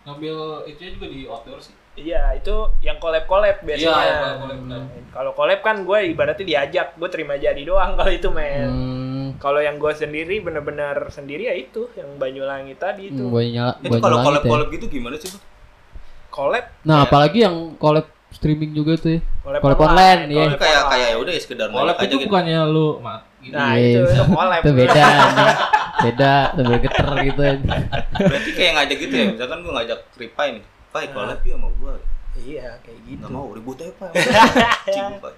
ngambil 0.00 0.36
itu 0.66 0.80
juga 0.92 1.06
di 1.06 1.20
outdoor 1.24 1.58
sih. 1.58 1.74
Iya, 1.92 2.32
itu 2.32 2.54
yang 2.80 2.96
collab-collab 2.96 3.60
biasanya. 3.60 3.92
Iya, 3.92 4.06
yang 4.24 4.40
collab, 4.40 4.58
benar. 4.62 4.80
Kalau 5.10 5.30
collab 5.34 5.60
kan 5.60 5.76
gue 5.82 5.98
ibaratnya 6.06 6.46
diajak, 6.46 6.94
gue 6.94 7.08
terima 7.08 7.34
jadi 7.36 7.60
doang 7.60 7.92
kalau 7.98 8.08
itu 8.08 8.28
men. 8.30 8.64
Hmm, 8.64 9.26
Kalau 9.36 9.58
yang 9.58 9.76
gue 9.76 9.92
sendiri 9.92 10.38
bener-bener 10.38 10.96
sendiri 11.08 11.46
ya 11.46 11.54
itu 11.54 11.90
yang 11.92 12.16
Banyulangi 12.16 12.72
tadi 12.74 13.10
itu. 13.10 13.20
hmm, 13.20 13.28
gue 13.28 13.42
nyala, 13.50 13.72
Itu 13.78 13.98
kalau 13.98 14.16
nyalain 14.16 14.24
collab 14.24 14.42
ya. 14.42 14.48
collab 14.48 14.68
gitu 14.70 14.86
gimana 14.88 15.16
sih? 15.16 15.28
Bang? 15.28 15.42
Collab, 16.30 16.64
Nah, 16.80 16.94
Kayak- 16.96 17.04
apalagi 17.04 17.38
yang 17.42 17.56
collab 17.76 18.06
streaming 18.30 18.72
juga 18.72 18.94
tuh 18.94 19.16
ya. 19.16 19.20
collab, 19.42 19.60
Collab 19.60 19.80
online, 19.84 20.20
iya. 20.28 20.44
collab 20.46 20.58
Kayak 20.58 20.76
online. 20.76 20.90
kayak 20.90 21.08
ya 21.08 21.16
udah 21.18 21.32
ya 21.32 21.40
sekedar 21.40 21.66
Collab 21.68 21.94
aja 21.94 22.04
itu 22.04 22.16
gitu. 22.16 22.24
bukannya 22.26 22.58
lu, 22.66 22.88
mak. 22.98 23.20
Gitu. 23.40 23.54
Nah, 23.56 23.72
Iya, 23.72 23.80
itu 23.80 24.00
iya. 24.00 24.12
itu 24.12 24.24
collab. 24.30 24.60
Itu 24.60 24.70
beda. 24.72 25.04
Beda, 26.00 26.34
sambil 26.52 26.78
geter 26.78 27.06
gitu. 27.22 27.42
Berarti 28.16 28.50
kayak 28.52 28.72
ngajak 28.72 28.98
gitu 28.98 29.14
ya. 29.14 29.24
Misalkan 29.32 29.58
gua 29.60 29.72
ngajak 29.76 29.98
Ripai 30.16 30.48
nih. 30.56 30.64
Pai 30.90 31.04
collab 31.08 31.40
ya 31.40 31.54
sama 31.54 31.68
gua. 31.76 31.92
Iya, 32.32 32.68
kayak 32.80 32.98
gitu. 33.04 33.20
Enggak 33.20 33.32
mau 33.32 33.46
ribut 33.50 33.76
aja, 33.76 33.92
Pai. 33.94 34.12
Cing, 34.94 35.18
Pai. 35.18 35.32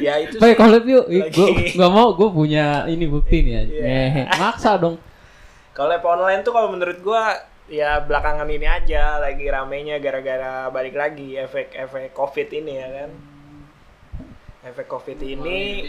Ya 0.00 0.16
itu 0.16 0.40
Baik, 0.40 0.56
sih. 0.56 0.60
collab 0.60 0.84
yuk. 0.86 1.04
Gua 1.30 1.48
gak 1.76 1.92
mau, 1.92 2.08
gue 2.14 2.28
punya 2.30 2.66
ini 2.86 3.04
bukti 3.04 3.44
nih 3.44 3.52
ya. 3.52 3.62
Ngehe. 3.68 4.22
Maksa 4.38 4.80
dong. 4.80 4.96
Collab 5.70 6.00
online 6.02 6.40
tuh 6.40 6.52
kalau 6.52 6.68
menurut 6.68 6.96
gue 6.96 7.22
ya 7.70 8.02
belakangan 8.02 8.50
ini 8.50 8.66
aja 8.66 9.22
lagi 9.22 9.46
ramenya 9.46 10.02
gara-gara 10.02 10.66
balik 10.74 10.98
lagi 10.98 11.38
efek-efek 11.38 12.10
covid 12.10 12.50
ini 12.50 12.72
ya 12.82 12.88
kan. 12.90 13.10
Efek 14.66 14.90
covid 14.90 15.22
ini 15.22 15.86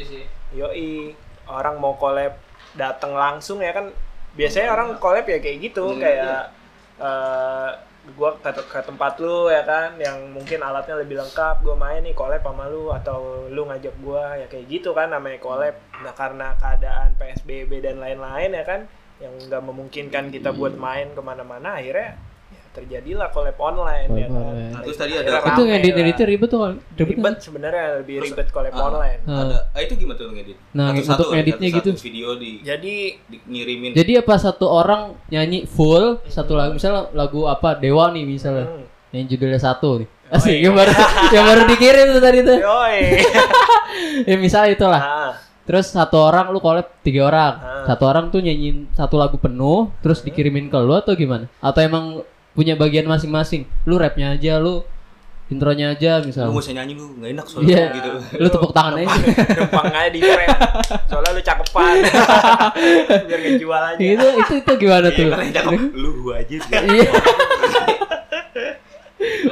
Yoi, 0.53 1.11
orang 1.49 1.81
mau 1.81 1.97
collab 1.97 2.37
datang 2.77 3.17
langsung 3.17 3.59
ya 3.65 3.73
kan? 3.73 3.89
Biasanya 4.37 4.77
orang 4.77 5.01
collab 5.01 5.25
ya 5.25 5.41
kayak 5.41 5.57
gitu 5.73 5.97
Hmm, 5.97 5.99
kayak 5.99 6.53
eh 7.01 7.69
gua 8.17 8.33
ke, 8.41 8.49
ke 8.49 8.79
tempat 8.85 9.17
lu 9.17 9.49
ya 9.49 9.65
kan? 9.65 9.97
Yang 9.97 10.17
mungkin 10.37 10.59
alatnya 10.61 11.01
lebih 11.01 11.17
lengkap 11.17 11.65
gua 11.65 11.75
main 11.75 12.05
nih 12.05 12.13
collab 12.13 12.45
sama 12.45 12.69
lu 12.69 12.93
atau 12.93 13.49
lu 13.49 13.65
ngajak 13.65 13.95
gua 14.05 14.37
ya 14.37 14.45
kayak 14.45 14.69
gitu 14.69 14.93
kan 14.93 15.09
namanya 15.09 15.41
collab. 15.41 15.75
Nah 16.05 16.13
karena 16.13 16.53
keadaan 16.61 17.17
PSBB 17.17 17.81
dan 17.81 17.97
lain-lain 17.97 18.53
ya 18.53 18.63
kan 18.63 18.85
yang 19.21 19.33
nggak 19.37 19.61
memungkinkan 19.61 20.33
kita 20.33 20.49
buat 20.51 20.73
main 20.75 21.13
ke 21.13 21.21
mana-mana 21.21 21.77
akhirnya 21.77 22.17
ya 22.51 22.61
terjadilah 22.71 23.27
collab 23.35 23.57
online 23.59 24.07
ya 24.15 24.27
Collab 24.27 24.31
kan 24.31 24.43
online. 24.47 24.71
Nah, 24.71 24.81
terus 24.81 24.97
tadi 24.97 25.13
ada- 25.19 25.27
Itu 25.43 25.61
rame 25.61 25.63
ngedit 25.67 25.91
lah. 25.93 26.01
editnya 26.01 26.25
ribet 26.25 26.49
tuh 26.49 26.59
kan? 26.63 26.73
Ribet, 26.79 27.07
ribet 27.11 27.23
kan? 27.23 27.33
sebenarnya 27.43 27.85
lebih 27.99 28.15
Terus, 28.15 28.27
ribet 28.31 28.47
collab 28.55 28.73
ah, 28.73 28.81
online 28.87 29.19
Ada, 29.27 29.57
ah, 29.75 29.81
itu 29.83 29.93
gimana 29.99 30.15
tuh 30.17 30.25
ngedit? 30.31 30.57
Nah, 30.71 30.85
Satu-satu 30.95 31.11
untuk 31.11 31.27
nih, 31.27 31.35
ngeditnya 31.35 31.67
satu-satu 31.67 31.89
gitu. 31.91 32.05
Video 32.07 32.29
di, 32.39 32.51
jadi 32.63 32.95
di 33.27 33.37
ngirimin. 33.43 33.91
Jadi 33.91 34.11
apa 34.15 34.33
satu 34.39 34.65
orang 34.71 35.01
nyanyi 35.27 35.67
full 35.67 36.23
satu 36.31 36.55
lagu 36.55 36.71
misalnya 36.79 37.11
lagu 37.11 37.43
apa 37.45 37.75
Dewa 37.75 38.07
nih 38.15 38.23
misalnya 38.23 38.65
hmm. 38.71 39.15
yang 39.19 39.25
judulnya 39.27 39.59
satu 39.59 39.89
nih. 40.01 40.09
Oh, 40.31 40.39
Asik, 40.39 40.55
iya. 40.55 40.71
yang 40.71 40.73
baru 40.79 40.91
yang 41.35 41.43
baru 41.43 41.61
dikirim 41.67 42.05
tuh 42.15 42.23
tadi 42.23 42.39
tuh. 42.39 42.57
Yoi. 42.71 42.97
ya 44.31 44.35
misalnya 44.39 44.71
itulah. 44.79 45.01
Ah, 45.03 45.31
Terus 45.71 45.87
satu 45.87 46.19
orang 46.19 46.51
lu 46.51 46.59
collab 46.59 46.83
tiga 46.99 47.31
orang. 47.31 47.53
Ah. 47.55 47.87
Satu 47.87 48.03
orang 48.03 48.27
tuh 48.27 48.43
nyanyiin 48.43 48.91
satu 48.91 49.15
lagu 49.15 49.39
penuh 49.39 49.87
terus 50.03 50.19
dikirimin 50.19 50.67
ke 50.67 50.75
lu 50.75 50.91
atau 50.91 51.15
gimana? 51.15 51.47
Atau 51.57 51.79
emang 51.79 52.27
punya 52.51 52.75
bagian 52.75 53.07
masing-masing? 53.07 53.63
Lu 53.87 53.95
rapnya 53.95 54.35
aja, 54.35 54.59
lu 54.59 54.83
intronya 55.47 55.95
aja 55.95 56.19
Lu 56.19 56.27
misalnya. 56.27 56.51
gak 56.51 56.59
usah 56.59 56.75
nyanyi 56.75 56.93
lu, 56.95 57.05
gak 57.15 57.29
enak 57.31 57.45
soalnya 57.47 57.71
Iya. 57.71 57.85
gitu. 57.95 58.09
Lu 58.35 58.47
tepuk 58.47 58.71
tangan 58.71 58.93
aja. 58.99 59.15
numpang 59.55 59.87
aja 59.89 60.09
di 60.11 60.19
frame. 60.19 60.57
Soalnya 61.07 61.31
lu 61.31 61.41
cakepan. 61.41 61.95
Biar 63.31 63.39
ngejual 63.39 63.81
aja. 63.85 63.99
itu 63.99 64.27
itu 64.43 64.53
itu 64.59 64.73
gimana 64.75 65.07
Iya, 65.07 65.15
tuh? 65.63 65.79
lu 65.95 66.09
gua 66.19 66.33
aja. 66.43 66.55
Iya. 66.91 67.09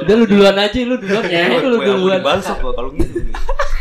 Udah 0.04 0.14
lu 0.16 0.24
duluan 0.26 0.56
aja, 0.58 0.78
lu 0.82 0.96
duluan 0.98 1.24
nyanyi 1.24 1.56
lu 1.62 1.80
yang 1.80 1.96
mau 1.96 2.20
duluan. 2.20 2.20
apa 2.44 2.68
kalau 2.76 2.90
gitu. 2.92 3.18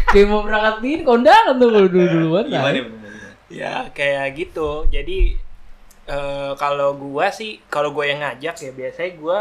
Kayak 0.09 0.27
mau 0.27 0.41
berangkat 0.41 0.75
nih 0.79 1.01
kondangan 1.01 1.55
tuh 1.55 1.69
kalau 1.69 1.87
dulu 1.87 2.05
duluan 2.07 2.45
Gimana 2.45 2.59
lah. 2.59 2.71
ya? 2.71 2.81
bener-bener? 2.81 3.31
Ya 3.47 3.73
kayak 3.89 4.25
gitu. 4.35 4.69
Jadi 4.87 5.37
eh, 6.05 6.51
kalau 6.55 6.93
gua 6.93 7.29
sih, 7.29 7.61
kalau 7.67 7.89
gua 7.89 8.05
yang 8.05 8.19
ngajak 8.19 8.55
ya 8.57 8.71
biasanya 8.71 9.11
gua 9.15 9.39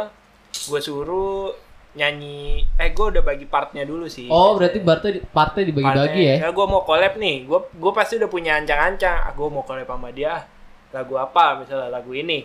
gua 0.65 0.79
suruh 0.79 1.53
nyanyi 1.91 2.63
eh 2.77 2.93
gue 2.93 3.07
udah 3.11 3.25
bagi 3.25 3.43
partnya 3.45 3.83
dulu 3.83 4.07
sih 4.07 4.29
Oh, 4.29 4.55
berarti 4.55 4.79
partnya 4.79 5.19
partnya 5.27 5.67
dibagi-bagi 5.67 6.21
ya? 6.23 6.37
ya 6.39 6.49
gue 6.49 6.67
mau 6.69 6.85
collab 6.85 7.17
nih 7.17 7.43
gue 7.43 7.59
gue 7.75 7.93
pasti 7.93 8.15
udah 8.15 8.29
punya 8.29 8.55
ancang-ancang 8.55 9.19
ah, 9.19 9.33
gue 9.33 9.49
mau 9.49 9.67
collab 9.67 9.89
sama 9.89 10.13
dia 10.13 10.47
lagu 10.89 11.17
apa 11.17 11.59
misalnya 11.59 11.91
lagu 11.91 12.13
ini 12.13 12.45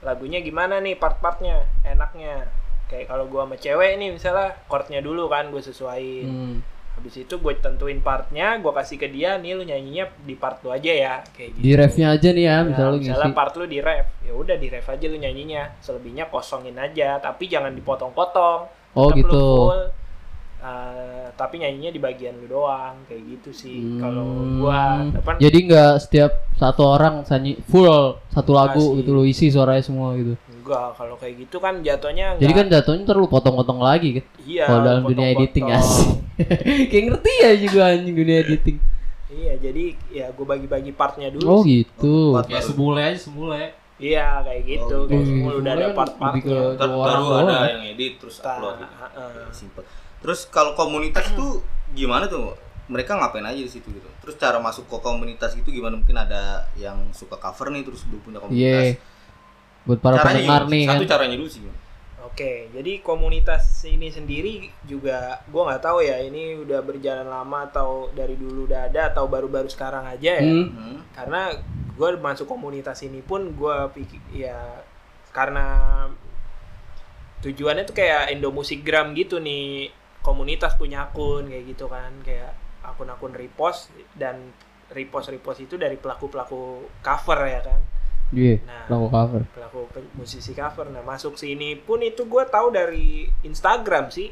lagunya 0.00 0.40
gimana 0.40 0.78
nih 0.78 0.96
part-partnya 0.96 1.84
enaknya 1.84 2.48
kayak 2.86 3.06
kalau 3.06 3.26
gue 3.26 3.36
sama 3.36 3.56
cewek 3.58 3.92
nih 3.98 4.08
misalnya 4.10 4.56
chordnya 4.64 5.00
dulu 5.00 5.26
kan 5.26 5.50
gue 5.50 5.60
sesuaiin 5.60 6.24
Hmm. 6.24 6.56
Habis 6.94 7.14
itu 7.16 7.34
gue 7.34 7.52
tentuin 7.56 7.98
partnya 7.98 8.56
gue 8.56 8.70
kasih 8.70 8.96
ke 8.96 9.06
dia 9.06 9.34
nih 9.34 9.52
lu 9.52 9.62
nyanyinya 9.62 10.04
di 10.18 10.34
part 10.34 10.58
lu 10.60 10.70
aja 10.70 10.88
ya 10.88 11.14
kayak 11.28 11.50
gitu 11.52 11.60
Di 11.60 11.72
refnya 11.74 12.06
aja 12.10 12.28
nih 12.28 12.44
ya, 12.44 12.54
Nah, 12.54 12.62
misalnya 12.64 12.88
lu 12.88 12.98
misalnya 13.00 13.26
ngisi. 13.26 13.36
part 13.36 13.52
lu 13.54 13.64
di 13.64 13.78
ref 13.78 14.06
ya 14.20 14.32
udah 14.32 14.56
di 14.56 14.68
ref 14.68 14.86
aja 14.86 15.04
lu 15.04 15.16
nyanyinya 15.16 15.62
selebihnya 15.78 16.24
kosongin 16.26 16.76
aja 16.76 17.18
tapi 17.18 17.44
jangan 17.44 17.72
dipotong-potong 17.72 18.60
Oh, 18.92 19.10
Tetap 19.10 19.16
lu 19.16 19.20
gitu. 19.20 19.42
full. 19.64 19.82
Uh, 20.56 21.28
tapi 21.34 21.58
nyanyinya 21.58 21.90
di 21.90 21.98
bagian 21.98 22.38
lu 22.38 22.48
doang 22.48 22.96
kayak 23.04 23.20
gitu 23.26 23.50
sih 23.52 24.00
kalau 24.00 24.24
gua 24.56 25.02
Hmm. 25.02 25.12
apa 25.14 25.36
Jadi 25.36 25.58
nggak 25.66 25.92
setiap 26.00 26.32
satu 26.54 26.82
orang 26.88 27.20
nyanyi 27.22 27.60
full 27.60 27.92
satu 28.30 28.50
lagu 28.50 28.96
gitu 28.96 29.12
lo 29.12 29.22
isi 29.22 29.50
suaranya 29.50 29.82
semua 29.82 30.14
gitu. 30.14 30.32
Enggak 30.64 30.88
kalau 30.94 31.14
kayak 31.14 31.34
gitu 31.38 31.56
kan 31.58 31.74
jatuhnya 31.78 32.34
Jadi 32.34 32.52
kan 32.52 32.66
jatuhnya 32.66 33.04
ntar 33.04 33.16
lu 33.16 33.28
potong-potong 33.28 33.78
lagi 33.78 34.08
kan. 34.16 34.24
iya 34.42 34.64
Kalau 34.64 34.80
dalam 34.82 35.02
dunia 35.02 35.28
potong-potong. 35.28 35.44
editing 35.44 35.66
asik. 35.70 36.08
Kayak 36.90 37.04
ngerti 37.06 37.32
ya 37.38 37.50
juga 37.54 37.80
anjing 37.86 38.16
dunia 38.16 38.36
editing. 38.40 38.76
iya 39.30 39.52
jadi 39.56 39.84
ya 40.10 40.26
gua 40.30 40.46
bagi-bagi 40.48 40.90
partnya 40.90 41.28
dulu 41.28 41.44
Oh 41.44 41.60
gitu. 41.62 42.32
Part- 42.32 42.48
Ya 42.48 42.60
semule 42.60 42.98
aja 42.98 43.18
semule. 43.20 43.62
iya 43.96 44.40
kayak 44.40 44.62
gitu 44.64 44.96
Oh, 44.96 45.06
kayak 45.06 45.20
gitu. 45.20 45.30
semua 45.30 45.52
udah 45.54 45.72
ada 45.72 45.84
kan 45.84 45.94
part-partnya 45.94 46.58
baru 46.74 46.94
orang 46.96 47.14
ada 47.14 47.42
doang. 47.44 47.70
yang 47.70 47.84
edit 47.88 48.12
terus 48.16 48.36
Nah, 48.36 48.46
upload 48.48 48.74
gitu. 48.76 48.94
heeh. 48.96 49.28
Oke, 49.28 49.52
simple. 49.52 49.84
Terus 50.18 50.40
kalau 50.48 50.72
komunitas 50.72 51.26
tuh 51.30 51.60
gimana 51.92 52.24
tuh? 52.26 52.56
Mereka 52.84 53.16
ngapain 53.16 53.40
aja 53.42 53.56
di 53.56 53.66
situ 53.66 53.88
gitu? 53.88 54.04
Terus 54.20 54.36
cara 54.36 54.58
masuk 54.58 54.84
ke 54.84 54.96
komunitas 54.98 55.52
gitu 55.52 55.68
gimana? 55.68 55.96
Mungkin 55.96 56.12
ada 56.14 56.42
yang 56.74 57.00
suka 57.10 57.34
cover 57.34 57.70
nih 57.70 57.80
terus 57.80 58.04
belum 58.04 58.20
punya 58.20 58.38
Iya. 58.38 58.44
komunitas. 58.44 58.88
Buat 59.84 60.00
para 60.00 60.16
caranya 60.20 60.32
pendengar 60.32 60.62
nih 60.68 60.82
kan. 60.88 60.96
Satu 60.96 61.06
caranya 61.08 61.36
dulu 61.36 61.50
sih. 61.50 61.62
Oke, 62.24 62.66
jadi 62.74 62.98
komunitas 63.04 63.84
ini 63.86 64.10
sendiri 64.10 64.66
juga 64.88 65.38
gua 65.52 65.70
nggak 65.70 65.82
tahu 65.86 66.02
ya 66.02 66.18
ini 66.18 66.58
udah 66.66 66.82
berjalan 66.82 67.28
lama 67.30 67.70
atau 67.70 68.10
dari 68.10 68.34
dulu 68.34 68.66
udah 68.66 68.90
ada 68.90 69.12
atau 69.12 69.30
baru-baru 69.30 69.70
sekarang 69.70 70.08
aja 70.08 70.40
ya. 70.40 70.42
Hmm. 70.42 70.72
Hmm. 70.72 70.98
Karena 71.14 71.54
gue 71.94 72.10
masuk 72.18 72.50
komunitas 72.50 72.98
ini 73.06 73.22
pun 73.22 73.54
gua 73.54 73.86
pikir 73.94 74.18
ya 74.34 74.82
karena 75.30 75.66
tujuannya 77.44 77.84
tuh 77.86 77.94
kayak 77.94 78.34
Indomusikgram 78.34 79.14
gitu 79.14 79.38
nih 79.38 79.92
komunitas 80.24 80.74
punya 80.80 81.06
akun 81.06 81.46
kayak 81.46 81.76
gitu 81.76 81.86
kan 81.86 82.10
kayak 82.24 82.56
akun-akun 82.80 83.36
repost 83.36 83.92
dan 84.16 84.54
repost 84.90 85.28
repost 85.28 85.60
itu 85.60 85.76
dari 85.76 86.00
pelaku 86.00 86.32
pelaku 86.32 86.88
cover 87.04 87.44
ya 87.44 87.60
kan 87.60 87.80
Iya. 88.34 88.56
Nah. 88.60 88.86
Lagu 88.88 89.06
cover. 89.08 89.42
pelaku 89.48 89.78
pe- 89.88 90.12
musisi 90.12 90.52
cover 90.52 90.86
nah 90.88 91.00
masuk 91.00 91.34
sini 91.34 91.74
pun 91.76 91.98
itu 92.00 92.24
gue 92.24 92.44
tahu 92.44 92.68
dari 92.68 93.06
Instagram 93.42 94.10
sih 94.10 94.28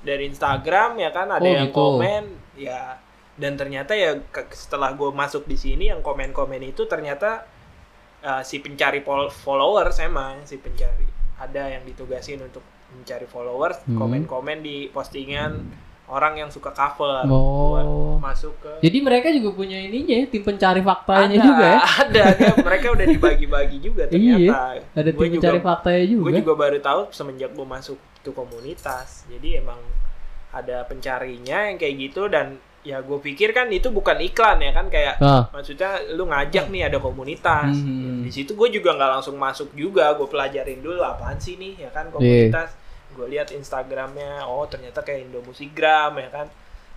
dari 0.00 0.26
Instagram 0.26 0.96
ya 0.96 1.10
kan 1.10 1.30
ada 1.30 1.38
Oh, 1.38 1.46
yang 1.46 1.68
gitu. 1.68 1.78
komen 1.78 2.22
ya 2.54 2.96
dan 3.32 3.54
ternyata 3.54 3.92
ya 3.92 4.18
setelah 4.50 4.92
gue 4.92 5.08
masuk 5.08 5.44
di 5.44 5.54
sini 5.54 5.88
yang 5.88 6.00
komen-komen 6.00 6.60
itu 6.62 6.84
ternyata 6.84 7.46
uh, 8.20 8.40
si 8.40 8.58
pencari 8.58 9.00
followers 9.30 9.96
emang 9.98 10.42
si 10.42 10.56
pencari 10.56 11.06
ada 11.36 11.68
yang 11.68 11.82
ditugasin 11.82 12.40
untuk 12.40 12.60
mencari 12.90 13.24
followers 13.24 13.80
Hmm. 13.82 13.96
komen-komen 13.96 14.60
di 14.60 14.86
postingan 14.88 15.64
orang 16.12 16.36
yang 16.36 16.46
suka 16.46 16.68
cover 16.70 17.24
Oh. 17.24 17.72
Gua 17.72 17.82
masuk 18.22 18.52
ke 18.58 18.70
Jadi 18.80 18.98
mereka 19.00 19.28
juga 19.28 19.50
punya 19.52 19.78
ininya 19.78 20.14
ya, 20.14 20.26
tim 20.26 20.42
pencari 20.42 20.80
faktanya 20.80 21.34
ada, 21.34 21.42
juga 21.42 21.64
ya. 21.66 21.80
ada 22.02 22.22
dia- 22.30 22.56
mereka 22.60 22.86
udah 22.90 23.06
dibagi-bagi 23.08 23.78
juga 23.80 24.02
ternyata 24.04 24.38
Iya, 24.38 24.52
Ada 24.92 25.10
Gua 25.10 25.18
tim 25.18 25.30
juga- 25.30 25.34
pencari 25.40 25.58
faktanya 25.60 26.04
juga. 26.06 26.22
gue 26.22 26.32
juga 26.38 26.52
baru 26.54 26.78
tahu 26.78 27.00
semenjak 27.10 27.50
gue 27.50 27.66
masuk 27.66 27.96
itu 28.14 28.30
komunitas 28.30 29.24
jadi 29.26 29.58
emang 29.58 29.80
ada 30.50 30.84
pencarinya 30.84 31.66
yang 31.66 31.76
kayak 31.76 31.94
gitu 31.98 32.28
dan 32.28 32.54
ya 32.82 32.98
gue 32.98 33.14
pikir 33.16 33.50
kan 33.50 33.66
itu 33.68 33.88
bukan 33.88 34.18
iklan 34.20 34.58
ya 34.58 34.70
kan 34.70 34.86
kayak 34.86 35.16
Ah. 35.18 35.46
maksudnya 35.48 35.88
lu 36.10 36.26
ngajak 36.26 36.66
nih 36.68 36.82
ada 36.84 36.98
komunitas 36.98 37.70
Hmm. 37.72 38.20
di 38.20 38.30
situ 38.30 38.52
gue 38.52 38.68
juga 38.70 38.92
nggak 38.92 39.10
langsung 39.12 39.34
masuk 39.36 39.70
juga 39.72 40.12
gue 40.12 40.26
pelajarin 40.26 40.78
dulu 40.78 41.00
apaan 41.00 41.34
sih 41.36 41.54
nih 41.54 41.78
ya 41.78 41.80
Iya. 41.80 41.88
kan 41.88 42.04
komunitas 42.10 42.70
gue 43.12 43.26
lihat 43.28 43.48
instagramnya 43.50 44.44
oh 44.44 44.64
ternyata 44.64 45.00
kayak 45.00 45.26
Indomusikgram 45.26 46.18
ya 46.18 46.30
kan 46.30 46.48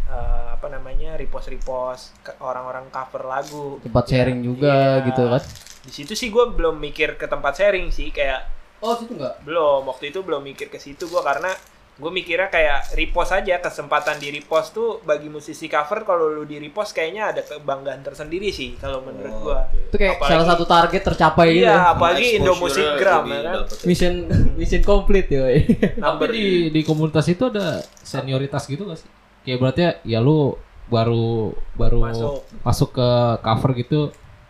Eh, 0.05 0.13
apa 0.53 0.69
namanya 0.69 1.17
repost 1.17 1.49
repost 1.49 2.13
orang-orang 2.37 2.85
cover 2.89 3.25
lagu 3.25 3.81
Tempat 3.81 4.05
sharing 4.05 4.37
juga 4.39 5.01
Iya. 5.01 5.05
gitu 5.09 5.23
kan. 5.25 5.41
di 5.81 5.91
situ 5.91 6.13
sih 6.13 6.29
gue 6.29 6.45
belum 6.47 6.77
mikir 6.77 7.17
ke 7.17 7.25
tempat 7.25 7.57
sharing 7.57 7.89
sih 7.89 8.09
kayak 8.09 8.45
Oh, 8.77 8.93
situ 8.93 9.17
enggak? 9.17 9.41
belum 9.41 9.81
waktu 9.83 10.13
itu 10.13 10.21
belum 10.21 10.45
mikir 10.45 10.69
ke 10.69 10.77
situ 10.77 11.09
gua 11.09 11.25
karena 11.25 11.49
gue 11.95 12.11
mikirnya 12.11 12.47
kayak 12.47 12.91
repost 12.91 13.31
aja 13.31 13.55
kesempatan 13.57 14.19
di 14.19 14.27
repost 14.29 14.71
tuh 14.71 14.99
bagi 15.01 15.25
musisi 15.25 15.65
cover 15.65 16.03
kalau 16.03 16.27
lu 16.27 16.43
di 16.43 16.59
repost 16.59 16.91
kayaknya 16.91 17.31
ada 17.31 17.39
kebanggaan 17.39 18.03
tersendiri 18.03 18.51
sih 18.51 18.75
kalau 18.75 18.99
menurut 18.99 19.31
Oh, 19.31 19.39
gua 19.41 19.63
oke. 19.63 19.87
Itu 19.87 19.95
kayak 19.95 20.19
Apalagi- 20.19 20.31
salah 20.33 20.45
satu 20.45 20.63
target 20.65 21.01
tercapai 21.01 21.47
gitu. 21.49 21.59
iya 21.61 21.71
ya. 21.71 21.79
apalagi 21.89 22.19
Exposure-nya 22.19 22.39
Indomusikgram 22.43 23.21
lebih 23.21 23.31
ya 23.31 23.41
kan 23.41 23.55
ya. 23.55 23.85
Mission 23.87 24.13
mission 24.53 24.83
complete 24.83 25.27
ya. 25.29 25.43
Tapi 26.03 26.25
di 26.29 26.45
di 26.69 26.81
komunitas 26.83 27.25
itu 27.25 27.43
ada 27.47 27.67
senioritas 28.01 28.63
gitu 28.65 28.83
gak 28.85 28.99
sih? 28.99 29.07
Kayak 29.41 29.59
berarti 29.61 29.81
ya, 29.81 29.91
ya 30.03 30.19
lu 30.19 30.59
baru 30.85 31.55
baru 31.73 31.99
Masuk. 32.03 32.43
masuk. 32.59 32.89
ke 32.91 33.09
cover 33.39 33.71
gitu. 33.73 33.99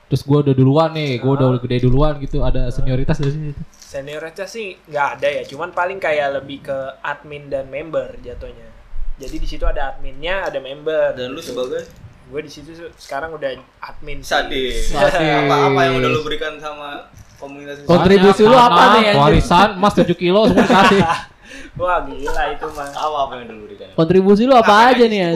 Terus 0.05 0.21
gua 0.21 0.45
udah 0.45 0.53
duluan 0.53 0.89
nih, 0.93 1.17
gua 1.17 1.33
udah 1.37 1.49
gede 1.61 1.85
duluan 1.85 2.17
gitu. 2.21 2.45
Ada 2.45 2.69
senioritas 2.69 3.17
dari 3.17 3.31
situ. 3.33 3.61
senioritasnya 3.85 4.49
sih 4.49 4.75
nggak 4.91 5.07
ada 5.17 5.27
ya 5.39 5.43
cuman 5.47 5.71
paling 5.71 6.03
kayak 6.03 6.35
lebih 6.35 6.67
ke 6.67 6.77
admin 6.99 7.47
dan 7.47 7.71
member 7.71 8.19
jatuhnya 8.19 8.75
jadi 9.15 9.35
di 9.39 9.47
situ 9.47 9.63
ada 9.63 9.95
adminnya 9.95 10.43
ada 10.43 10.59
member 10.59 11.15
Dan 11.15 11.31
lu 11.31 11.39
sebagai 11.39 11.87
gue 12.25 12.41
di 12.41 12.51
situ 12.51 12.73
sekarang 12.99 13.37
udah 13.37 13.55
admin 13.79 14.19
sadis. 14.19 14.91
Apa 14.91 15.71
apa 15.71 15.79
yang 15.87 16.03
udah 16.03 16.09
lu 16.11 16.21
berikan 16.27 16.59
sama 16.59 17.07
komunitas? 17.39 17.85
Kontribusi 17.87 18.43
lu 18.43 18.57
apa 18.59 18.99
nih, 18.99 19.15
anjir? 19.15 19.21
Warisan 19.21 19.69
emas 19.79 19.93
7 19.95 20.09
kilo 20.17 20.49
semua 20.51 20.67
dikasih. 20.67 21.01
wah 21.79 22.03
gila 22.03 22.43
itu 22.51 22.67
mah 22.75 22.87
apa 22.91 23.17
apa 23.29 23.33
yang 23.39 23.45
dulu 23.55 23.59
berikan? 23.71 23.87
Kontribusi 23.95 24.43
lu 24.43 24.55
apa 24.57 24.67
Ngapain 24.67 24.87
aja 24.91 25.05
di 25.05 25.11
nih 25.15 25.19
ya? 25.19 25.29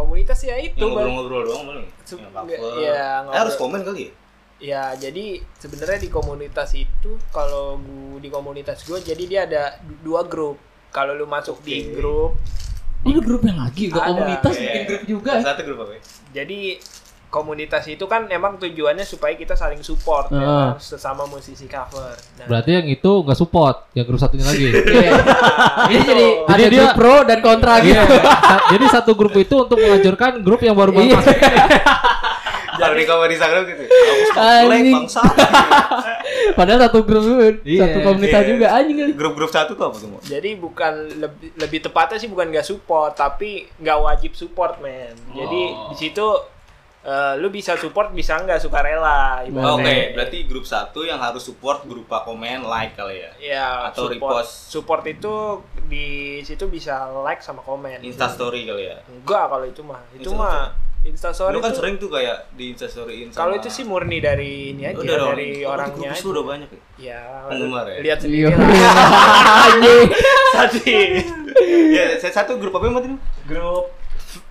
Komunitas? 0.00 0.38
ya 0.40 0.56
itu 0.56 0.74
Yang 0.74 0.90
Bang. 0.90 1.04
ngobrol-ngobrol 1.06 1.42
doang 1.44 1.64
Yang 1.66 2.20
nggak, 2.22 2.32
cover. 2.32 2.58
iya, 2.76 2.90
Eh, 2.90 3.16
ngobrol. 3.20 3.38
harus 3.38 3.54
komen 3.56 3.80
kali 3.82 4.00
ya? 4.00 4.12
Ya, 4.60 4.84
jadi 4.94 5.24
sebenarnya 5.56 5.98
di 5.98 6.10
komunitas 6.10 6.70
itu 6.74 7.16
kalau 7.30 7.76
gua 7.76 8.18
di 8.18 8.28
komunitas 8.28 8.84
gue 8.84 9.00
jadi 9.00 9.22
dia 9.24 9.40
ada 9.44 9.62
du- 9.80 9.96
dua 10.04 10.20
grup. 10.22 10.60
Kalau 10.90 11.12
lu 11.12 11.24
masuk 11.24 11.60
di 11.60 11.80
Oke. 11.82 11.92
grup, 11.94 12.32
Oh, 13.00 13.08
lu 13.08 13.24
grupnya 13.24 13.56
lagi, 13.56 13.88
udah 13.88 13.96
Ada. 13.98 14.10
komunitas 14.10 14.52
Oke. 14.52 14.60
bikin 14.60 14.82
grup 14.84 15.02
juga. 15.08 15.32
Yang 15.32 15.46
Satu 15.46 15.62
grup 15.64 15.78
apa 15.80 15.92
ya? 15.92 16.02
jadi 16.34 16.58
komunitas 17.30 17.86
itu 17.86 18.02
kan 18.04 18.26
emang 18.26 18.58
tujuannya 18.58 19.02
supaya 19.02 19.32
kita 19.32 19.54
saling 19.54 19.80
support 19.80 20.28
ya 20.28 20.36
Ah. 20.36 20.44
kan, 20.74 20.82
sesama 20.82 21.24
musisi 21.24 21.64
cover. 21.64 22.12
Nah, 22.36 22.44
Berarti 22.44 22.70
yang 22.74 22.86
itu 22.86 23.10
nggak 23.22 23.34
support, 23.34 23.86
yang 23.92 24.02
grup 24.02 24.18
satunya 24.18 24.44
lagi. 24.44 24.66
Iya. 24.90 25.10
Ini 25.86 25.94
itu. 25.94 26.04
jadi 26.04 26.26
ada 26.44 26.50
Jadi 26.58 26.64
dia- 26.68 26.82
grup 26.84 26.96
pro 26.96 27.16
dan 27.22 27.38
kontra 27.40 27.74
gitu. 27.78 27.94
Iya. 27.94 28.04
Sa- 28.04 28.64
Jadi 28.68 28.84
satu 28.90 29.12
grup 29.14 29.32
itu 29.32 29.54
untuk 29.56 29.78
menghancurkan 29.78 30.32
grup 30.40 30.60
yang 30.60 30.74
baru 30.74 30.90
baru 30.90 31.06
Iya. 31.06 31.16
masuk. 31.16 31.36
Kalau 32.72 32.96
di 32.96 33.04
cover 33.04 33.28
Instagram 33.28 33.62
gitu. 33.66 33.82
Anjing. 34.32 34.96
bangsa. 34.96 35.20
Padahal 36.56 36.80
satu 36.82 36.98
grup 37.02 37.22
Iya. 37.62 37.80
satu 37.84 37.98
komunitas 38.02 38.40
Iya. 38.40 38.48
juga 38.48 38.66
anjing 38.72 38.96
kali. 38.98 39.12
Grup-grup 39.12 39.50
satu 39.50 39.72
tuh 39.74 39.84
apa 39.84 39.96
tuh? 39.96 40.08
Jadi 40.24 40.50
bukan 40.56 40.92
lebih 41.20 41.48
lebih 41.54 41.78
tepatnya 41.80 42.16
sih 42.16 42.26
bukan 42.26 42.48
nggak 42.48 42.64
support, 42.64 43.12
tapi 43.14 43.68
nggak 43.76 43.98
wajib 44.00 44.32
support, 44.32 44.80
men. 44.80 45.12
Jadi 45.30 45.62
Oh. 45.68 45.92
di 45.92 45.96
situ 45.96 46.26
eh, 47.02 47.34
lu 47.36 47.48
bisa 47.48 47.74
support 47.74 48.10
bisa 48.10 48.36
nggak 48.36 48.58
suka 48.58 48.78
rela. 48.78 49.40
Oh, 49.46 49.76
Oke, 49.76 50.12
berarti 50.12 50.44
grup 50.44 50.64
satu 50.64 51.02
yang 51.02 51.16
harus 51.16 51.40
support 51.42 51.82
berupa 51.82 52.20
komen, 52.22 52.62
like 52.62 52.92
kali 52.92 53.20
ya. 53.20 53.30
Ya, 53.38 53.68
Atau 53.88 54.06
support. 54.06 54.40
repost. 54.40 54.52
Support 54.68 55.02
itu 55.06 55.34
di 55.86 56.06
situ 56.40 56.66
bisa 56.66 56.92
like 57.20 57.40
sama 57.40 57.60
komen. 57.60 58.00
Insta 58.00 58.28
story 58.28 58.64
kali 58.64 58.84
ya. 58.86 59.00
Enggak 59.06 59.44
kalau 59.48 59.64
itu 59.64 59.80
mah. 59.80 60.00
Itu 60.12 60.30
Insta 60.30 60.38
mah 60.38 60.68
Insta 61.00 61.32
story 61.32 61.56
Lu 61.56 61.64
kan 61.64 61.72
tuh- 61.72 61.80
sering 61.80 61.96
tuh 61.96 62.12
kayak 62.12 62.52
di 62.52 62.76
Insta 62.76 62.84
storyin 62.84 63.32
Kalau 63.32 63.56
itu 63.56 63.72
sih 63.72 63.88
murni 63.88 64.20
dari 64.20 64.76
ini 64.76 64.84
aja 64.84 65.00
Udah 65.00 65.32
dari 65.32 65.64
oh, 65.64 65.72
orangnya. 65.72 66.12
Grup 66.12 66.28
udah 66.28 66.44
banyak 66.44 66.68
ya? 66.68 66.80
Ya, 67.00 67.22
Penggemar 67.48 67.88
ya? 67.88 67.96
lihat 68.04 68.18
sendiri 68.20 68.52
Iya. 68.52 68.52
lah. 68.52 68.68
Tadi 70.60 70.96
Ya, 71.90 72.04
satu 72.20 72.60
grup 72.60 72.76
apa 72.76 72.84
yang 72.84 72.94
mati 72.94 73.08
lu? 73.08 73.18
grup 73.44 73.96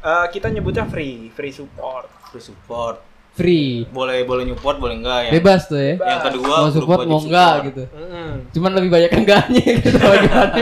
eh, 0.02 0.26
kita 0.34 0.50
nyebutnya 0.50 0.84
free, 0.84 1.30
free 1.32 1.54
support. 1.54 2.10
Free 2.30 2.42
support. 2.44 2.98
free. 3.32 3.88
boleh 3.88 4.24
boleh 4.24 4.44
nyupport 4.44 4.76
boleh 4.78 4.96
enggak 4.98 5.20
ya 5.26 5.32
Bebas 5.32 5.64
tuh 5.66 5.78
ya. 5.78 5.96
yang 5.96 6.20
kedua 6.22 6.56
Mau 6.60 6.70
support 6.70 7.08
mau 7.08 7.18
enggak 7.18 7.54
support. 7.54 7.68
gitu. 7.68 7.84
Mm-mm. 7.90 8.30
Cuman 8.52 8.72
lebih 8.74 8.90
banyak 8.90 9.12
enggaknya 9.14 9.64
gitu 9.78 9.96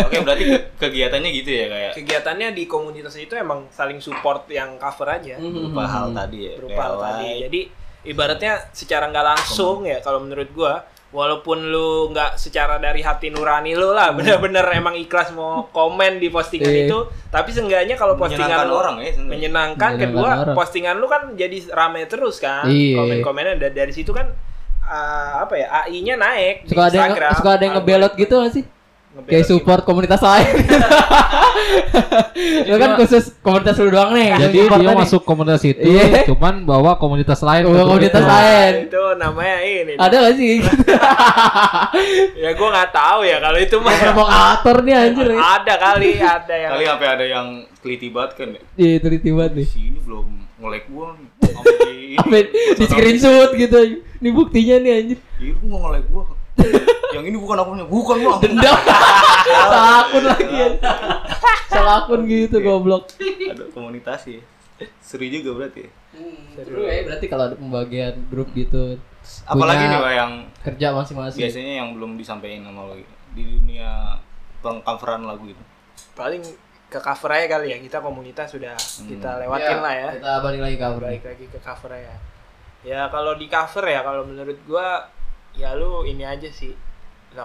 oke 0.00 0.16
berarti 0.22 0.44
ke- 0.46 0.64
kegiatannya 0.78 1.30
gitu 1.34 1.50
ya 1.52 1.64
kayak 1.68 1.92
kegiatannya 1.94 2.48
di 2.50 2.64
komunitas 2.64 3.14
itu 3.16 3.34
emang 3.34 3.68
saling 3.68 3.98
support 3.98 4.48
yang 4.48 4.76
cover 4.76 5.04
aja 5.10 5.36
berupa 5.36 5.84
hal 5.84 6.06
tadi 6.10 6.38
ya 6.42 6.52
berupa 6.56 6.80
hal 6.82 6.94
tadi 6.98 7.28
jadi 7.42 7.60
ibaratnya 8.04 8.52
secara 8.70 9.04
nggak 9.06 9.26
langsung 9.26 9.84
ya 9.84 10.00
kalau 10.00 10.18
menurut 10.18 10.48
gua 10.50 10.80
walaupun 11.14 11.62
lu 11.64 12.10
nggak 12.10 12.34
secara 12.34 12.76
dari 12.76 12.98
hati 12.98 13.30
nurani 13.30 13.72
lu 13.72 13.88
lah 13.88 14.10
bener-bener 14.10 14.66
emang 14.74 14.92
ikhlas 14.94 15.30
mau 15.30 15.70
komen 15.70 16.18
di 16.18 16.26
postingan 16.26 16.66
Iya. 16.66 16.84
itu 16.84 16.98
tapi 17.28 17.48
seenggaknya 17.48 17.94
kalau 17.94 18.18
postingan 18.18 18.50
menyenangkan 18.50 18.66
lu 18.66 18.74
orang 18.74 18.96
ya 18.98 19.10
menyenangkan 19.14 19.30
Menyenangkan 19.30 19.92
kedua 19.96 20.28
orang. 20.42 20.54
postingan 20.54 20.94
lu 20.96 21.06
kan 21.06 21.22
jadi 21.32 21.56
rame 21.70 22.02
terus 22.04 22.36
kan 22.36 22.66
Iya. 22.66 22.98
komen-komennya 22.98 23.54
da- 23.56 23.74
dari 23.76 23.94
situ 23.94 24.10
kan 24.10 24.26
ah, 24.82 25.40
apa 25.40 25.54
ya 25.54 25.66
AI-nya 25.80 26.14
naik 26.16 26.66
Suka 26.66 26.82
ada 26.84 26.96
yang 26.98 27.14
suka 27.32 27.50
ada 27.52 27.62
yang 27.62 27.74
ngebelot 27.78 28.12
gitu 28.14 28.34
gak 28.36 28.52
sih? 28.52 28.64
Kayak 29.24 29.46
support 29.46 29.82
komunitas 29.82 30.18
lain. 30.18 30.46
Lu 32.64 32.76
kan 32.76 32.98
khusus 32.98 33.30
komunitas 33.38 33.78
lu 33.78 33.88
doang 33.88 34.10
nih. 34.10 34.34
Jadi 34.36 34.58
dia 34.58 34.68
tadi. 34.68 34.84
masuk 34.92 35.22
komunitas 35.22 35.62
itu, 35.62 35.80
Iya. 35.80 36.26
cuman 36.26 36.64
bawa 36.64 36.96
komunitas 36.96 37.38
lain. 37.40 37.62
Oh, 37.64 37.70
grup 37.70 37.94
komunitas 37.94 38.18
itu. 38.18 38.28
lain. 38.28 38.72
itu 38.84 39.02
namanya 39.16 39.58
ini 39.62 39.92
Ada 39.94 40.16
gak 40.20 40.34
sih? 40.34 40.54
ya 42.42 42.50
gua 42.52 42.68
nggak 42.70 42.90
tahu 42.90 43.20
ya 43.22 43.36
kalau 43.38 43.58
itu 43.58 43.76
mah 43.78 43.94
Provokator 43.94 44.76
nih 44.82 44.94
anjir 44.94 45.26
ya. 45.28 45.38
ada 45.38 45.74
kali 45.76 46.08
ada 46.16 46.54
yang 46.54 46.70
kali 46.70 46.84
sampai 46.84 47.08
ada 47.08 47.24
yang 47.24 47.46
teliti 47.78 48.08
banget 48.08 48.30
kan 48.34 48.48
ya 48.50 48.60
Iya, 48.76 48.96
teliti 48.98 49.30
banget 49.30 49.52
nih. 49.54 49.66
si 49.66 49.80
ini 49.84 49.98
belum 50.00 50.26
nge-like 50.56 50.88
gua 50.88 51.06
nih 51.14 51.28
sampai 52.18 52.42
di 52.50 52.84
screenshot 52.84 53.50
gitu. 53.54 53.78
Ini 54.16 54.30
buktinya 54.30 54.76
nih 54.80 54.92
anjir. 54.96 55.18
Iya, 55.38 55.52
gua 55.54 55.68
nggak 55.68 55.80
nge-like 55.82 56.08
gua. 56.10 56.24
Yang 57.10 57.24
ini 57.24 57.36
bukan 57.36 57.56
akunnya, 57.56 57.84
bukan 57.84 58.16
bang. 58.18 58.38
Dendam. 58.42 58.74
Salah 59.44 59.94
akun 60.02 60.24
lagi 60.24 60.46
ya. 60.50 60.68
Salah 61.66 61.94
akun 62.00 62.20
gitu 62.24 62.56
goblok. 62.58 63.10
Ada 63.20 63.64
komunitas 63.70 64.24
ya. 64.24 64.40
Seru 64.98 65.22
juga 65.24 65.50
berarti. 65.54 65.86
ya. 65.86 65.90
Seru 66.56 66.82
ya 66.82 67.02
berarti 67.04 67.26
kalau 67.26 67.44
ada 67.46 67.56
pembagian 67.56 68.14
grup 68.26 68.50
gitu. 68.52 68.98
Apalagi 69.44 69.84
Punya 69.84 69.90
nih 69.90 70.00
Pak, 70.00 70.12
yang 70.12 70.32
kerja 70.60 70.86
masing-masing. 70.92 71.40
biasanya 71.40 71.72
yang 71.78 71.88
belum 71.92 72.10
disampaikan 72.14 72.66
sama 72.66 72.82
lo 72.84 72.94
di 73.32 73.42
dunia 73.42 74.20
pengcoveran 74.60 75.24
lagu 75.24 75.46
itu. 75.46 75.62
paling 76.12 76.42
ke 76.86 76.98
cover 76.98 77.30
aja 77.32 77.46
kali 77.50 77.70
ya 77.70 77.78
kita 77.80 77.98
komunitas 77.98 78.46
sudah 78.48 78.74
kita 79.02 79.40
lewatin 79.40 79.78
lah 79.80 79.90
ya 79.92 80.08
Kita 80.14 80.32
balik 80.40 80.60
lagi 80.60 80.76
cover. 80.76 81.02
balik 81.02 81.24
lagi 81.24 81.44
ke 81.48 81.58
cover 81.58 81.90
ya 81.90 82.14
ya 82.84 83.00
kalau 83.08 83.34
di 83.34 83.46
cover 83.46 83.82
ya 83.82 84.00
kalau 84.00 84.22
menurut 84.22 84.58
gua 84.62 85.02
ya 85.54 85.72
lu 85.72 86.02
ini 86.02 86.22
aja 86.22 86.46
sih 86.48 86.74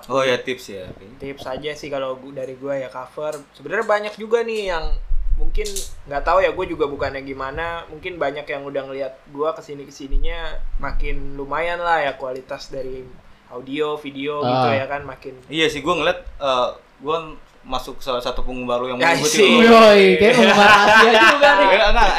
Oh 0.05 0.22
ya 0.22 0.38
tips 0.38 0.70
ya. 0.70 0.86
tips 1.18 1.43
aja 1.43 1.72
sih 1.74 1.88
kalau 1.88 2.14
dari 2.30 2.53
gua 2.53 2.78
ya 2.78 2.88
cover 2.88 3.41
sebenarnya 3.51 3.86
banyak 3.86 4.14
juga 4.16 4.41
nih 4.41 4.70
yang 4.70 4.86
mungkin 5.34 5.66
nggak 6.05 6.22
tahu 6.22 6.39
ya 6.39 6.51
gue 6.51 6.66
juga 6.68 6.86
bukannya 6.86 7.24
gimana 7.24 7.82
mungkin 7.88 8.16
banyak 8.16 8.43
yang 8.43 8.62
udah 8.62 8.86
ngelihat 8.86 9.14
gua 9.30 9.49
ke 9.51 9.64
sini 9.64 9.84
ke 9.84 9.91
sininya 9.91 10.51
makin 10.78 11.34
lumayan 11.34 11.80
lah 11.80 12.01
ya 12.01 12.14
kualitas 12.14 12.68
dari 12.68 13.01
audio 13.47 13.95
video 13.95 14.41
gitu 14.41 14.68
Ah. 14.68 14.76
ya 14.76 14.86
kan 14.86 15.01
makin 15.01 15.34
Iya 15.47 15.66
sih 15.66 15.80
gua 15.80 15.95
ngeliat 15.95 16.20
eh, 16.38 16.70
gua 16.99 17.34
masuk 17.60 17.97
salah 17.97 18.20
satu 18.20 18.39
penggemar 18.41 18.78
lu 18.78 18.88
yang 18.89 18.99
Ya, 18.99 19.14
baru 19.14 19.26
sih. 19.26 19.51
Yoi, 19.60 20.16
kayak 20.16 20.34
penggemar 20.34 20.70
Asia 20.70 21.28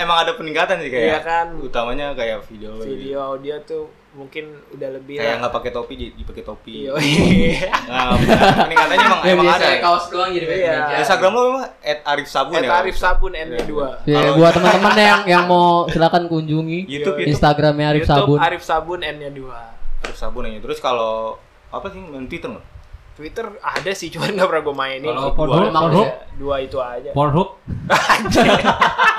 emang 0.00 0.18
ada 0.18 0.32
peningkatan 0.34 0.76
sih 0.78 0.88
kayak. 0.88 1.06
Iya 1.06 1.18
kan. 1.20 1.46
Utamanya 1.56 2.12
kayak 2.12 2.42
video 2.44 2.72
lu 2.72 2.82
video 2.82 3.18
audio 3.22 3.54
tuh 3.62 3.84
mungkin 4.10 4.42
udah 4.74 4.90
lebih 4.90 5.16
Kayak 5.16 5.38
nggak 5.38 5.54
pakai 5.54 5.70
topi 5.70 5.94
jadi 5.94 6.22
pakai 6.22 6.42
topi. 6.42 6.74
Iya. 6.82 7.70
Nah, 7.86 8.18
peningkatannya 8.58 9.04
emang 9.06 9.20
Yang 9.22 9.32
emang 9.32 9.44
biasa 9.46 9.64
ada. 9.64 9.78
kaos 9.78 10.04
doang 10.08 10.30
jadi 10.30 10.46
Iya. 10.50 10.74
Instagram 10.98 11.30
lo 11.30 11.40
memang 11.46 11.64
@arif 12.04 12.26
sabun 12.26 12.54
Eh, 12.54 12.60
ya. 12.60 12.70
tarif 12.72 12.96
sabun 12.96 13.32
Iya. 13.32 13.62
dua. 13.64 13.88
Ya, 14.04 14.20
buat 14.34 14.52
teman-teman 14.56 14.92
yang 14.96 15.20
yang 15.24 15.44
mau 15.46 15.86
silakan 15.86 16.26
kunjungi 16.26 16.84
YouTube 16.84 17.16
YouTube 17.16 17.30
Instagramnya 17.30 17.86
Arif 17.88 18.02
YouTube 18.02 18.18
Sabun. 18.18 18.38
Arif 18.40 18.62
Sabun 18.62 19.00
N-nya 19.00 19.30
dua. 19.30 19.58
Arif 20.00 20.16
sabun 20.16 20.42
aja. 20.44 20.58
Terus 20.58 20.78
kalau 20.78 21.36
apa 21.68 21.86
sih 21.86 22.00
main 22.00 22.26
Twitter 22.26 22.50
nggak? 22.50 22.66
Twitter 23.20 23.46
ada 23.60 23.92
sih, 23.92 24.08
cuman 24.16 24.32
nggak 24.32 24.48
pernah 24.48 24.62
gue 24.64 24.76
mainin. 24.76 25.12
Kalau. 25.12 25.36
Pornhub, 25.36 25.68
Pornhub, 25.70 26.08
ya. 26.08 26.16
Dua 26.40 26.56
itu 26.56 26.80
aja. 26.80 27.12
Pornhub, 27.12 27.60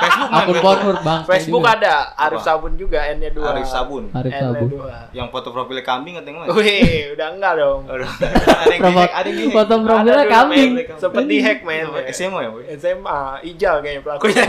Facebook 0.02 0.26
main 0.26 0.42
Akun 0.42 0.58
Facebook. 0.58 0.62
Pornhub 0.66 0.98
bang. 1.06 1.22
Facebook 1.30 1.62
juga. 1.62 1.74
ada 1.78 1.94
Arif? 2.18 2.42
Sabun 2.42 2.74
juga 2.74 2.98
N-nya 3.14 3.30
dua. 3.30 3.54
Arif 3.54 3.70
sabun. 3.70 4.10
Arif 4.10 4.34
N-nya 4.34 4.50
Sabun. 4.58 4.70
dua. 4.74 4.96
Yang 5.14 5.28
foto 5.30 5.48
profilnya 5.54 5.86
kambing 5.86 6.18
atau 6.18 6.34
mana? 6.34 6.50
Wih, 6.50 7.14
udah 7.14 7.28
enggak 7.30 7.54
dong. 7.62 7.80
Ada 7.86 8.74
yang 8.74 8.82
di-hack, 8.90 9.12
ada 9.14 9.28
yang 9.30 9.38
di-hack. 9.38 9.54
Foto 9.54 9.74
profilnya 9.86 10.26
kambing. 10.26 10.70
men. 10.74 10.98
Sempet 10.98 11.24
di 11.30 11.38
hack 11.38 11.60
men. 11.62 11.86
SMA 12.10 12.40
ya? 12.42 12.50
SMA, 12.74 13.20
Ijal 13.46 13.76
kayaknya 13.80 14.02
pelakunya. 14.02 14.44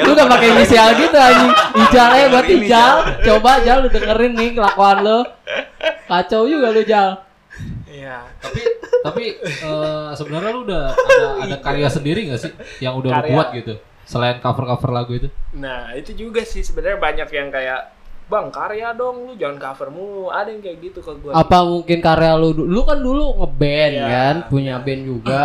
Lu 0.00 0.10
udah 0.16 0.26
pakai 0.26 0.48
inisial 0.52 0.88
gitu 0.96 1.16
anjing. 1.20 1.52
Ijal 1.84 2.08
ya 2.16 2.26
buat 2.32 2.46
Ijal. 2.48 2.92
Coba 3.20 3.50
Jal 3.60 3.78
lu 3.84 3.88
dengerin 3.92 4.32
nih 4.32 4.50
kelakuan 4.56 4.96
lu. 5.04 5.18
Kacau 6.08 6.48
juga 6.48 6.72
lu 6.72 6.80
Jal. 6.80 7.25
Iya. 7.96 8.28
tapi 8.36 8.60
tapi 9.00 9.24
eh, 9.40 10.08
sebenarnya 10.12 10.50
lu 10.50 10.60
udah 10.62 10.84
ada 10.90 11.26
ada 11.42 11.56
karya 11.58 11.88
sendiri 11.88 12.26
nggak 12.26 12.38
sih 12.38 12.52
yang 12.78 12.94
udah 12.94 13.10
lu 13.10 13.16
Karya. 13.16 13.32
buat 13.32 13.48
gitu 13.54 13.74
selain 14.02 14.38
cover 14.38 14.64
cover 14.66 14.90
lagu 14.92 15.12
itu 15.14 15.28
Nah, 15.52 15.90
itu 15.92 16.12
juga 16.12 16.44
sih 16.44 16.60
sebenarnya 16.60 16.98
banyak 16.98 17.28
yang 17.28 17.48
kayak 17.48 17.96
Bang, 18.26 18.50
karya 18.50 18.90
dong 18.90 19.22
lu 19.22 19.32
jangan 19.32 19.54
cover 19.56 19.86
mulu. 19.86 20.26
Ada 20.28 20.50
yang 20.50 20.58
kayak 20.58 20.78
gitu 20.82 20.98
ke 20.98 21.14
gua. 21.16 21.30
Apa 21.32 21.62
mungkin 21.62 22.02
karya 22.02 22.34
lu 22.34 22.50
lu 22.52 22.82
kan 22.82 22.98
dulu 22.98 23.38
ngeband 23.38 23.94
Iya. 23.94 24.02
kan, 24.04 24.34
punya 24.50 24.74
band 24.76 25.02
juga. 25.06 25.42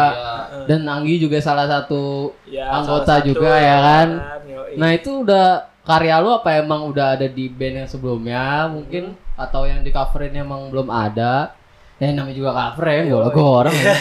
Dan 0.65 0.81
Anggi 0.83 1.21
juga 1.21 1.37
salah 1.37 1.69
satu 1.69 2.33
Ya, 2.43 2.73
anggota 2.73 3.05
salah 3.05 3.21
satu, 3.21 3.29
juga 3.29 3.51
ya 3.53 3.77
kan. 3.79 4.07
yoi. 4.43 4.73
Nah 4.75 4.89
itu 4.91 5.21
udah 5.21 5.45
karya 5.81 6.17
lu 6.17 6.33
apa 6.33 6.57
emang 6.57 6.89
udah 6.89 7.13
ada 7.15 7.29
di 7.29 7.45
band 7.47 7.85
yang 7.85 7.89
sebelumnya 7.89 8.65
mungkin 8.67 9.13
atau 9.35 9.61
yang 9.63 9.81
di 9.81 9.89
coverin 9.89 10.33
emang 10.35 10.69
belum 10.69 10.89
ada? 10.89 11.53
Ya 12.01 12.09
namanya 12.11 12.33
juga 12.33 12.49
cover 12.51 12.85
ya, 12.87 13.01
bawa 13.07 13.21
lagu 13.23 13.41
orang 13.45 13.75
ya. 13.75 13.93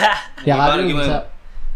Ya 0.42 0.54
kan 0.56 0.68
lu 0.74 0.84
gimana? 0.86 1.04
bisa 1.04 1.16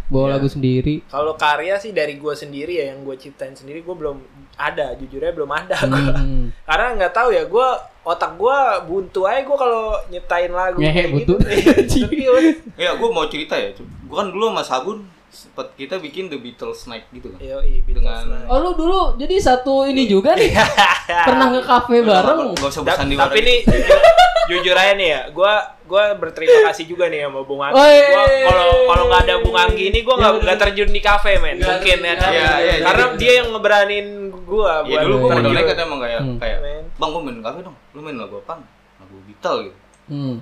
bawa 0.04 0.26
lagu 0.30 0.48
sendiri. 0.48 1.04
Kalau 1.04 1.32
karya 1.34 1.76
sih 1.76 1.92
dari 1.92 2.16
gua 2.16 2.32
sendiri 2.32 2.76
ya 2.76 2.90
yang 2.90 3.04
gua 3.04 3.12
ciptain 3.14 3.52
sendiri 3.52 3.80
gua 3.80 3.92
belum 3.94 4.16
ada, 4.54 4.96
jujurnya 4.96 5.30
belum 5.30 5.50
ada 5.50 5.76
gua. 5.82 6.16
Hmm. 6.16 6.48
Karena 6.68 6.86
nggak 6.94 7.12
tahu 7.12 7.28
ya 7.28 7.44
gua 7.44 7.76
otak 8.02 8.34
gua 8.34 8.56
buntu 8.80 9.24
aja 9.24 9.40
gua 9.42 9.56
kalau 9.58 9.82
nyiptain 10.06 10.48
lagu 10.48 10.76
Ngehe, 10.76 10.92
kayak 10.94 11.10
buntu. 11.10 11.34
gitu. 11.36 11.84
Serius. 11.94 12.56
Ya, 12.74 12.92
gue 12.92 13.08
mau 13.08 13.24
cerita 13.26 13.54
ya. 13.54 13.76
Gue 13.76 14.12
kan 14.14 14.28
dulu 14.28 14.48
sama 14.48 14.62
Sabun 14.62 14.98
sempet 15.28 15.66
kita 15.74 15.98
bikin 15.98 16.28
The 16.28 16.38
Beatles 16.38 16.86
Night 16.86 17.04
gitu 17.10 17.28
kan. 17.28 17.36
Yoi, 17.38 17.82
Beatles 17.82 18.00
Dengan- 18.00 18.28
Night. 18.30 18.46
Oh 18.46 18.60
lu 18.60 18.70
dulu 18.72 19.00
jadi 19.16 19.34
satu 19.36 19.84
ini 19.84 20.04
juga 20.04 20.32
nih. 20.32 20.52
Pernah 21.26 21.48
ke 21.50 21.60
kafe 21.60 22.00
bareng. 22.00 22.54
Gak 22.54 22.64
usah 22.64 22.80
Da- 22.80 22.94
bersandiwara. 22.94 23.28
tapi 23.28 23.40
gitu. 23.42 23.66
jujur, 23.66 24.00
jujur 24.46 24.74
aja 24.74 24.92
nih 24.94 25.08
ya, 25.10 25.20
gua 25.30 25.73
gua 25.84 26.16
berterima 26.16 26.64
kasih 26.66 26.84
juga 26.84 27.06
nih 27.06 27.24
sama 27.24 27.40
Bung 27.42 27.60
Anggi. 27.60 27.76
Gua 27.76 28.22
kalau 28.42 28.68
kalau 28.84 29.04
nggak 29.06 29.20
ada 29.22 29.34
Bung 29.40 29.52
Anggi 29.54 29.84
ini 29.88 30.00
gua 30.00 30.14
nggak 30.16 30.32
Ya, 30.32 30.40
nggak 30.40 30.58
terjun 30.60 30.90
di 30.90 31.00
kafe 31.00 31.32
men, 31.36 31.56
Nggak 31.56 31.68
mungkin 31.70 31.98
ya. 32.00 32.14
Iya, 32.16 32.50
iya, 32.58 32.74
Karena 32.82 33.04
dia 33.14 33.32
yang 33.38 33.48
ngeberanin 33.50 34.06
gua 34.44 34.72
Ya 34.80 34.86
buat 34.86 35.00
dulu 35.02 35.14
gue 35.14 35.24
Iya, 35.24 35.36
terjun. 35.36 35.54
nekat 35.54 35.76
emang 35.78 36.00
kayak 36.00 36.20
Hmm. 36.20 36.36
kayak 36.38 36.58
bang 36.94 37.10
gue 37.10 37.22
main 37.22 37.38
kafe 37.40 37.58
dong, 37.60 37.76
lu 37.90 38.00
main 38.00 38.14
lagu 38.14 38.36
apa? 38.38 38.54
Lagu 38.98 39.16
Beatles 39.24 39.60
gitu. 39.66 39.78
Hmm. 40.06 40.36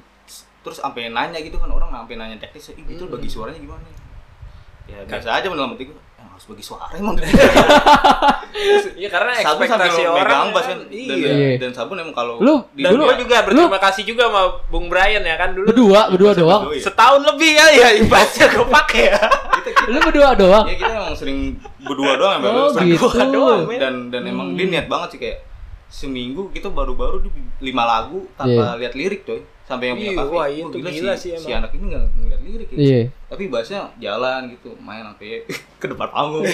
Terus 0.62 0.76
sampai 0.78 1.09
nanya 1.09 1.38
gitu 1.38 1.57
kan 1.57 1.66
orang 1.66 1.90
sampai 1.90 2.14
nanya 2.14 2.36
teknis, 2.36 2.70
ih 2.70 2.84
Beatles 2.84 3.09
bagi 3.09 3.26
suaranya 3.26 3.59
gimana? 3.59 3.82
Ya 4.84 5.01
biasa 5.03 5.32
aja 5.32 5.47
menurut 5.47 5.74
gue, 5.74 5.88
ya, 5.88 5.97
harus 6.33 6.45
bagi 6.47 6.62
suara 6.62 6.89
emang. 6.95 7.14
Iya 8.95 9.09
karena 9.09 9.33
sabun 9.41 9.64
ekspektasi 9.64 10.03
orang 10.05 10.22
megang 10.22 10.49
bass 10.53 10.66
kan, 10.66 10.78
dan, 10.78 10.93
Iya. 10.93 11.33
Iya. 11.33 11.57
dan 11.59 11.70
sabun 11.72 11.97
emang 11.97 12.12
kalau 12.12 12.37
Lu 12.37 12.62
di 12.70 12.85
Dan 12.85 12.95
dulu- 12.95 13.05
gua 13.05 13.16
juga 13.16 13.37
berterima 13.43 13.80
kasih 13.80 14.03
juga 14.05 14.22
sama 14.28 14.43
Bung 14.68 14.87
Brian 14.87 15.20
ya 15.20 15.35
kan 15.35 15.51
dulu. 15.51 15.66
Berdua, 15.66 16.01
berdua 16.07 16.30
Berdua 16.30 16.33
doang. 16.37 16.62
iya. 16.70 16.83
Setahun 16.83 17.20
lebih 17.24 17.51
ya 17.51 17.66
ya 17.72 17.87
bassnya 18.07 18.47
gua 18.51 18.66
pakai 18.70 19.03
ya. 19.09 19.18
Lu 19.89 19.99
berdua 19.99 20.28
doang. 20.35 20.64
ya 20.64 20.76
kita 20.76 20.93
emang 20.93 21.16
sering 21.16 21.39
berdua 21.80 22.12
doang 22.14 22.39
ya 22.39 22.51
Oh, 22.51 22.68
gitu. 22.70 23.07
Berdua 23.09 23.24
doang, 23.26 23.61
men. 23.64 23.78
dan 23.78 23.95
dan 24.11 24.22
emang 24.26 24.49
Hmm. 24.53 24.57
dia 24.57 24.66
niat 24.70 24.87
banget 24.87 25.09
sih 25.11 25.20
kayak 25.20 25.39
seminggu 25.89 26.49
kita 26.51 26.68
baru-baru 26.68 27.20
di 27.20 27.30
lima 27.62 27.85
lagu 27.85 28.24
tanpa 28.33 28.76
lihat 28.76 28.93
lirik 28.93 29.24
coy 29.24 29.41
sampai 29.62 29.84
yang 29.86 29.96
punya 29.96 30.08
Iya, 30.08 30.18
kafe 30.18 30.28
wah, 30.28 30.38
"Wah, 30.38 30.46
itu 30.48 30.66
gila 30.74 30.90
gila 30.90 31.12
si, 31.12 31.20
sih 31.22 31.30
si 31.32 31.46
emang." 31.46 31.58
anak 31.60 31.70
ini 31.72 31.84
nggak 31.86 32.02
ngeliat 32.14 32.40
lirik 32.42 32.68
ya 32.68 32.76
Iya. 32.76 33.00
tapi 33.26 33.44
bahasnya 33.46 33.80
jalan 33.96 34.40
gitu 34.50 34.70
main 34.78 35.02
sampai 35.04 35.46
ke 35.80 35.86
depan 35.86 36.08
panggung 36.08 36.44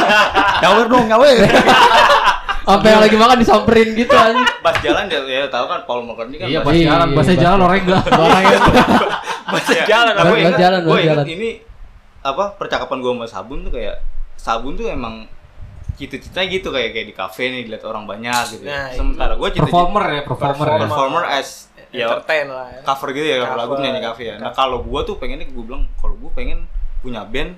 nyawer 0.62 0.86
dong 0.86 1.06
nyawer 1.06 1.36
Sampai 2.66 2.90
yang 2.90 2.98
lagi 2.98 3.14
makan 3.14 3.38
disamperin 3.38 3.94
gitu 3.94 4.10
anjing. 4.10 4.42
pas 4.58 4.74
jalan 4.76 5.06
ya, 5.06 5.22
ya 5.22 5.46
tahu 5.46 5.70
kan 5.70 5.86
Paul 5.86 6.02
McCartney 6.02 6.34
kan 6.34 6.46
iya 6.46 6.58
pas 6.58 6.66
pas 6.66 6.74
Iya, 6.74 6.82
jalan 6.84 7.06
iya, 7.06 7.14
pas- 7.16 7.38
jalan 7.38 7.58
orang 7.60 7.78
enggak 7.78 8.02
Orang 8.10 8.42
Ya, 8.42 8.58
jalan 9.86 10.10
apa 10.10 10.24
Bahasa 10.26 10.34
ingat- 10.34 10.58
jalan, 10.58 10.80
bahasa 10.82 10.98
ingat 10.98 11.14
jalan. 11.14 11.24
ini 11.28 11.48
apa 12.20 12.44
percakapan 12.52 12.98
gua 12.98 13.12
sama 13.14 13.26
sabun 13.30 13.58
tuh 13.62 13.70
kayak 13.70 14.02
sabun 14.34 14.74
tuh 14.74 14.90
emang 14.90 15.30
cita-citanya 15.94 16.48
gitu 16.50 16.68
kayak 16.68 16.90
kayak 16.90 17.06
di 17.06 17.14
kafe 17.14 17.42
nih 17.46 17.62
dilihat 17.62 17.86
orang 17.86 18.04
banyak 18.04 18.34
gitu. 18.50 18.66
Nah, 18.66 18.90
itu. 18.90 18.98
Sementara 18.98 19.32
gue 19.32 19.48
cita 19.48 19.62
performer 19.62 20.04
ya 20.10 20.22
performer, 20.24 20.66
ya. 20.66 20.78
performer 20.82 21.22
as 21.30 21.48
ya 21.96 22.06
entertain 22.06 22.46
lah 22.46 22.68
ya. 22.68 22.80
cover 22.82 23.08
gitu 23.10 23.26
ya 23.26 23.36
kalau 23.40 23.56
lagu 23.56 23.72
Cover. 23.72 23.82
nyanyi 23.82 24.00
kafe 24.02 24.22
ya. 24.24 24.34
Nah 24.36 24.50
kalau 24.50 24.78
gue 24.80 25.00
tuh 25.02 25.16
pengennya 25.16 25.46
gue 25.46 25.64
bilang 25.64 25.84
kalau 25.96 26.14
gue 26.14 26.30
pengen 26.30 26.58
punya 26.98 27.24
band 27.24 27.56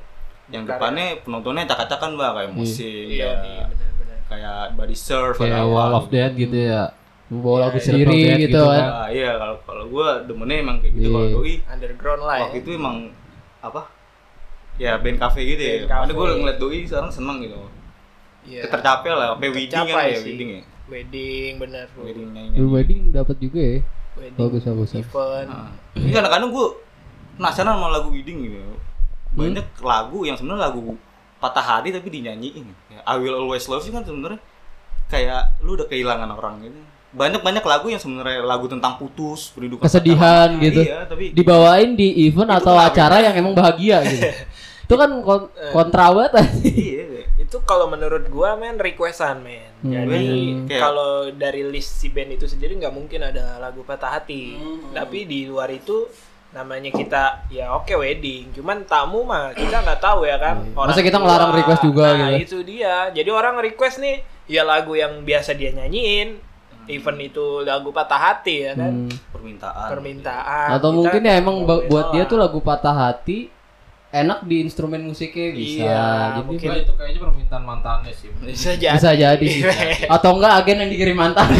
yang 0.49 0.62
Karya. 0.62 0.72
depannya 0.74 1.07
penontonnya 1.20 1.62
acak-acakan 1.64 2.11
mbak 2.14 2.30
kayak 2.32 2.51
musik, 2.51 2.89
Iya, 3.07 3.28
kayak, 3.28 3.36
iya 3.45 3.64
benar-benar. 3.66 4.18
kayak 4.24 4.57
body 4.74 4.97
surf 4.97 5.36
kayak 5.36 5.55
atau 5.55 5.68
wall 5.68 5.93
of 5.95 6.07
death 6.09 6.34
gitu 6.34 6.57
ya 6.57 6.82
Bawa 7.28 7.57
lagu 7.62 7.76
Iya, 7.76 7.84
sendiri 7.84 8.16
iya. 8.16 8.34
gitu 8.39 8.49
Gitu 8.49 8.61
kan. 8.62 8.72
kan. 8.72 8.89
Nah, 8.89 9.09
iya 9.11 9.30
kalau 9.36 9.57
kalau 9.62 9.84
gue 9.86 10.09
demennya 10.24 10.57
emang 10.59 10.76
kayak 10.78 10.93
gitu 10.95 11.03
Iya. 11.03 11.12
kalau 11.12 11.28
doi 11.34 11.55
Underground 11.68 12.22
lah 12.22 12.36
waktu 12.41 12.57
ya. 12.57 12.62
itu 12.64 12.70
emang 12.72 12.97
apa 13.61 13.80
ya 14.76 14.93
band 14.97 15.18
cafe 15.18 15.41
gitu 15.45 15.61
ya. 15.61 15.74
Band 15.76 15.89
Karena 15.91 16.12
gue 16.14 16.26
ngeliat 16.41 16.59
doi 16.59 16.78
sekarang 16.82 17.11
seneng 17.11 17.36
gitu. 17.43 17.57
Iya. 18.49 18.62
Tercapai 18.64 19.11
lah, 19.12 19.28
sampai 19.34 19.49
wedding 19.51 19.68
kan 19.68 19.84
ya, 19.84 20.16
sih. 20.16 20.24
wedding 20.24 20.49
ya. 20.49 20.62
Wedding 20.89 21.53
bener. 21.61 21.86
Wedding 21.93 22.28
nyanyi. 22.32 22.57
Wedding 22.64 23.01
dapat 23.12 23.36
juga 23.36 23.61
ya. 23.61 23.78
Wedding. 24.19 24.37
Bagus 24.37 24.62
bagus. 24.62 24.91
Event. 24.93 25.47
Nah, 25.47 25.69
ini 25.95 26.11
kadang-kadang 26.11 26.51
gue 26.51 26.66
penasaran 27.35 27.73
sama 27.73 27.89
lagu 27.89 28.09
wedding 28.09 28.39
gitu. 28.43 28.59
Banyak 29.31 29.66
Hmm? 29.71 29.85
lagu 29.85 30.19
yang 30.23 30.35
sebenarnya 30.35 30.62
lagu 30.64 30.99
patah 31.39 31.62
hati 31.62 31.89
tapi 31.91 32.09
dinyanyiin. 32.09 32.66
Ya, 32.89 33.01
I 33.05 33.14
Will 33.16 33.37
Always 33.37 33.64
Love 33.64 33.83
You 33.83 33.93
kan 33.93 34.03
sebenarnya 34.03 34.43
kayak 35.07 35.61
lu 35.61 35.75
udah 35.75 35.87
kehilangan 35.87 36.29
orang 36.29 36.61
gitu. 36.62 36.81
Banyak-banyak 37.09 37.62
lagu 37.62 37.89
yang 37.89 37.97
sebenarnya 37.97 38.43
lagu 38.43 38.66
tentang 38.66 38.95
putus, 38.95 39.49
berindukan 39.51 39.81
Kesedihan 39.81 40.53
pasangan. 40.53 40.61
gitu. 40.61 40.81
Iya, 40.83 40.99
tapi 41.05 41.25
Dibawain 41.31 41.95
di 41.95 42.27
event 42.27 42.51
Itu 42.51 42.59
atau 42.61 42.75
acara 42.77 43.16
yang 43.21 43.35
emang 43.35 43.55
bahagia 43.55 44.05
gitu. 44.05 44.29
Itu 44.85 44.95
kan 44.95 45.11
kon- 45.21 45.49
kontra 45.71 46.11
banget. 46.11 46.33
Itu 47.49 47.64
kalau 47.64 47.88
menurut 47.88 48.28
gua 48.28 48.61
men 48.61 48.76
requestan 48.76 49.40
men. 49.40 49.72
Hmm. 49.80 49.88
Jadi 49.88 50.28
Kayak- 50.68 50.82
kalau 50.84 51.32
dari 51.32 51.64
list 51.64 51.96
si 51.96 52.12
band 52.12 52.36
itu 52.36 52.44
sendiri 52.44 52.76
nggak 52.76 52.92
mungkin 52.92 53.24
ada 53.24 53.57
lagu 53.57 53.80
patah 53.88 54.20
hati. 54.20 54.61
Hmm. 54.61 54.92
Tapi 54.92 55.24
di 55.24 55.49
luar 55.49 55.72
itu 55.72 56.05
namanya 56.53 56.92
kita 56.92 57.49
ya 57.49 57.72
oke 57.72 57.96
wedding. 57.96 58.53
Cuman 58.53 58.84
tamu 58.84 59.24
mah 59.24 59.57
kita 59.57 59.80
nggak 59.80 59.96
tahu 59.96 60.28
ya 60.28 60.36
kan. 60.36 60.61
Hmm. 60.61 60.76
Masa 60.76 61.01
kita 61.01 61.16
ngelarang 61.16 61.57
tua. 61.57 61.59
request 61.64 61.82
juga 61.88 62.07
nah, 62.12 62.36
gitu? 62.36 62.44
itu 62.44 62.59
dia. 62.76 63.09
Jadi 63.16 63.30
orang 63.32 63.57
request 63.64 63.96
nih 64.05 64.20
ya 64.44 64.68
lagu 64.68 64.92
yang 64.92 65.24
biasa 65.24 65.57
dia 65.57 65.72
nyanyiin. 65.72 66.44
Event 66.88 67.20
itu 67.20 67.64
lagu 67.64 67.92
patah 67.96 68.20
hati 68.20 68.68
ya 68.68 68.76
kan. 68.76 69.09
Hmm. 69.09 69.12
permintaan. 69.32 69.88
Permintaan. 69.88 70.68
Atau 70.76 70.92
Kita 70.92 70.96
mungkin 71.01 71.20
ya 71.24 71.34
emang 71.40 71.57
buat 71.64 72.12
dia 72.12 72.28
tuh 72.28 72.36
lagu 72.36 72.61
patah 72.61 72.92
hati 72.92 73.57
enak 74.09 74.49
di 74.49 74.65
instrumen 74.65 75.05
musiknya 75.05 75.53
bisa. 75.53 75.85
Iya, 75.85 76.09
Jadi 76.09 76.41
mungkin. 76.49 76.69
Itu 76.81 76.95
kayaknya 76.97 77.21
permintaan 77.29 77.65
mantannya 77.65 78.13
sih 78.17 78.33
bisa 78.41 78.73
jadi. 78.73 78.97
bisa 78.97 79.13
jadi. 79.13 79.49
Atau 80.17 80.41
enggak 80.41 80.65
agen 80.65 80.81
yang 80.81 80.91
dikirim 80.91 81.17
mantan. 81.17 81.45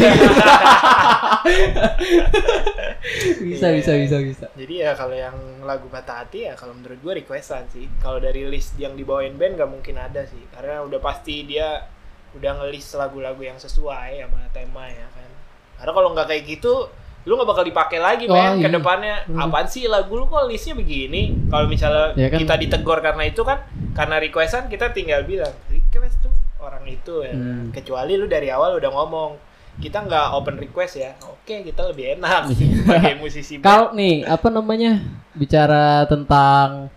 bisa 3.45 3.67
bisa 3.69 3.91
bisa 3.93 4.17
bisa. 4.17 4.45
Jadi 4.57 4.73
ya 4.81 4.97
kalau 4.97 5.13
yang 5.13 5.37
lagu 5.61 5.85
patah 5.93 6.25
hati 6.25 6.49
ya 6.49 6.57
kalau 6.57 6.73
menurut 6.73 6.97
gua 7.05 7.13
requestan 7.13 7.69
sih. 7.69 7.85
Kalau 8.01 8.17
dari 8.17 8.49
list 8.49 8.73
yang 8.81 8.97
dibawain 8.97 9.37
band 9.37 9.61
nggak 9.61 9.69
mungkin 9.69 10.01
ada 10.01 10.25
sih. 10.25 10.41
Karena 10.49 10.81
udah 10.81 10.97
pasti 10.97 11.45
dia 11.45 11.85
udah 12.33 12.65
ngelis 12.65 12.97
lagu-lagu 12.97 13.41
yang 13.45 13.61
sesuai 13.61 14.25
sama 14.25 14.49
tema 14.49 14.89
ya 14.89 15.05
kan. 15.13 15.29
Karena 15.77 15.91
kalau 15.93 16.09
nggak 16.17 16.27
kayak 16.33 16.43
gitu 16.49 16.89
lu 17.29 17.37
nggak 17.37 17.45
bakal 17.47 17.61
dipakai 17.63 17.97
lagi 17.97 18.25
Oh, 18.25 18.33
men 18.33 18.57
ke 18.57 18.65
iya. 18.65 18.73
depannya 18.73 19.15
Hmm. 19.23 19.37
apaan 19.39 19.63
sih 19.65 19.85
lagu 19.85 20.09
lu 20.11 20.25
kok 20.25 20.43
listnya 20.43 20.73
begini 20.73 21.21
kalau 21.45 21.69
misalnya 21.69 22.17
Ya 22.17 22.27
kan? 22.27 22.41
kita 22.41 22.57
ditegor 22.57 22.97
karena 22.99 23.23
itu 23.23 23.41
kan 23.41 23.61
karena 23.93 24.17
requestan 24.17 24.65
kita 24.65 24.89
tinggal 24.89 25.21
bilang 25.23 25.53
request 25.67 26.17
tuh 26.19 26.33
orang 26.57 26.81
itu 26.83 27.21
ya 27.21 27.31
Hmm. 27.31 27.69
kecuali 27.69 28.13
lu 28.13 28.25
dari 28.25 28.49
awal 28.49 28.75
udah 28.75 28.89
ngomong 28.89 29.37
kita 29.77 30.01
nggak 30.01 30.25
open 30.33 30.57
request 30.57 30.97
ya 30.97 31.13
oke 31.21 31.45
kita 31.61 31.81
lebih 31.85 32.17
enak 32.17 32.49
sebagai 32.81 33.15
musisi. 33.15 33.61
Kalau 33.61 33.93
nih 33.93 34.25
apa 34.25 34.49
namanya 34.49 34.99
bicara 35.31 36.03
tentang 36.03 36.89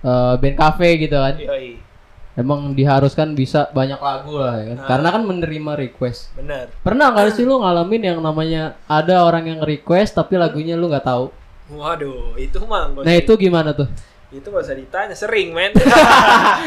eh, 0.00 0.34
band 0.36 0.56
cafe 0.56 0.96
gitu 0.98 1.16
kan. 1.16 1.34
Yoi, 1.34 1.76
Emang 2.38 2.70
diharuskan 2.70 3.34
bisa 3.34 3.66
banyak 3.74 3.98
lagu 3.98 4.38
lah 4.38 4.62
ya 4.62 4.64
kan. 4.70 4.78
Ah. 4.78 4.86
Karena 4.94 5.08
kan 5.10 5.22
menerima 5.26 5.72
request. 5.74 6.30
bener 6.38 6.70
Pernah 6.86 7.10
nggak 7.10 7.34
sih 7.34 7.42
lu 7.42 7.58
ngalamin 7.58 8.14
yang 8.14 8.18
namanya 8.22 8.78
ada 8.86 9.26
orang 9.26 9.50
yang 9.50 9.60
request 9.66 10.14
tapi 10.14 10.38
lagunya 10.38 10.78
lu 10.78 10.86
nggak 10.86 11.02
tahu? 11.02 11.34
Waduh, 11.74 12.38
itu 12.38 12.62
mah 12.64 12.94
Nah 13.02 13.14
itu 13.18 13.32
gimana 13.34 13.74
tuh? 13.74 13.90
itu 14.28 14.44
nggak 14.44 14.60
usah 14.60 14.76
ditanya, 14.76 15.16
sering 15.16 15.56
men. 15.56 15.72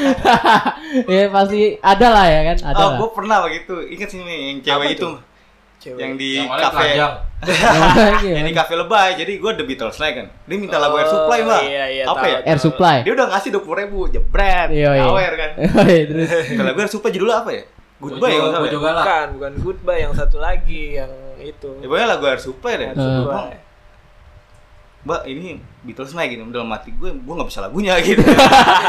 ya 1.13 1.30
pasti 1.30 1.78
ada 1.78 2.07
lah 2.09 2.26
ya 2.26 2.41
kan, 2.53 2.57
ada 2.74 2.82
Oh, 2.82 2.89
gue 3.05 3.09
pernah 3.13 3.38
begitu. 3.45 3.86
Ingat 3.86 4.09
sih 4.09 4.17
Mi, 4.17 4.49
yang 4.49 4.65
cewek 4.65 4.82
Apa 4.82 4.93
itu 4.97 5.05
tuh? 5.05 5.15
Cewek. 5.82 5.97
yang 5.97 6.13
di 6.13 6.38
yang 6.38 6.45
kafe 6.53 6.93
yang 6.93 7.13
di 7.41 7.53
gimana? 8.45 8.51
kafe 8.53 8.73
lebay. 8.77 9.09
Jadi 9.17 9.34
gue 9.36 9.51
The 9.51 9.65
Beatles 9.65 9.97
naik 9.97 10.13
kan. 10.13 10.27
Dia 10.45 10.55
minta 10.55 10.77
lagu 10.77 10.93
Air 10.93 11.03
Oh, 11.03 11.13
Supply, 11.15 11.39
Mbak. 11.41 11.61
Iya, 11.63 11.86
iya, 11.89 12.03
Apa 12.05 12.13
tahu, 12.15 12.29
ya? 12.29 12.38
Air. 12.45 12.59
Supply. 12.59 12.97
Dia 13.01 13.13
udah 13.13 13.27
ngasih 13.27 13.49
dua 13.49 13.61
puluh 13.61 13.77
ribu, 13.79 13.99
jebret, 14.07 14.69
Iya, 14.69 14.89
iya. 14.93 15.03
awer 15.03 15.34
kan. 15.34 15.51
Iya, 15.89 16.03
terus 16.05 16.29
Kalau 16.53 16.67
lagu 16.67 16.79
Air 16.79 16.91
Supply 16.91 17.09
judulnya 17.11 17.38
apa 17.39 17.49
ya? 17.51 17.63
Goodbye 17.97 18.29
ya, 18.29 18.39
Bojo- 18.39 18.51
ya? 18.51 18.59
Bojo 18.59 18.77
Galak. 18.79 19.03
Bukan, 19.03 19.27
bukan 19.34 19.53
goodbye 19.59 19.99
yang 19.99 20.13
satu 20.13 20.38
lagi 20.38 20.84
yang 20.95 21.11
itu. 21.38 21.69
Ya 21.77 21.86
pokoknya 21.86 22.07
lagu 22.07 22.23
Air 22.25 22.39
Supply 22.39 22.73
deh. 22.75 22.88
Air 22.88 22.97
Supply. 22.97 23.25
Bang, 23.27 23.49
Mbak, 25.01 25.21
ini 25.25 25.57
Beatles 25.82 26.13
naik 26.13 26.29
gitu. 26.32 26.45
Dalam 26.47 26.69
hati 26.69 26.93
gue, 26.93 27.09
gue 27.09 27.34
nggak 27.34 27.49
bisa 27.49 27.59
lagunya 27.59 27.97
gitu. 28.05 28.21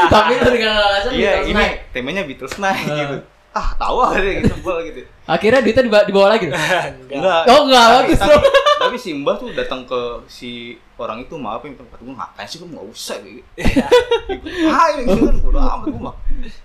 tapi 0.07 0.31
itu 0.35 0.45
dengan 0.47 0.77
alasan 0.79 1.09
Iya, 1.09 1.41
Beatles 1.41 1.47
ini 1.47 1.57
naik. 1.57 1.73
temanya 1.89 2.21
Beatles 2.23 2.55
naik 2.55 2.85
gitu. 2.85 3.17
Ah, 3.53 3.69
tahu 3.77 4.01
aja 4.01 4.17
gitu, 4.25 4.49
sebel 4.49 4.77
gitu. 4.89 5.01
Akhirnya 5.29 5.61
duitnya 5.61 5.83
dibawa, 5.85 6.03
dibawa 6.09 6.27
lagi 6.33 6.49
tuh. 6.49 6.57
Enggak. 7.13 7.41
Oh 7.53 7.59
enggak, 7.69 7.85
bagus 8.01 8.17
tapi, 8.17 8.47
tapi 8.81 8.95
si 8.97 9.09
Mbah 9.13 9.35
tuh 9.37 9.53
datang 9.53 9.85
ke 9.85 10.01
si 10.25 10.51
orang 10.97 11.21
itu 11.21 11.37
maafin 11.37 11.77
kata 11.77 12.01
gue 12.01 12.15
ngapain 12.17 12.49
sih 12.49 12.57
gue 12.57 12.69
nggak 12.73 12.87
usah 12.89 13.15
gitu. 13.21 13.45
Iya. 13.53 13.85
ah 14.73 14.85
ini 14.97 15.01
gitu 15.05 15.21
kan 15.29 15.35
bodo 15.45 15.59
amat 15.61 15.85
gue 15.85 16.01
mah. 16.01 16.15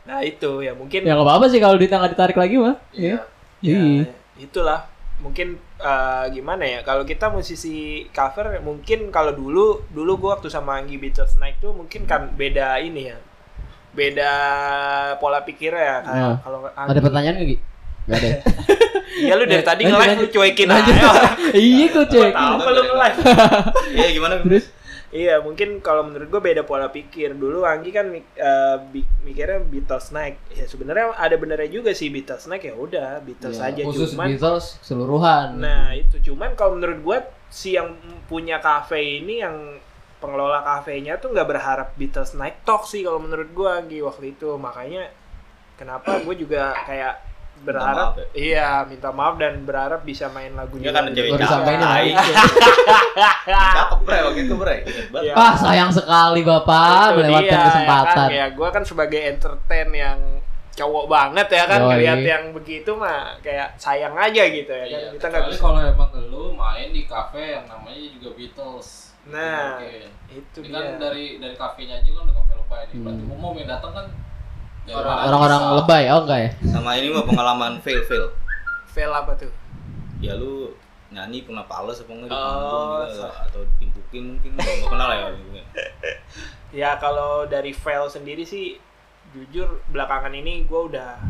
Nah, 0.08 0.18
itu 0.24 0.50
ya 0.64 0.72
mungkin 0.72 1.00
Ya 1.04 1.12
nggak 1.12 1.28
apa-apa 1.28 1.46
sih 1.52 1.60
kalau 1.60 1.76
duitnya 1.76 2.00
nggak 2.00 2.12
ditarik 2.16 2.38
lagi 2.40 2.54
mah. 2.56 2.76
Iya. 2.96 3.16
Iya. 3.60 3.76
ya, 3.76 3.84
Iya. 3.84 4.04
itulah 4.38 4.80
mungkin 5.18 5.58
eh, 5.82 6.24
gimana 6.30 6.62
ya 6.62 6.80
kalau 6.86 7.02
kita 7.02 7.26
musisi 7.26 8.06
cover 8.14 8.62
mungkin 8.62 9.10
kalau 9.10 9.34
dulu 9.34 9.82
dulu 9.90 10.12
gua 10.14 10.38
waktu 10.38 10.46
sama 10.46 10.78
Anggi 10.78 10.94
Beatles 10.94 11.34
naik 11.36 11.58
tuh 11.58 11.74
mungkin 11.74 12.06
kan 12.06 12.30
beda 12.38 12.78
ini 12.78 13.10
ya 13.10 13.18
beda 13.98 14.32
pola 15.16 15.42
pikirnya 15.42 15.82
ya 15.82 15.96
kayak 16.00 16.14
Nah, 16.24 16.36
kalau 16.38 16.58
Ada 16.64 16.78
Anggi- 16.88 17.02
pertanyaan 17.02 17.34
nggak 17.34 17.48
Gi? 17.48 17.56
Gak 18.06 18.16
ada. 18.16 18.30
Iya 19.18 19.34
lu 19.34 19.44
dari 19.44 19.64
tadi 19.66 19.82
nge-live 19.82 20.16
lu 20.16 20.28
cuekin 20.30 20.68
aja. 20.70 20.92
Iya 21.58 21.84
kok 21.90 22.06
cek. 22.06 22.30
Tahu 22.30 22.52
apa 22.54 22.70
lu 22.70 22.82
nge-live? 22.86 23.16
Iya 23.98 24.08
gimana? 24.12 24.34
Terus 24.40 24.66
Iya, 25.08 25.40
mungkin 25.40 25.80
kalau 25.80 26.04
menurut 26.04 26.28
gue 26.28 26.42
beda 26.44 26.62
pola 26.62 26.86
pikir. 26.86 27.32
Dulu 27.32 27.64
Anggi 27.64 27.88
kan 27.88 28.12
bi- 28.12 29.08
mikirnya 29.24 29.58
Beatles 29.58 30.12
naik. 30.12 30.36
Ya 30.52 30.64
sebenarnya 30.64 31.16
ada 31.16 31.32
benernya 31.34 31.64
juga 31.66 31.90
sih 31.90 32.08
Beatles 32.08 32.44
naik 32.44 32.62
ya 32.62 32.76
udah 32.76 33.16
Beatles 33.18 33.56
ya, 33.56 33.72
aja 33.72 33.82
khusus 33.82 34.12
cuman. 34.12 34.28
Beatles 34.28 34.76
keseluruhan. 34.78 35.48
Nah, 35.56 35.96
itu 35.96 36.20
cuman 36.22 36.52
kalau 36.52 36.76
menurut 36.76 37.00
gue 37.00 37.18
si 37.48 37.72
yang 37.72 37.96
punya 38.24 38.60
kafe 38.60 39.00
ini 39.18 39.40
yang 39.40 39.80
pengelola 40.18 40.60
kafenya 40.60 41.16
tuh 41.16 41.30
nggak 41.30 41.46
berharap 41.46 41.88
Beatles 41.94 42.34
naik 42.34 42.62
tok 42.62 42.84
sih 42.84 43.02
kalau 43.02 43.18
menurut 43.18 43.48
gue 43.48 43.68
Anggi 43.68 43.98
waktu 44.00 44.32
itu. 44.32 44.54
Makanya 44.54 45.08
kenapa 45.74 46.18
gue 46.20 46.34
juga 46.36 46.74
kayak 46.82 47.26
berharap 47.58 48.14
maaf 48.14 48.38
iya 48.38 48.86
minta 48.86 49.10
maaf 49.10 49.34
dan 49.34 49.66
berharap 49.66 50.06
bisa 50.06 50.30
main 50.30 50.54
Ya 50.54 50.62
lagunya 50.62 50.90
kan 50.94 51.10
cewek 51.10 51.26
Baru 51.26 51.34
cakep. 51.34 51.42
disampaikan 51.42 51.80
Tai. 51.82 51.90
lagi. 51.90 52.32
Cakep 53.74 53.98
bre 54.02 54.18
waktu 54.22 54.40
itu 54.46 54.54
bre. 54.54 54.76
Banget. 55.10 55.34
Ah 55.34 55.54
sayang 55.54 55.90
sekali 55.90 56.40
bapak 56.42 57.18
melewatkan 57.18 57.58
dia, 57.58 57.66
kesempatan. 57.66 58.14
Ya, 58.14 58.14
kan? 58.14 58.28
ya 58.30 58.46
gue 58.54 58.68
kan 58.70 58.82
sebagai 58.86 59.20
entertain 59.26 59.90
yang 59.90 60.18
cowok 60.70 61.04
banget 61.10 61.48
ya 61.50 61.64
kan 61.66 61.80
ngeliat 61.82 62.20
yang 62.22 62.44
begitu 62.54 62.94
mah 62.94 63.34
kayak 63.42 63.74
sayang 63.74 64.14
aja 64.14 64.42
gitu 64.46 64.70
ya 64.70 64.86
kan 64.86 65.00
Iya, 65.02 65.10
kita 65.18 65.26
nggak 65.26 65.44
bisa 65.50 65.58
kalau 65.58 65.80
emang 65.82 66.10
lu 66.30 66.54
main 66.54 66.94
di 66.94 67.02
kafe 67.02 67.58
yang 67.58 67.66
namanya 67.66 67.98
juga 68.14 68.38
Beatles. 68.38 69.07
Nah, 69.28 69.76
itu 70.26 70.58
Ini 70.58 70.66
dia 70.66 70.78
kan 70.78 70.84
dari 70.98 71.24
dari 71.36 71.54
kafenya 71.54 71.94
aja 71.96 72.10
kan 72.10 72.22
udah 72.22 72.34
kafe 72.34 72.52
lebay 72.54 72.82
nih. 72.86 72.96
Berarti 72.98 73.22
Hmm. 73.22 73.34
umum 73.34 73.52
yang 73.54 73.68
datang 73.68 73.92
kan 73.92 74.06
Orang-orang 74.88 75.62
lebay, 75.76 76.02
oh 76.08 76.24
enggak 76.24 76.40
ya? 76.40 76.50
Sama 76.66 76.96
ini 76.96 77.08
mah 77.08 77.20
pengalaman 77.22 77.76
fail 77.78 78.00
fail. 78.02 78.32
fail 78.88 79.12
apa 79.12 79.36
tuh 79.36 79.52
Ya 80.16 80.32
lu 80.32 80.72
nyanyi 81.08 81.40
kena 81.42 81.60
pales 81.62 81.98
apa 81.98 82.08
enggak 82.08 82.28
di 82.28 82.34
Oh, 82.34 83.04
gitu, 83.04 83.20
atau 83.20 83.60
ditimpukin 83.70 84.22
mungkin 84.30 84.50
nggak 84.54 84.64
nggak 84.66 84.88
kenal 84.88 85.08
ya. 85.10 85.24
gitu. 85.30 85.50
ya 86.80 86.90
kalau 86.96 87.44
dari 87.44 87.70
fail 87.70 88.04
sendiri 88.06 88.42
sih 88.42 88.80
jujur 89.28 89.68
belakangan 89.86 90.32
ini 90.32 90.64
gue 90.64 90.80
udah 90.86 91.20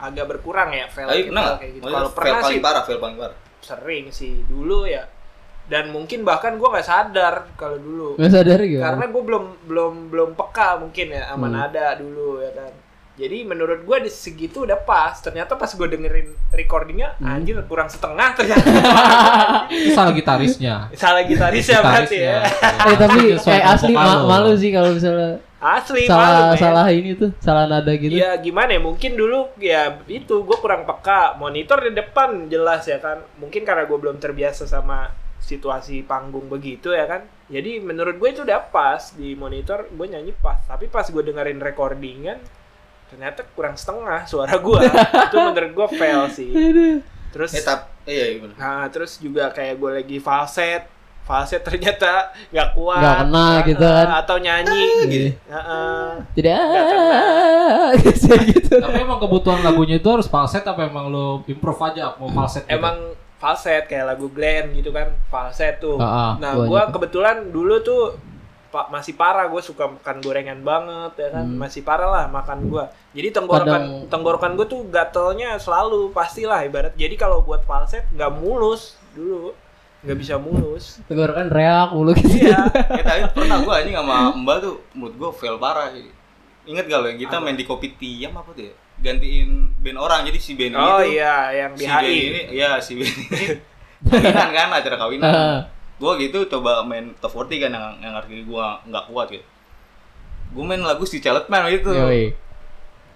agak 0.00 0.26
berkurang 0.28 0.70
ya 0.70 0.86
fail 0.86 1.06
Tapi 1.06 1.26
pernah 1.28 1.58
kayak 1.58 1.72
gitu 1.72 1.84
kalau 1.84 1.98
fail 2.04 2.14
pernah 2.16 2.40
paling 2.40 2.50
sih 2.52 2.62
parah, 2.62 2.82
fail 2.82 2.98
paling 2.98 3.18
parah. 3.18 3.36
sering 3.60 4.04
sih 4.08 4.42
dulu 4.44 4.82
ya 4.84 5.02
dan 5.64 5.88
mungkin 5.88 6.22
bahkan 6.22 6.54
gue 6.54 6.64
nggak 6.64 6.84
sadar 6.84 7.46
kalau 7.54 7.76
dulu 7.76 8.08
Nggak 8.16 8.32
sadar 8.32 8.60
gitu. 8.60 8.82
karena 8.82 9.04
gue 9.06 9.22
belum 9.22 9.44
belum 9.64 9.92
belum 10.08 10.30
peka 10.32 10.76
mungkin 10.76 11.06
ya 11.10 11.28
sama 11.28 11.46
Hmm. 11.46 11.54
nada 11.56 11.86
dulu 11.94 12.38
ya 12.38 12.52
kan 12.52 12.72
Jadi 13.12 13.44
menurut 13.44 13.84
gua 13.84 14.00
di 14.00 14.08
segitu 14.08 14.64
udah 14.64 14.88
pas. 14.88 15.12
Ternyata 15.14 15.52
pas 15.52 15.68
gua 15.68 15.84
dengerin 15.84 16.32
recordingnya, 16.48 17.12
Hmm. 17.20 17.44
anjir 17.44 17.60
kurang 17.68 17.84
setengah 17.84 18.32
ternyata. 18.32 18.64
Salah 19.96 20.12
gitarisnya. 20.12 20.88
Salah 20.94 21.20
gitarisnya 21.20 21.84
berarti 21.84 22.16
ya. 22.18 22.40
Eh 22.88 22.96
tapi 22.96 23.36
kayak 23.36 23.38
sama 23.38 23.68
asli 23.68 23.92
ma- 23.92 24.24
malu 24.24 24.56
sih 24.56 24.72
kalau 24.72 24.96
misalnya 24.96 25.44
Asli 25.60 26.08
salah 26.08 26.50
malu, 26.50 26.58
salah 26.58 26.86
ini 26.88 27.14
tuh, 27.14 27.30
salah 27.38 27.68
nada 27.68 27.92
gitu. 27.92 28.10
Ya 28.10 28.32
gimana 28.34 28.74
ya, 28.74 28.80
mungkin 28.80 29.14
dulu 29.14 29.52
ya 29.56 29.92
itu 30.08 30.42
gue 30.42 30.56
kurang 30.58 30.82
peka. 30.82 31.36
Monitor 31.36 31.84
di 31.84 31.92
depan 31.92 32.48
jelas 32.48 32.82
ya 32.82 32.96
kan. 32.96 33.22
Mungkin 33.36 33.62
karena 33.62 33.84
gue 33.84 33.94
belum 33.94 34.18
terbiasa 34.18 34.64
sama 34.64 35.12
situasi 35.52 36.02
panggung 36.08 36.48
begitu 36.48 36.96
ya 36.96 37.04
kan. 37.04 37.22
Jadi 37.52 37.84
menurut 37.84 38.16
gue 38.16 38.28
itu 38.32 38.40
udah 38.48 38.72
pas 38.72 39.12
di 39.12 39.36
monitor 39.36 39.84
gue 39.92 40.06
nyanyi 40.08 40.32
pas. 40.40 40.64
Tapi 40.64 40.88
pas 40.88 41.04
gue 41.04 41.22
dengerin 41.22 41.60
recordingan 41.60 42.40
ternyata 43.12 43.44
kurang 43.52 43.76
setengah 43.76 44.24
suara 44.24 44.56
gue. 44.56 44.82
itu 45.28 45.36
menurut 45.36 45.72
gue 45.76 45.88
fail 46.00 46.22
sih. 46.32 46.50
Terus 47.32 47.52
Eh 47.56 47.64
tap, 47.64 47.92
iya 48.08 48.36
iya 48.36 48.48
nah 48.56 48.88
terus 48.88 49.20
juga 49.20 49.52
kayak 49.52 49.76
gue 49.76 49.90
lagi 50.00 50.16
falset. 50.16 50.88
Falset 51.22 51.62
ternyata 51.62 52.34
nggak 52.50 52.68
kuat. 52.74 52.98
Nggak 52.98 53.16
kena 53.22 53.44
Ah, 53.46 53.56
gitu 53.62 53.84
kan. 53.86 54.06
Atau 54.26 54.36
nyanyi. 54.42 54.86
Gitu. 55.06 55.28
Heeh. 55.46 56.08
Tidak 56.34 56.52
Nggak 57.94 58.16
kayak 58.26 58.42
gitu. 58.50 58.74
Tapi 58.82 58.98
emang 58.98 59.22
kebutuhan 59.22 59.60
lagunya 59.62 60.02
itu 60.02 60.08
harus 60.10 60.26
falset 60.26 60.66
apa 60.66 60.82
emang 60.88 61.12
lo 61.12 61.46
improve 61.46 61.78
aja 61.84 62.18
mau 62.18 62.26
falset? 62.32 62.66
gitu? 62.66 62.74
emang 62.74 62.96
falset 63.42 63.84
kayak 63.84 64.06
lagu 64.06 64.30
Glenn 64.30 64.70
gitu 64.72 64.88
kan 64.88 65.10
falset 65.26 65.76
tuh. 65.76 65.98
Ah, 65.98 66.06
ah, 66.06 66.32
nah, 66.38 66.54
gua 66.54 66.86
kebetulan 66.88 67.50
dulu 67.50 67.82
tuh 67.82 68.14
pak 68.70 68.88
masih 68.88 69.12
parah 69.12 69.44
gue 69.44 69.60
suka 69.60 69.84
makan 69.86 70.16
gorengan 70.18 70.62
banget 70.62 71.12
ya 71.18 71.28
kan 71.30 71.44
Hmm. 71.44 71.60
masih 71.60 71.82
parah 71.82 72.08
lah 72.08 72.24
makan 72.26 72.70
gua 72.70 72.84
jadi 73.12 73.28
tenggorokan 73.30 73.68
Kadang- 73.68 74.08
tenggorokan 74.08 74.52
gue 74.54 74.64
tuh 74.64 74.80
gatelnya 74.88 75.58
selalu 75.58 76.08
pastilah 76.08 76.64
ibarat 76.64 76.94
jadi 76.94 77.12
kalau 77.14 77.42
buat 77.42 77.60
falset 77.62 78.08
nggak 78.08 78.32
mulus 78.32 78.96
dulu 79.12 79.52
nggak 80.00 80.16
bisa 80.16 80.34
mulus 80.36 81.04
Tenggorokan 81.04 81.46
reak 81.46 81.88
mulu 81.92 82.16
gitu. 82.16 82.48
iya 82.48 82.64
Eh 82.96 83.04
tapi 83.04 83.22
pernah 83.34 83.60
gua 83.60 83.74
anjing 83.76 83.92
sama 83.92 84.16
Mbak 84.32 84.56
tuh 84.58 84.74
menurut 84.92 85.14
gua 85.16 85.30
fail 85.30 85.56
parah 85.56 85.92
sih. 85.92 86.08
Ingat 86.64 86.86
gak 86.86 86.96
lo 86.96 87.06
yang 87.06 87.20
kita 87.20 87.36
main 87.38 87.54
di 87.54 87.66
kopi 87.66 87.92
tiam 87.92 88.32
apa 88.32 88.50
tuh 88.50 88.64
ya? 88.64 88.74
Gantiin 89.02 89.74
band 89.82 89.98
orang 89.98 90.22
jadi 90.30 90.38
si 90.38 90.54
band 90.54 90.78
oh 90.78 90.80
ini 90.80 90.90
tuh 90.94 91.06
iya 91.10 91.36
yang 91.50 91.70
di 91.74 91.82
si 91.82 91.90
band 91.90 92.06
HI 92.06 92.18
ini 92.22 92.42
ya 92.54 92.70
si 92.78 92.92
band 92.94 93.14
ini 93.18 93.46
kawinan 94.10 94.50
kan 94.50 94.68
acara 94.70 94.96
kawinan. 94.98 95.26
Ah. 95.26 95.60
gua 96.02 96.18
gitu 96.18 96.42
coba 96.50 96.82
main 96.82 97.14
top 97.22 97.30
40 97.46 97.62
kan 97.62 97.70
yang 97.70 97.86
yang 98.02 98.14
arti 98.18 98.42
gua 98.42 98.82
nggak 98.86 99.04
kuat 99.10 99.30
gitu. 99.30 99.46
Gua 100.54 100.64
main 100.66 100.82
lagu 100.82 101.06
si 101.06 101.22
Chalet 101.22 101.46
Man 101.46 101.70
gitu. 101.70 101.94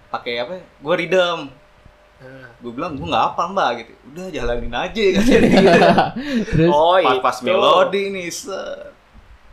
Pakai 0.06 0.38
apa? 0.38 0.54
ya? 0.54 0.62
Gua 0.78 0.94
rhythm. 0.94 1.50
Nah. 2.16 2.48
Gue 2.62 2.72
bilang 2.72 2.96
gua 2.96 3.06
nggak 3.12 3.24
apa 3.34 3.42
mbak 3.50 3.70
gitu. 3.82 3.92
Udah 4.14 4.26
jalanin 4.30 4.72
aja 4.72 5.04
kan. 5.18 5.24
Terus 6.54 6.70
oh 6.70 6.96
pas, 7.02 7.18
pas 7.18 7.36
melodi 7.42 8.14
nih 8.14 8.30
set. 8.30 8.94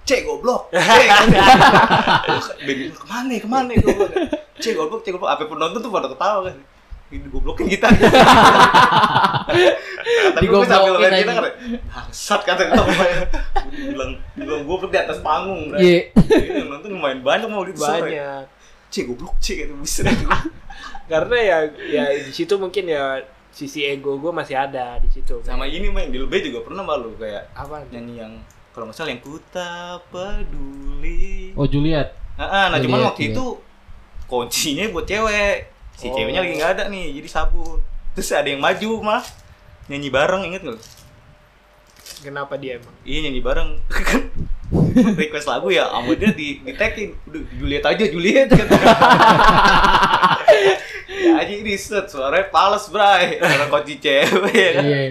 Cek 0.03 0.27
goblok. 0.27 0.69
Cek. 0.75 1.07
Ke 2.93 3.05
mana 3.09 3.33
ke 3.39 3.47
mana 3.49 3.71
goblok. 3.81 4.11
Cek 4.63 4.79
goblok, 4.79 5.03
cek 5.03 5.19
goblok. 5.19 5.31
Apa 5.35 5.43
penonton 5.43 5.83
tuh 5.83 5.91
pada 5.91 6.07
ketawa 6.07 6.47
kan. 6.47 6.55
Ini 7.11 7.27
goblokin 7.29 7.67
kita. 7.67 7.91
Tapi 10.33 10.45
gue 10.47 10.65
sambil 10.65 10.95
main 10.97 11.13
kita 11.19 11.31
kan. 11.35 11.43
Bangsat 11.91 12.41
kata. 12.47 12.61
Gue 12.71 13.91
bilang, 13.91 14.11
bilang 14.39 14.63
goblok 14.63 14.91
di 14.95 14.99
atas 15.03 15.19
panggung. 15.19 15.75
Iya. 15.75 16.15
Yang 16.31 16.67
nonton 16.71 16.89
lumayan 16.95 17.19
banyak 17.19 17.47
mau 17.51 17.67
di 17.67 17.75
sore. 17.75 18.07
banyak 18.07 18.47
Cek 18.87 19.03
goblok, 19.09 19.35
cek 19.43 19.67
itu 19.67 19.75
bisa. 19.83 20.07
karena 21.03 21.35
ya 21.35 21.57
ya 21.91 22.03
di 22.15 22.31
situ 22.31 22.55
mungkin 22.55 22.87
ya 22.87 23.19
sisi 23.51 23.83
ego 23.83 24.15
gue 24.17 24.31
masih 24.31 24.55
ada 24.55 24.95
di 25.03 25.11
situ 25.11 25.35
Sama 25.43 25.67
ini 25.67 25.91
main 25.91 26.07
di 26.07 26.15
lebih 26.15 26.47
juga 26.47 26.63
pernah 26.63 26.81
malu 26.81 27.11
kayak 27.19 27.51
apa 27.53 27.83
nyanyi 27.91 28.23
yang 28.23 28.33
kalau 28.71 28.89
nggak 28.89 28.97
salah 28.97 29.11
yang 29.13 29.21
ku 29.21 29.37
tak 29.53 30.01
peduli. 30.09 31.53
Oh 31.53 31.69
Juliet. 31.69 32.17
Ah, 32.33 32.45
ah, 32.45 32.65
nah 32.73 32.81
cuman 32.81 33.13
waktu 33.13 33.29
lihat. 33.29 33.37
itu 33.37 33.45
kuncinya 34.25 34.87
buat 34.89 35.03
cewek. 35.03 35.69
Si 35.93 36.05
Oh. 36.05 36.13
ceweknya 36.13 36.41
lagi 36.41 36.53
nggak 36.55 36.71
ada 36.73 36.83
nih, 36.87 37.15
jadi 37.15 37.29
sabun. 37.29 37.79
Terus 38.13 38.29
ada 38.31 38.45
yang 38.45 38.59
maju 38.59 38.89
mah 39.01 39.23
nyanyi 39.85 40.09
bareng 40.09 40.43
inget 40.45 40.63
nggak? 40.63 40.81
kenapa 42.19 42.55
dia 42.55 42.79
emang 42.79 42.95
Iya 43.03 43.27
nyanyi 43.27 43.41
bareng. 43.41 43.69
Request 45.19 45.45
lagu 45.45 45.67
ya, 45.69 45.85
sama 45.85 46.13
dia 46.13 46.31
di 46.31 46.57
di 46.57 46.71
tagin. 46.71 47.11
Udah 47.25 47.41
Juliet 47.53 47.83
aja 47.83 48.03
Juliet 48.05 48.47
kata. 48.47 48.73
ya 51.23 51.31
aja 51.35 51.53
ini 51.53 51.75
set 51.75 52.07
suaranya 52.07 52.47
pales 52.47 52.87
bray. 52.87 53.37
Karena 53.37 53.67
kunci 53.67 53.99
cewek 53.99 54.53
ya 54.53 54.69
kan. 54.73 54.83
Iya. 54.83 55.01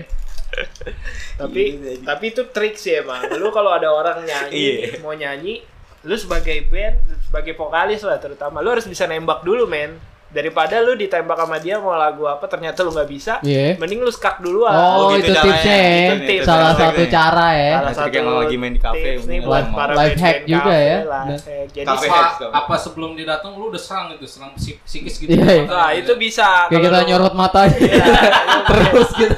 tapi 1.35 1.63
Gitu 1.71 1.87
aja. 1.91 2.05
tapi 2.07 2.25
itu 2.29 2.43
trik 2.47 2.77
sih 2.77 2.93
emang 2.95 3.25
lu 3.33 3.49
kalau 3.49 3.73
ada 3.73 3.89
orang 3.89 4.21
nyanyi 4.21 4.53
Iya. 4.85 5.01
mau 5.01 5.13
nyanyi 5.13 5.65
lu 6.03 6.15
sebagai 6.19 6.67
band 6.67 6.99
sebagai 7.27 7.55
vokalis 7.55 8.03
lah 8.03 8.19
terutama. 8.19 8.59
Lu 8.59 8.75
harus 8.75 8.87
bisa 8.87 9.07
nembak 9.07 9.47
dulu 9.47 9.67
men 9.71 9.99
daripada 10.33 10.81
lu 10.81 10.93
ditembak 10.95 11.37
sama 11.37 11.57
dia 11.57 11.77
mau 11.77 11.93
lagu 11.93 12.25
apa 12.25 12.41
ternyata 12.43 12.81
lu 12.81 12.91
nggak 12.91 13.05
bisa 13.07 13.35
Iya. 13.41 13.77
mending 13.77 14.01
lu 14.01 14.09
skak 14.09 14.41
duluan 14.41 14.73
Oh, 14.73 14.91
Oh, 15.05 15.09
gitu 15.13 15.29
itu 15.29 15.37
tipsnya 15.39 15.77
ya. 15.77 15.93
Itu 16.03 16.15
nih, 16.15 16.27
tips. 16.27 16.45
Salah 16.45 16.73
satu 16.73 16.83
satu 16.91 17.03
cara 17.07 17.47
ya. 17.53 17.73
Salah 17.85 17.93
Trik 18.03 18.15
yang 18.15 18.27
lagi 18.35 18.57
main 18.57 18.73
di 18.73 18.81
kafe, 18.81 18.97
nih 18.99 19.15
mungkin 19.19 19.41
buat 19.45 19.65
para 19.71 19.93
band-band 19.93 20.19
hack 20.19 20.39
juga 20.43 20.63
kafe 20.65 20.81
ya. 20.83 20.99
lah, 21.05 21.23
Nah. 21.23 21.39
hack. 21.39 21.67
jadi 21.71 21.87
Kafe 21.87 22.07
Apa, 22.09 22.21
apa 22.51 22.75
sebelum 22.77 23.11
dia 23.13 23.27
datang 23.29 23.51
lu 23.53 23.69
udah 23.69 23.79
serang 23.79 24.09
itu, 24.11 24.25
serang 24.25 24.53
psik- 24.55 24.81
psikis 24.83 25.15
gitu. 25.19 25.31
Iya, 25.31 25.45
iya. 25.45 25.65
nah 25.65 25.91
itu 25.91 26.13
bisa 26.17 26.67
Kayak 26.67 26.81
kita 26.83 26.99
lu- 26.99 27.07
nyorot 27.07 27.35
matanya 27.35 27.77
Iya, 27.77 28.05
lu- 28.09 28.65
terus 28.69 29.09
gitu. 29.15 29.37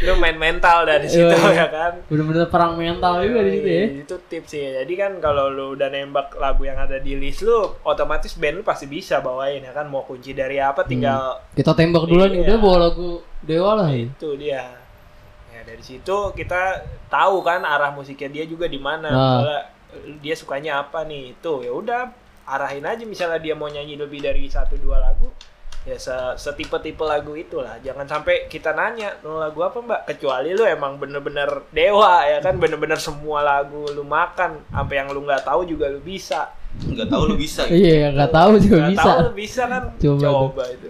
lu 0.00 0.14
main 0.16 0.36
mental 0.36 0.82
dari 0.84 1.06
situ 1.06 1.26
Iya. 1.26 1.50
ya 1.52 1.66
kan 1.68 1.92
Bener-bener 2.04 2.46
perang 2.46 2.74
mental 2.74 3.18
juga 3.20 3.40
di 3.40 3.50
situ 3.52 3.68
ya. 3.68 3.84
Itu 4.00 4.14
tips 4.20 4.48
sih. 4.48 4.62
Jadi 4.76 4.92
kan 4.94 5.12
kalau 5.18 5.46
lu 5.48 5.74
udah 5.74 5.88
nembak 5.88 6.34
lagu 6.36 6.62
yang 6.62 6.76
ada 6.76 6.98
di 6.98 7.14
list 7.14 7.42
lu, 7.42 7.54
otomatis 7.82 8.34
band 8.34 8.56
lu 8.56 8.64
pasti 8.64 8.86
bisa 8.86 9.18
bawain 9.18 9.62
ya 9.68 9.72
kan. 9.72 9.86
Mau 9.86 10.02
kunci 10.02 10.32
dari 10.32 10.56
apa 10.56 10.82
tinggal 10.82 11.36
Kita 11.52 11.72
tembak 11.72 12.04
duluan 12.04 12.32
Iya. 12.32 12.40
udah 12.42 12.56
bawa 12.58 12.76
lagu 12.82 13.20
Dewa 13.40 13.76
lah 13.76 13.88
ya. 13.88 14.02
itu 14.02 14.28
dia. 14.34 14.64
Ya 15.48 15.60
dari 15.62 15.80
situ 15.80 16.16
kita 16.32 16.80
tahu 17.06 17.40
kan 17.40 17.60
arah 17.62 17.90
musiknya 17.90 18.32
dia 18.32 18.44
juga 18.44 18.64
di 18.64 18.76
mana. 18.76 19.06
Nah. 19.06 19.16
Misalnya 19.36 19.60
dia 20.18 20.34
sukanya 20.34 20.72
apa 20.80 21.02
nih? 21.02 21.34
Itu 21.34 21.60
ya 21.60 21.70
udah 21.70 22.00
arahin 22.44 22.82
aja 22.82 23.04
misalnya 23.04 23.36
dia 23.36 23.52
mau 23.52 23.68
nyanyi 23.68 23.94
lebih 23.94 24.20
dari 24.20 24.48
satu 24.48 24.76
dua 24.76 24.96
lagu 24.98 25.28
ya 25.84 25.96
se- 25.96 26.36
setipe-tipe 26.38 27.00
lagu 27.00 27.32
itulah 27.32 27.76
jangan 27.78 28.04
sampai 28.04 28.44
kita 28.44 28.72
nanya 28.72 29.20
"Lu 29.20 29.36
lagu 29.36 29.60
apa 29.60 29.78
mbak 29.78 30.00
kecuali 30.06 30.52
lu 30.52 30.64
emang 30.64 30.96
bener-bener 30.96 31.44
dewa 31.70 32.24
ya 32.24 32.40
kan 32.40 32.56
bener-bener 32.56 32.96
semua 32.96 33.40
lagu 33.40 33.84
lu 33.86 34.00
makan 34.00 34.64
sampai 34.66 34.94
yang 34.96 35.08
lu 35.08 35.22
nggak 35.22 35.44
tahu 35.44 35.64
juga 35.64 35.88
lu 35.88 36.00
bisa 36.00 36.48
Nggak 36.78 37.08
tahu 37.08 37.22
lu 37.24 37.34
bisa. 37.34 37.60
gitu. 37.64 37.74
Iya, 37.74 38.06
nggak 38.12 38.30
tahu 38.30 38.50
juga 38.58 38.76
Nggak 38.78 38.92
bisa. 38.92 39.02
tahu 39.04 39.18
lu 39.18 39.32
bisa 39.34 39.62
kan 39.64 39.82
Coba 39.94 40.20
coba, 40.22 40.64
itu 40.68 40.88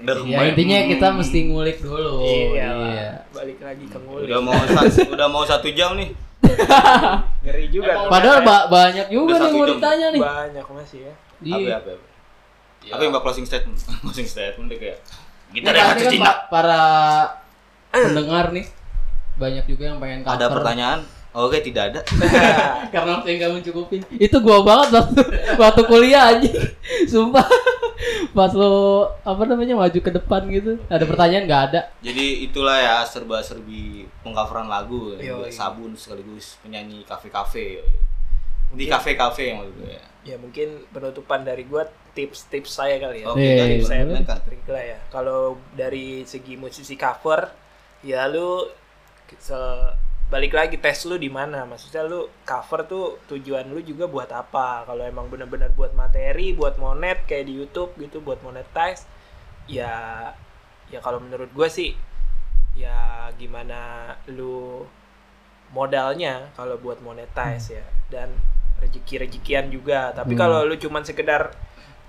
Ya 0.00 0.40
intinya 0.46 0.78
kita 0.86 1.06
mesti 1.12 1.38
ngulik 1.46 1.78
dulu. 1.78 2.24
iya, 2.24 2.72
Iya. 2.72 3.10
balik 3.30 3.58
lagi 3.58 3.84
ke 3.84 3.98
ngulik 3.98 4.26
Udah 4.26 4.40
mau 4.40 4.56
satu, 4.56 4.98
udah 5.08 5.26
mau 5.28 5.44
satu 5.44 5.68
jam 5.70 5.92
nih. 5.94 6.08
ngeri 7.42 7.66
juga 7.68 7.90
Iya. 7.90 8.08
Padahal 8.08 8.38
ba- 8.40 8.66
banyak 8.66 9.06
juga 9.08 9.34
nih 9.38 9.52
mau 9.52 9.66
ditanya 9.66 10.06
nih. 10.10 10.20
banyak 10.20 10.66
masih 10.66 10.98
ya 11.02 11.14
Di 11.38 11.50
Apa 11.50 11.60
apa? 11.60 11.92
apa? 11.92 11.92
Apa 12.90 13.00
yang 13.00 13.12
mbak 13.12 13.22
closing 13.22 13.44
statement? 13.44 13.76
closing 14.02 14.24
statement 14.24 14.66
deh 14.68 14.78
kayak 14.78 14.98
kita 15.50 15.68
pasti 15.68 15.82
satu 15.82 16.00
kan 16.00 16.12
cinta. 16.12 16.24
pa- 16.24 16.42
para 16.48 16.82
pendengar 17.90 18.46
nih 18.50 18.66
banyak 19.36 19.64
juga 19.66 19.82
yang 19.84 19.98
pengen 19.98 20.20
cover. 20.22 20.32
Ada 20.32 20.46
pertanyaan? 20.48 21.00
Oke 21.30 21.62
tidak 21.62 21.94
ada. 21.94 22.00
Karena 22.94 23.22
saya 23.22 23.34
nggak 23.38 23.52
mencukupin. 23.54 24.02
Itu 24.10 24.42
gua 24.42 24.66
banget 24.66 24.98
waktu 24.98 25.22
waktu 25.54 25.82
kuliah 25.86 26.34
aja. 26.34 26.50
Sumpah. 27.06 27.46
Pas 28.30 28.50
lo 28.50 29.06
apa 29.22 29.42
namanya 29.46 29.78
maju 29.78 29.94
ke 29.94 30.10
depan 30.10 30.42
gitu. 30.48 30.74
Ada 30.86 31.06
pertanyaan 31.06 31.46
nggak 31.46 31.62
ada. 31.70 31.80
Jadi 32.02 32.44
itulah 32.44 32.74
ya 32.74 32.96
serba-serbi 33.04 34.10
pengcoveran 34.20 34.66
lagu, 34.66 35.14
Yo, 35.16 35.46
iya. 35.46 35.52
sabun 35.52 35.94
sekaligus 35.94 36.58
penyanyi 36.60 37.06
kafe-kafe. 37.06 37.78
Di 38.70 38.86
kafe-kafe 38.86 39.50
yang 39.50 39.66
itu 39.66 39.82
ya. 39.86 40.02
ya 40.20 40.36
mungkin 40.36 40.84
penutupan 40.90 41.42
dari 41.42 41.62
gua 41.64 41.86
tips-tips 42.10 42.74
saya 42.74 42.98
kali 42.98 43.22
ya 43.22 43.26
Oke, 43.30 43.38
Iya, 43.38 43.54
dari 43.56 43.76
iya. 43.78 43.86
saya 43.86 44.02
kan. 44.26 44.38
trik 44.42 44.66
lah 44.66 44.84
ya. 44.84 44.98
Kalau 45.10 45.40
dari 45.72 46.26
segi 46.26 46.54
musisi 46.54 46.94
cover, 46.94 47.50
ya 48.02 48.26
lu 48.26 48.66
se- 49.36 50.09
balik 50.30 50.54
lagi 50.54 50.78
tes 50.78 51.02
lu 51.04 51.18
di 51.18 51.26
mana. 51.28 51.66
Maksudnya 51.66 52.06
lu 52.06 52.30
cover 52.46 52.86
tuh 52.86 53.18
tujuan 53.26 53.66
lu 53.68 53.82
juga 53.82 54.06
buat 54.06 54.30
apa? 54.30 54.86
Kalau 54.86 55.02
emang 55.02 55.26
bener-bener 55.26 55.68
buat 55.74 55.90
materi, 55.92 56.54
buat 56.54 56.78
monet 56.78 57.26
kayak 57.26 57.50
di 57.50 57.58
YouTube 57.58 57.98
gitu, 57.98 58.22
buat 58.22 58.38
monetize, 58.46 59.04
ya 59.66 60.30
ya 60.90 60.98
kalau 60.98 61.18
menurut 61.22 61.50
gue 61.54 61.68
sih 61.70 61.90
ya 62.74 63.26
gimana 63.34 64.10
lu 64.30 64.86
modalnya 65.70 66.50
kalau 66.58 66.74
buat 66.82 66.98
monetize 66.98 67.78
ya 67.78 67.86
dan 68.10 68.30
rezeki-rezekian 68.82 69.70
juga. 69.70 70.10
Tapi 70.14 70.34
Hmm. 70.34 70.40
kalau 70.40 70.58
lu 70.66 70.74
cuman 70.74 71.02
sekedar 71.06 71.54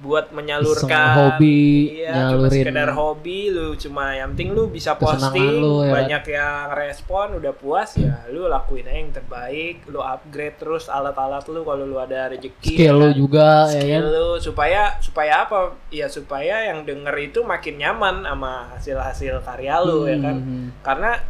buat 0.01 0.33
menyalurkan 0.33 0.89
Iseng 0.89 1.13
hobi, 1.37 1.61
iya, 1.95 2.09
cuma 2.27 2.49
nyalurin. 2.49 2.57
sekedar 2.65 2.89
hobi 2.91 3.39
lu 3.47 3.67
cuma 3.75 4.03
yang 4.11 4.33
penting 4.33 4.49
lu 4.49 4.65
bisa 4.65 4.97
posting 4.97 5.61
lu, 5.61 5.79
ya 5.79 5.85
kan? 5.85 5.93
banyak 5.93 6.23
yang 6.27 6.55
respon 6.73 7.27
udah 7.37 7.53
puas 7.53 7.93
ya 7.95 8.25
lu 8.27 8.45
lakuin 8.45 8.81
aja 8.83 8.97
yang 8.97 9.13
terbaik 9.13 9.85
lu 9.85 10.01
upgrade 10.01 10.57
terus 10.57 10.89
alat-alat 10.89 11.45
lu 11.45 11.61
kalau 11.61 11.85
lu 11.85 11.95
ada 11.95 12.27
rezeki 12.27 12.49
skill 12.73 12.81
ya 12.81 12.91
lu 12.91 13.05
kan? 13.05 13.13
juga 13.13 13.47
ya 13.67 13.77
skill 13.77 13.93
kan 13.93 14.03
lu 14.09 14.27
supaya 14.35 14.81
supaya 14.97 15.33
apa 15.39 15.59
ya 15.87 16.07
supaya 16.07 16.55
yang 16.65 16.81
denger 16.81 17.15
itu 17.21 17.39
makin 17.41 17.77
nyaman 17.77 18.25
sama 18.25 18.51
hasil-hasil 18.73 19.37
karya 19.41 19.75
lu 19.79 20.05
ya 20.05 20.17
kan 20.17 20.33
Hmm. 20.33 20.73
karena 20.81 21.21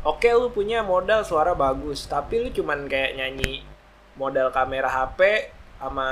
oke 0.00 0.30
lu 0.30 0.48
punya 0.48 0.80
modal 0.80 1.20
suara 1.20 1.50
bagus 1.52 2.06
tapi 2.06 2.38
lu 2.38 2.48
cuman 2.48 2.86
kayak 2.86 3.18
nyanyi 3.18 3.66
modal 4.14 4.48
kamera 4.48 4.86
HP 4.86 5.50
sama 5.76 6.08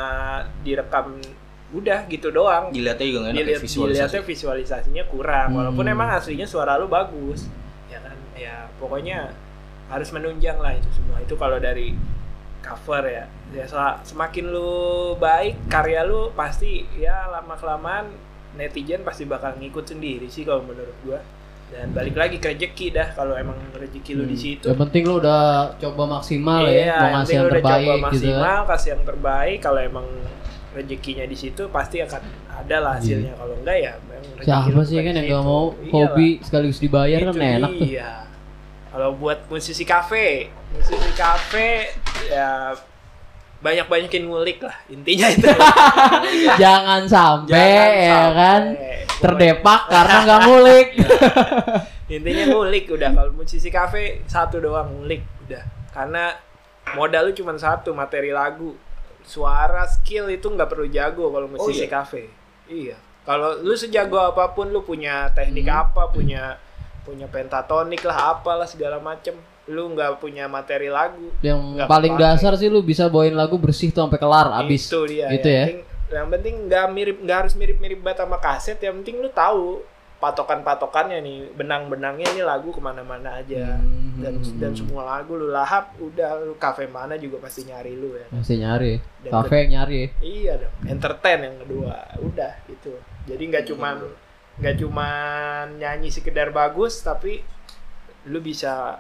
direkam 0.61 1.23
udah 1.71 2.07
gitu 2.07 2.29
doang. 2.29 2.71
Dilihatnya 2.71 3.05
juga 3.05 3.19
nggak 3.21 3.31
enak 3.31 3.37
ya, 3.37 3.45
dilihat 3.45 3.63
visualisasi. 3.63 3.93
dilihatnya 3.93 4.23
visualisasinya 4.25 5.05
kurang. 5.07 5.49
Walaupun 5.53 5.85
Hmm. 5.85 5.95
emang 5.95 6.09
aslinya 6.11 6.45
suara 6.45 6.75
lu 6.75 6.87
bagus. 6.87 7.45
Ya 7.87 7.99
kan? 7.99 8.17
Ya 8.33 8.55
pokoknya 8.77 9.33
harus 9.87 10.09
menunjang 10.09 10.57
lah 10.57 10.73
itu 10.73 10.89
semua. 10.91 11.19
Itu 11.19 11.35
kalau 11.35 11.57
dari 11.57 11.93
cover 12.59 13.05
ya. 13.05 13.25
Ya 13.49 13.65
semakin 14.03 14.45
lu 14.47 14.71
baik 15.17 15.69
karya 15.69 16.03
lu 16.03 16.33
pasti 16.33 16.85
ya 16.95 17.29
lama 17.29 17.53
kelamaan 17.55 18.13
netizen 18.55 19.01
pasti 19.01 19.25
bakal 19.25 19.55
ngikut 19.55 19.85
sendiri 19.87 20.27
sih 20.27 20.43
kalau 20.43 20.61
menurut 20.63 20.97
gua. 21.03 21.21
Dan 21.69 21.93
balik 21.93 22.17
lagi 22.17 22.37
ke 22.37 22.49
rezeki 22.49 22.87
dah 22.91 23.13
kalau 23.13 23.37
emang 23.37 23.61
rezeki 23.73 24.13
lu 24.15 24.25
di 24.25 24.33
situ. 24.35 24.65
Yang 24.65 24.81
penting 24.83 25.03
lu 25.05 25.21
udah 25.21 25.69
coba 25.77 26.17
maksimal 26.17 26.65
Iya, 26.65 26.73
ya 26.73 26.73
mau 26.73 26.81
yang 26.81 26.97
ngasih 26.97 27.13
penting 27.13 27.29
yang 27.29 27.45
lu 27.45 27.45
udah 27.45 27.53
terbaik 27.55 27.69
coba 27.69 27.93
gitu 27.93 27.93
kan. 27.93 28.09
maksimal, 28.09 28.59
kasih 28.65 28.89
yang 28.89 29.03
terbaik. 29.05 29.59
Kalau 29.61 29.81
emang 29.83 30.07
rezekinya 30.79 31.25
di 31.25 31.35
situ 31.35 31.67
pasti 31.69 31.99
akan 31.99 32.23
ada 32.49 32.77
lah 32.79 32.93
hasilnya. 32.97 33.35
Kalau 33.35 33.55
enggak 33.57 33.77
ya 33.77 33.93
memang 34.01 34.31
rezeki 34.33 34.47
Iya. 34.47 34.59
siapa 34.65 34.81
sih 34.83 34.97
kan 34.97 35.13
yang 35.13 35.27
gak 35.27 35.35
situ. 35.35 35.43
mau 35.45 35.65
Iyalah. 35.69 35.91
hobi 35.93 36.29
sekaligus 36.41 36.79
dibayar 36.79 37.21
kan 37.21 37.33
Itu 37.33 37.43
enak 37.43 37.73
tuh 37.73 37.89
Iya. 37.89 38.11
Kalau 38.89 39.09
buat 39.15 39.39
musisi 39.47 39.85
kafe, 39.85 40.29
musisi 40.71 41.11
kafe 41.13 41.69
ya 42.27 42.73
banyak-banyakin 43.59 44.23
ngulik 44.25 44.59
lah 44.61 44.77
intinya 44.87 45.27
itu. 45.29 45.45
jangan 46.63 47.03
sampai 47.05 47.51
Jangan 47.51 47.91
ya 47.93 48.15
sampai. 48.15 48.33
kan 48.33 48.63
terdepak 49.19 49.81
karena 49.89 50.17
nggak 50.23 50.41
ngulik 50.45 50.89
intinya 52.15 52.45
ngulik 52.49 52.85
udah 52.89 53.11
kalau 53.13 53.31
musisi 53.35 53.69
kafe 53.69 54.23
satu 54.25 54.57
doang 54.59 54.95
ngulik 54.95 55.27
udah 55.43 55.63
karena 55.91 56.39
modal 56.95 57.27
lu 57.27 57.33
cuma 57.35 57.53
satu 57.53 57.91
materi 57.91 58.31
lagu 58.31 58.79
suara 59.29 59.85
skill 59.85 60.27
itu 60.27 60.49
nggak 60.49 60.67
perlu 60.67 60.89
jago 60.89 61.29
kalau 61.29 61.47
musisi 61.47 61.85
iya? 61.85 61.91
kafe 61.91 62.23
iya 62.67 62.97
kalau 63.23 63.61
lu 63.61 63.77
sejago 63.77 64.17
apa 64.17 64.51
pun 64.51 64.67
lu 64.67 64.81
punya 64.81 65.29
teknik 65.31 65.69
Hmm. 65.69 65.85
apa 65.85 66.09
punya 66.09 66.57
punya 67.05 67.25
pentatonik 67.25 68.01
lah 68.03 68.35
apalah 68.35 68.65
segala 68.65 68.97
macem 68.99 69.37
lu 69.69 69.93
nggak 69.93 70.17
punya 70.17 70.49
materi 70.49 70.89
lagu 70.89 71.29
yang 71.41 71.61
Nggak 71.77 71.87
paling 71.87 72.17
kepake. 72.17 72.25
dasar 72.25 72.53
sih 72.57 72.69
lu 72.69 72.81
bisa 72.81 73.05
bawain 73.07 73.33
lagu 73.33 73.57
bersih 73.57 73.89
tuh 73.89 74.01
sampai 74.03 74.17
kelar 74.17 74.49
abis 74.57 74.89
itu 74.89 75.01
dia 75.07 75.29
gitu 75.29 75.45
ya 75.45 75.57
yang 75.57 75.69
penting, 75.69 75.81
yang 76.09 76.29
penting 76.29 76.55
nggak 76.65 76.87
mirip 76.89 77.17
nggak 77.21 77.39
harus 77.45 77.53
mirip-mirip 77.53 78.01
banget 78.01 78.25
sama 78.25 78.37
kaset 78.39 78.81
yang 78.81 78.97
penting 78.99 79.21
lu 79.21 79.29
tahu 79.29 79.85
patokan-patokannya 80.19 81.19
nih 81.19 81.37
benang-benangnya 81.53 82.27
ini 82.29 82.43
lagu 82.43 82.69
ke 82.69 82.79
mana-mana 82.79 83.37
aja 83.37 83.79
Hmm. 83.79 84.19
dan 84.19 84.35
dan 84.59 84.73
semua 84.73 85.07
lagu 85.07 85.33
lu 85.33 85.47
lahap 85.49 85.95
udah 85.97 86.43
lu 86.43 86.55
kafe 86.57 86.87
mana 86.87 87.15
juga 87.15 87.39
pasti 87.39 87.63
nyari 87.63 87.95
lu 87.95 88.11
ya 88.13 88.27
masih 88.29 88.59
nyari 88.59 88.99
Dan 89.23 89.31
kafe 89.31 89.55
yang 89.57 89.71
nyari 89.73 89.97
ya. 89.97 90.09
iya 90.19 90.53
dong 90.57 90.75
entertain 90.85 91.39
yang 91.41 91.57
kedua 91.57 91.95
udah 92.19 92.53
gitu 92.67 92.99
jadi 93.25 93.39
nggak 93.41 93.65
cuman 93.65 93.95
nggak 94.59 94.75
cuman 94.77 95.79
nyanyi 95.79 96.11
sekedar 96.11 96.51
bagus 96.51 96.99
tapi 96.99 97.47
lu 98.27 98.41
bisa 98.41 98.99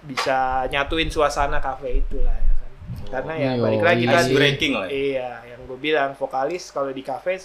bisa 0.00 0.64
nyatuin 0.66 1.06
suasana 1.06 1.60
kafe 1.60 2.00
itulah 2.00 2.32
ya 2.32 2.52
kan 2.56 2.70
karena 3.12 3.32
ya 3.36 3.50
Oh, 3.52 3.68
balik 3.68 3.82
lagi 3.84 4.02
iya 4.02 4.08
Ice 4.08 4.16
sih. 4.16 4.24
tadi 4.24 4.32
breaking 4.34 4.72
lah 4.74 4.86
ya. 4.86 4.90
iya 4.90 5.30
yang 5.46 5.60
gue 5.62 5.76
bilang 5.78 6.10
vokalis 6.14 6.64
kalau 6.68 6.88
di 6.88 7.02
kafe 7.02 7.36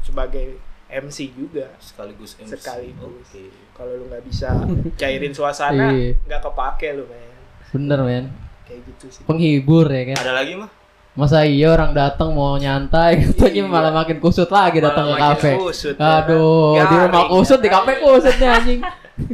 sebagai 0.00 0.58
MC 0.90 1.18
juga 1.30 1.68
Sekaligus 1.78 2.32
MC. 2.34 2.50
Sekaligus. 2.54 3.28
Oke. 3.28 3.44
kalau 3.72 3.92
lu 3.94 4.04
nggak 4.06 4.24
bisa 4.24 4.50
cairin 4.96 5.30
suasana 5.30 5.92
Iya. 5.92 6.18
nggak 6.20 6.40
kepake 6.42 6.88
lu 6.92 7.04
men 7.04 7.30
bener 7.68 8.00
men 8.00 8.24
kayak 8.64 8.80
gitu 8.84 9.06
sih 9.08 9.22
penghibur 9.22 9.86
ya 9.86 10.10
kan 10.10 10.18
Ada 10.18 10.32
lagi 10.34 10.52
mah? 10.54 10.70
masa 11.12 11.42
iya 11.42 11.68
orang 11.68 11.92
datang 11.92 12.30
mau 12.30 12.54
nyantai 12.54 13.22
katanya 13.24 13.54
Iya. 13.60 13.64
malah 13.66 13.92
makin 13.92 14.18
kusut 14.18 14.48
lagi 14.48 14.78
datang 14.78 15.08
ke 15.08 15.16
kafe 15.16 15.50
kusut, 15.56 15.94
ya 15.94 16.22
aduh 16.22 16.78
di 16.80 16.96
rumah 16.96 17.24
kusut 17.28 17.58
di 17.58 17.66
ya. 17.66 17.72
kafe 17.72 17.92
kusutnya 17.98 18.48
anjing 18.52 18.80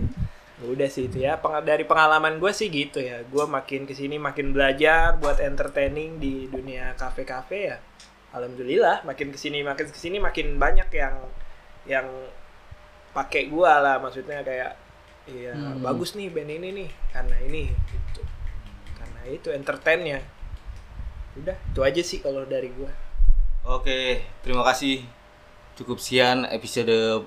udah 0.66 0.88
sih 0.88 1.06
itu 1.06 1.20
ya 1.20 1.36
Peng- 1.36 1.60
dari 1.62 1.84
pengalaman 1.84 2.36
gue 2.36 2.50
sih 2.50 2.66
gitu 2.66 2.98
ya 2.98 3.22
gue 3.22 3.44
makin 3.46 3.84
ke 3.84 3.92
sini 3.92 4.16
makin 4.18 4.50
belajar 4.50 5.14
buat 5.14 5.38
entertaining 5.38 6.16
di 6.16 6.48
dunia 6.48 6.92
kafe-kafe 6.94 7.68
ya 7.68 7.76
alhamdulillah 8.32 9.04
makin 9.04 9.28
ke 9.28 9.36
sini 9.36 9.60
makin 9.60 9.86
ke 9.86 9.94
sini 9.94 10.16
makin 10.18 10.56
banyak 10.56 10.88
yang 10.90 11.14
yang 11.84 12.06
pakai 13.10 13.46
gua 13.46 13.78
lah 13.78 13.96
maksudnya 13.98 14.40
kayak 14.40 14.74
iya 15.24 15.52
Hmm. 15.52 15.80
bagus 15.80 16.12
nih 16.12 16.28
band 16.28 16.50
ini 16.50 16.68
nih 16.74 16.88
karena 17.08 17.36
ini 17.40 17.62
gitu 17.70 18.20
karena 18.94 19.20
itu 19.26 19.48
entertainnya 19.48 20.20
udah 21.34 21.56
itu 21.66 21.80
aja 21.80 22.02
sih 22.02 22.18
kalau 22.18 22.44
dari 22.44 22.68
gua 22.70 22.92
Oke, 23.64 24.20
terima 24.44 24.60
kasih. 24.62 25.00
Cukup 25.74 25.96
sekian 25.96 26.44
episode 26.44 27.24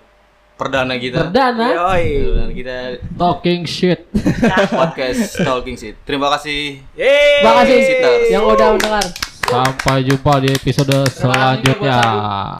perdana 0.53 0.93
kita. 0.95 1.25
perdana 1.25 1.65
Yoi. 1.89 2.29
Dan 2.29 2.49
kita 2.53 2.77
talking 3.11 3.65
shit 3.65 4.05
podcast 4.69 5.33
Talking 5.35 5.73
Shit. 5.73 5.97
Terima 6.03 6.29
kasih. 6.29 6.77
Yeay. 6.93 7.41
terima 7.41 7.53
kasih 7.57 7.77
Sitters. 7.81 8.25
yang 8.29 8.45
udah 8.45 8.69
mendengar 8.71 9.01
Sampai 9.41 10.05
jumpa 10.05 10.33
di 10.37 10.53
episode 10.53 11.09
selanjutnya. 11.09 11.97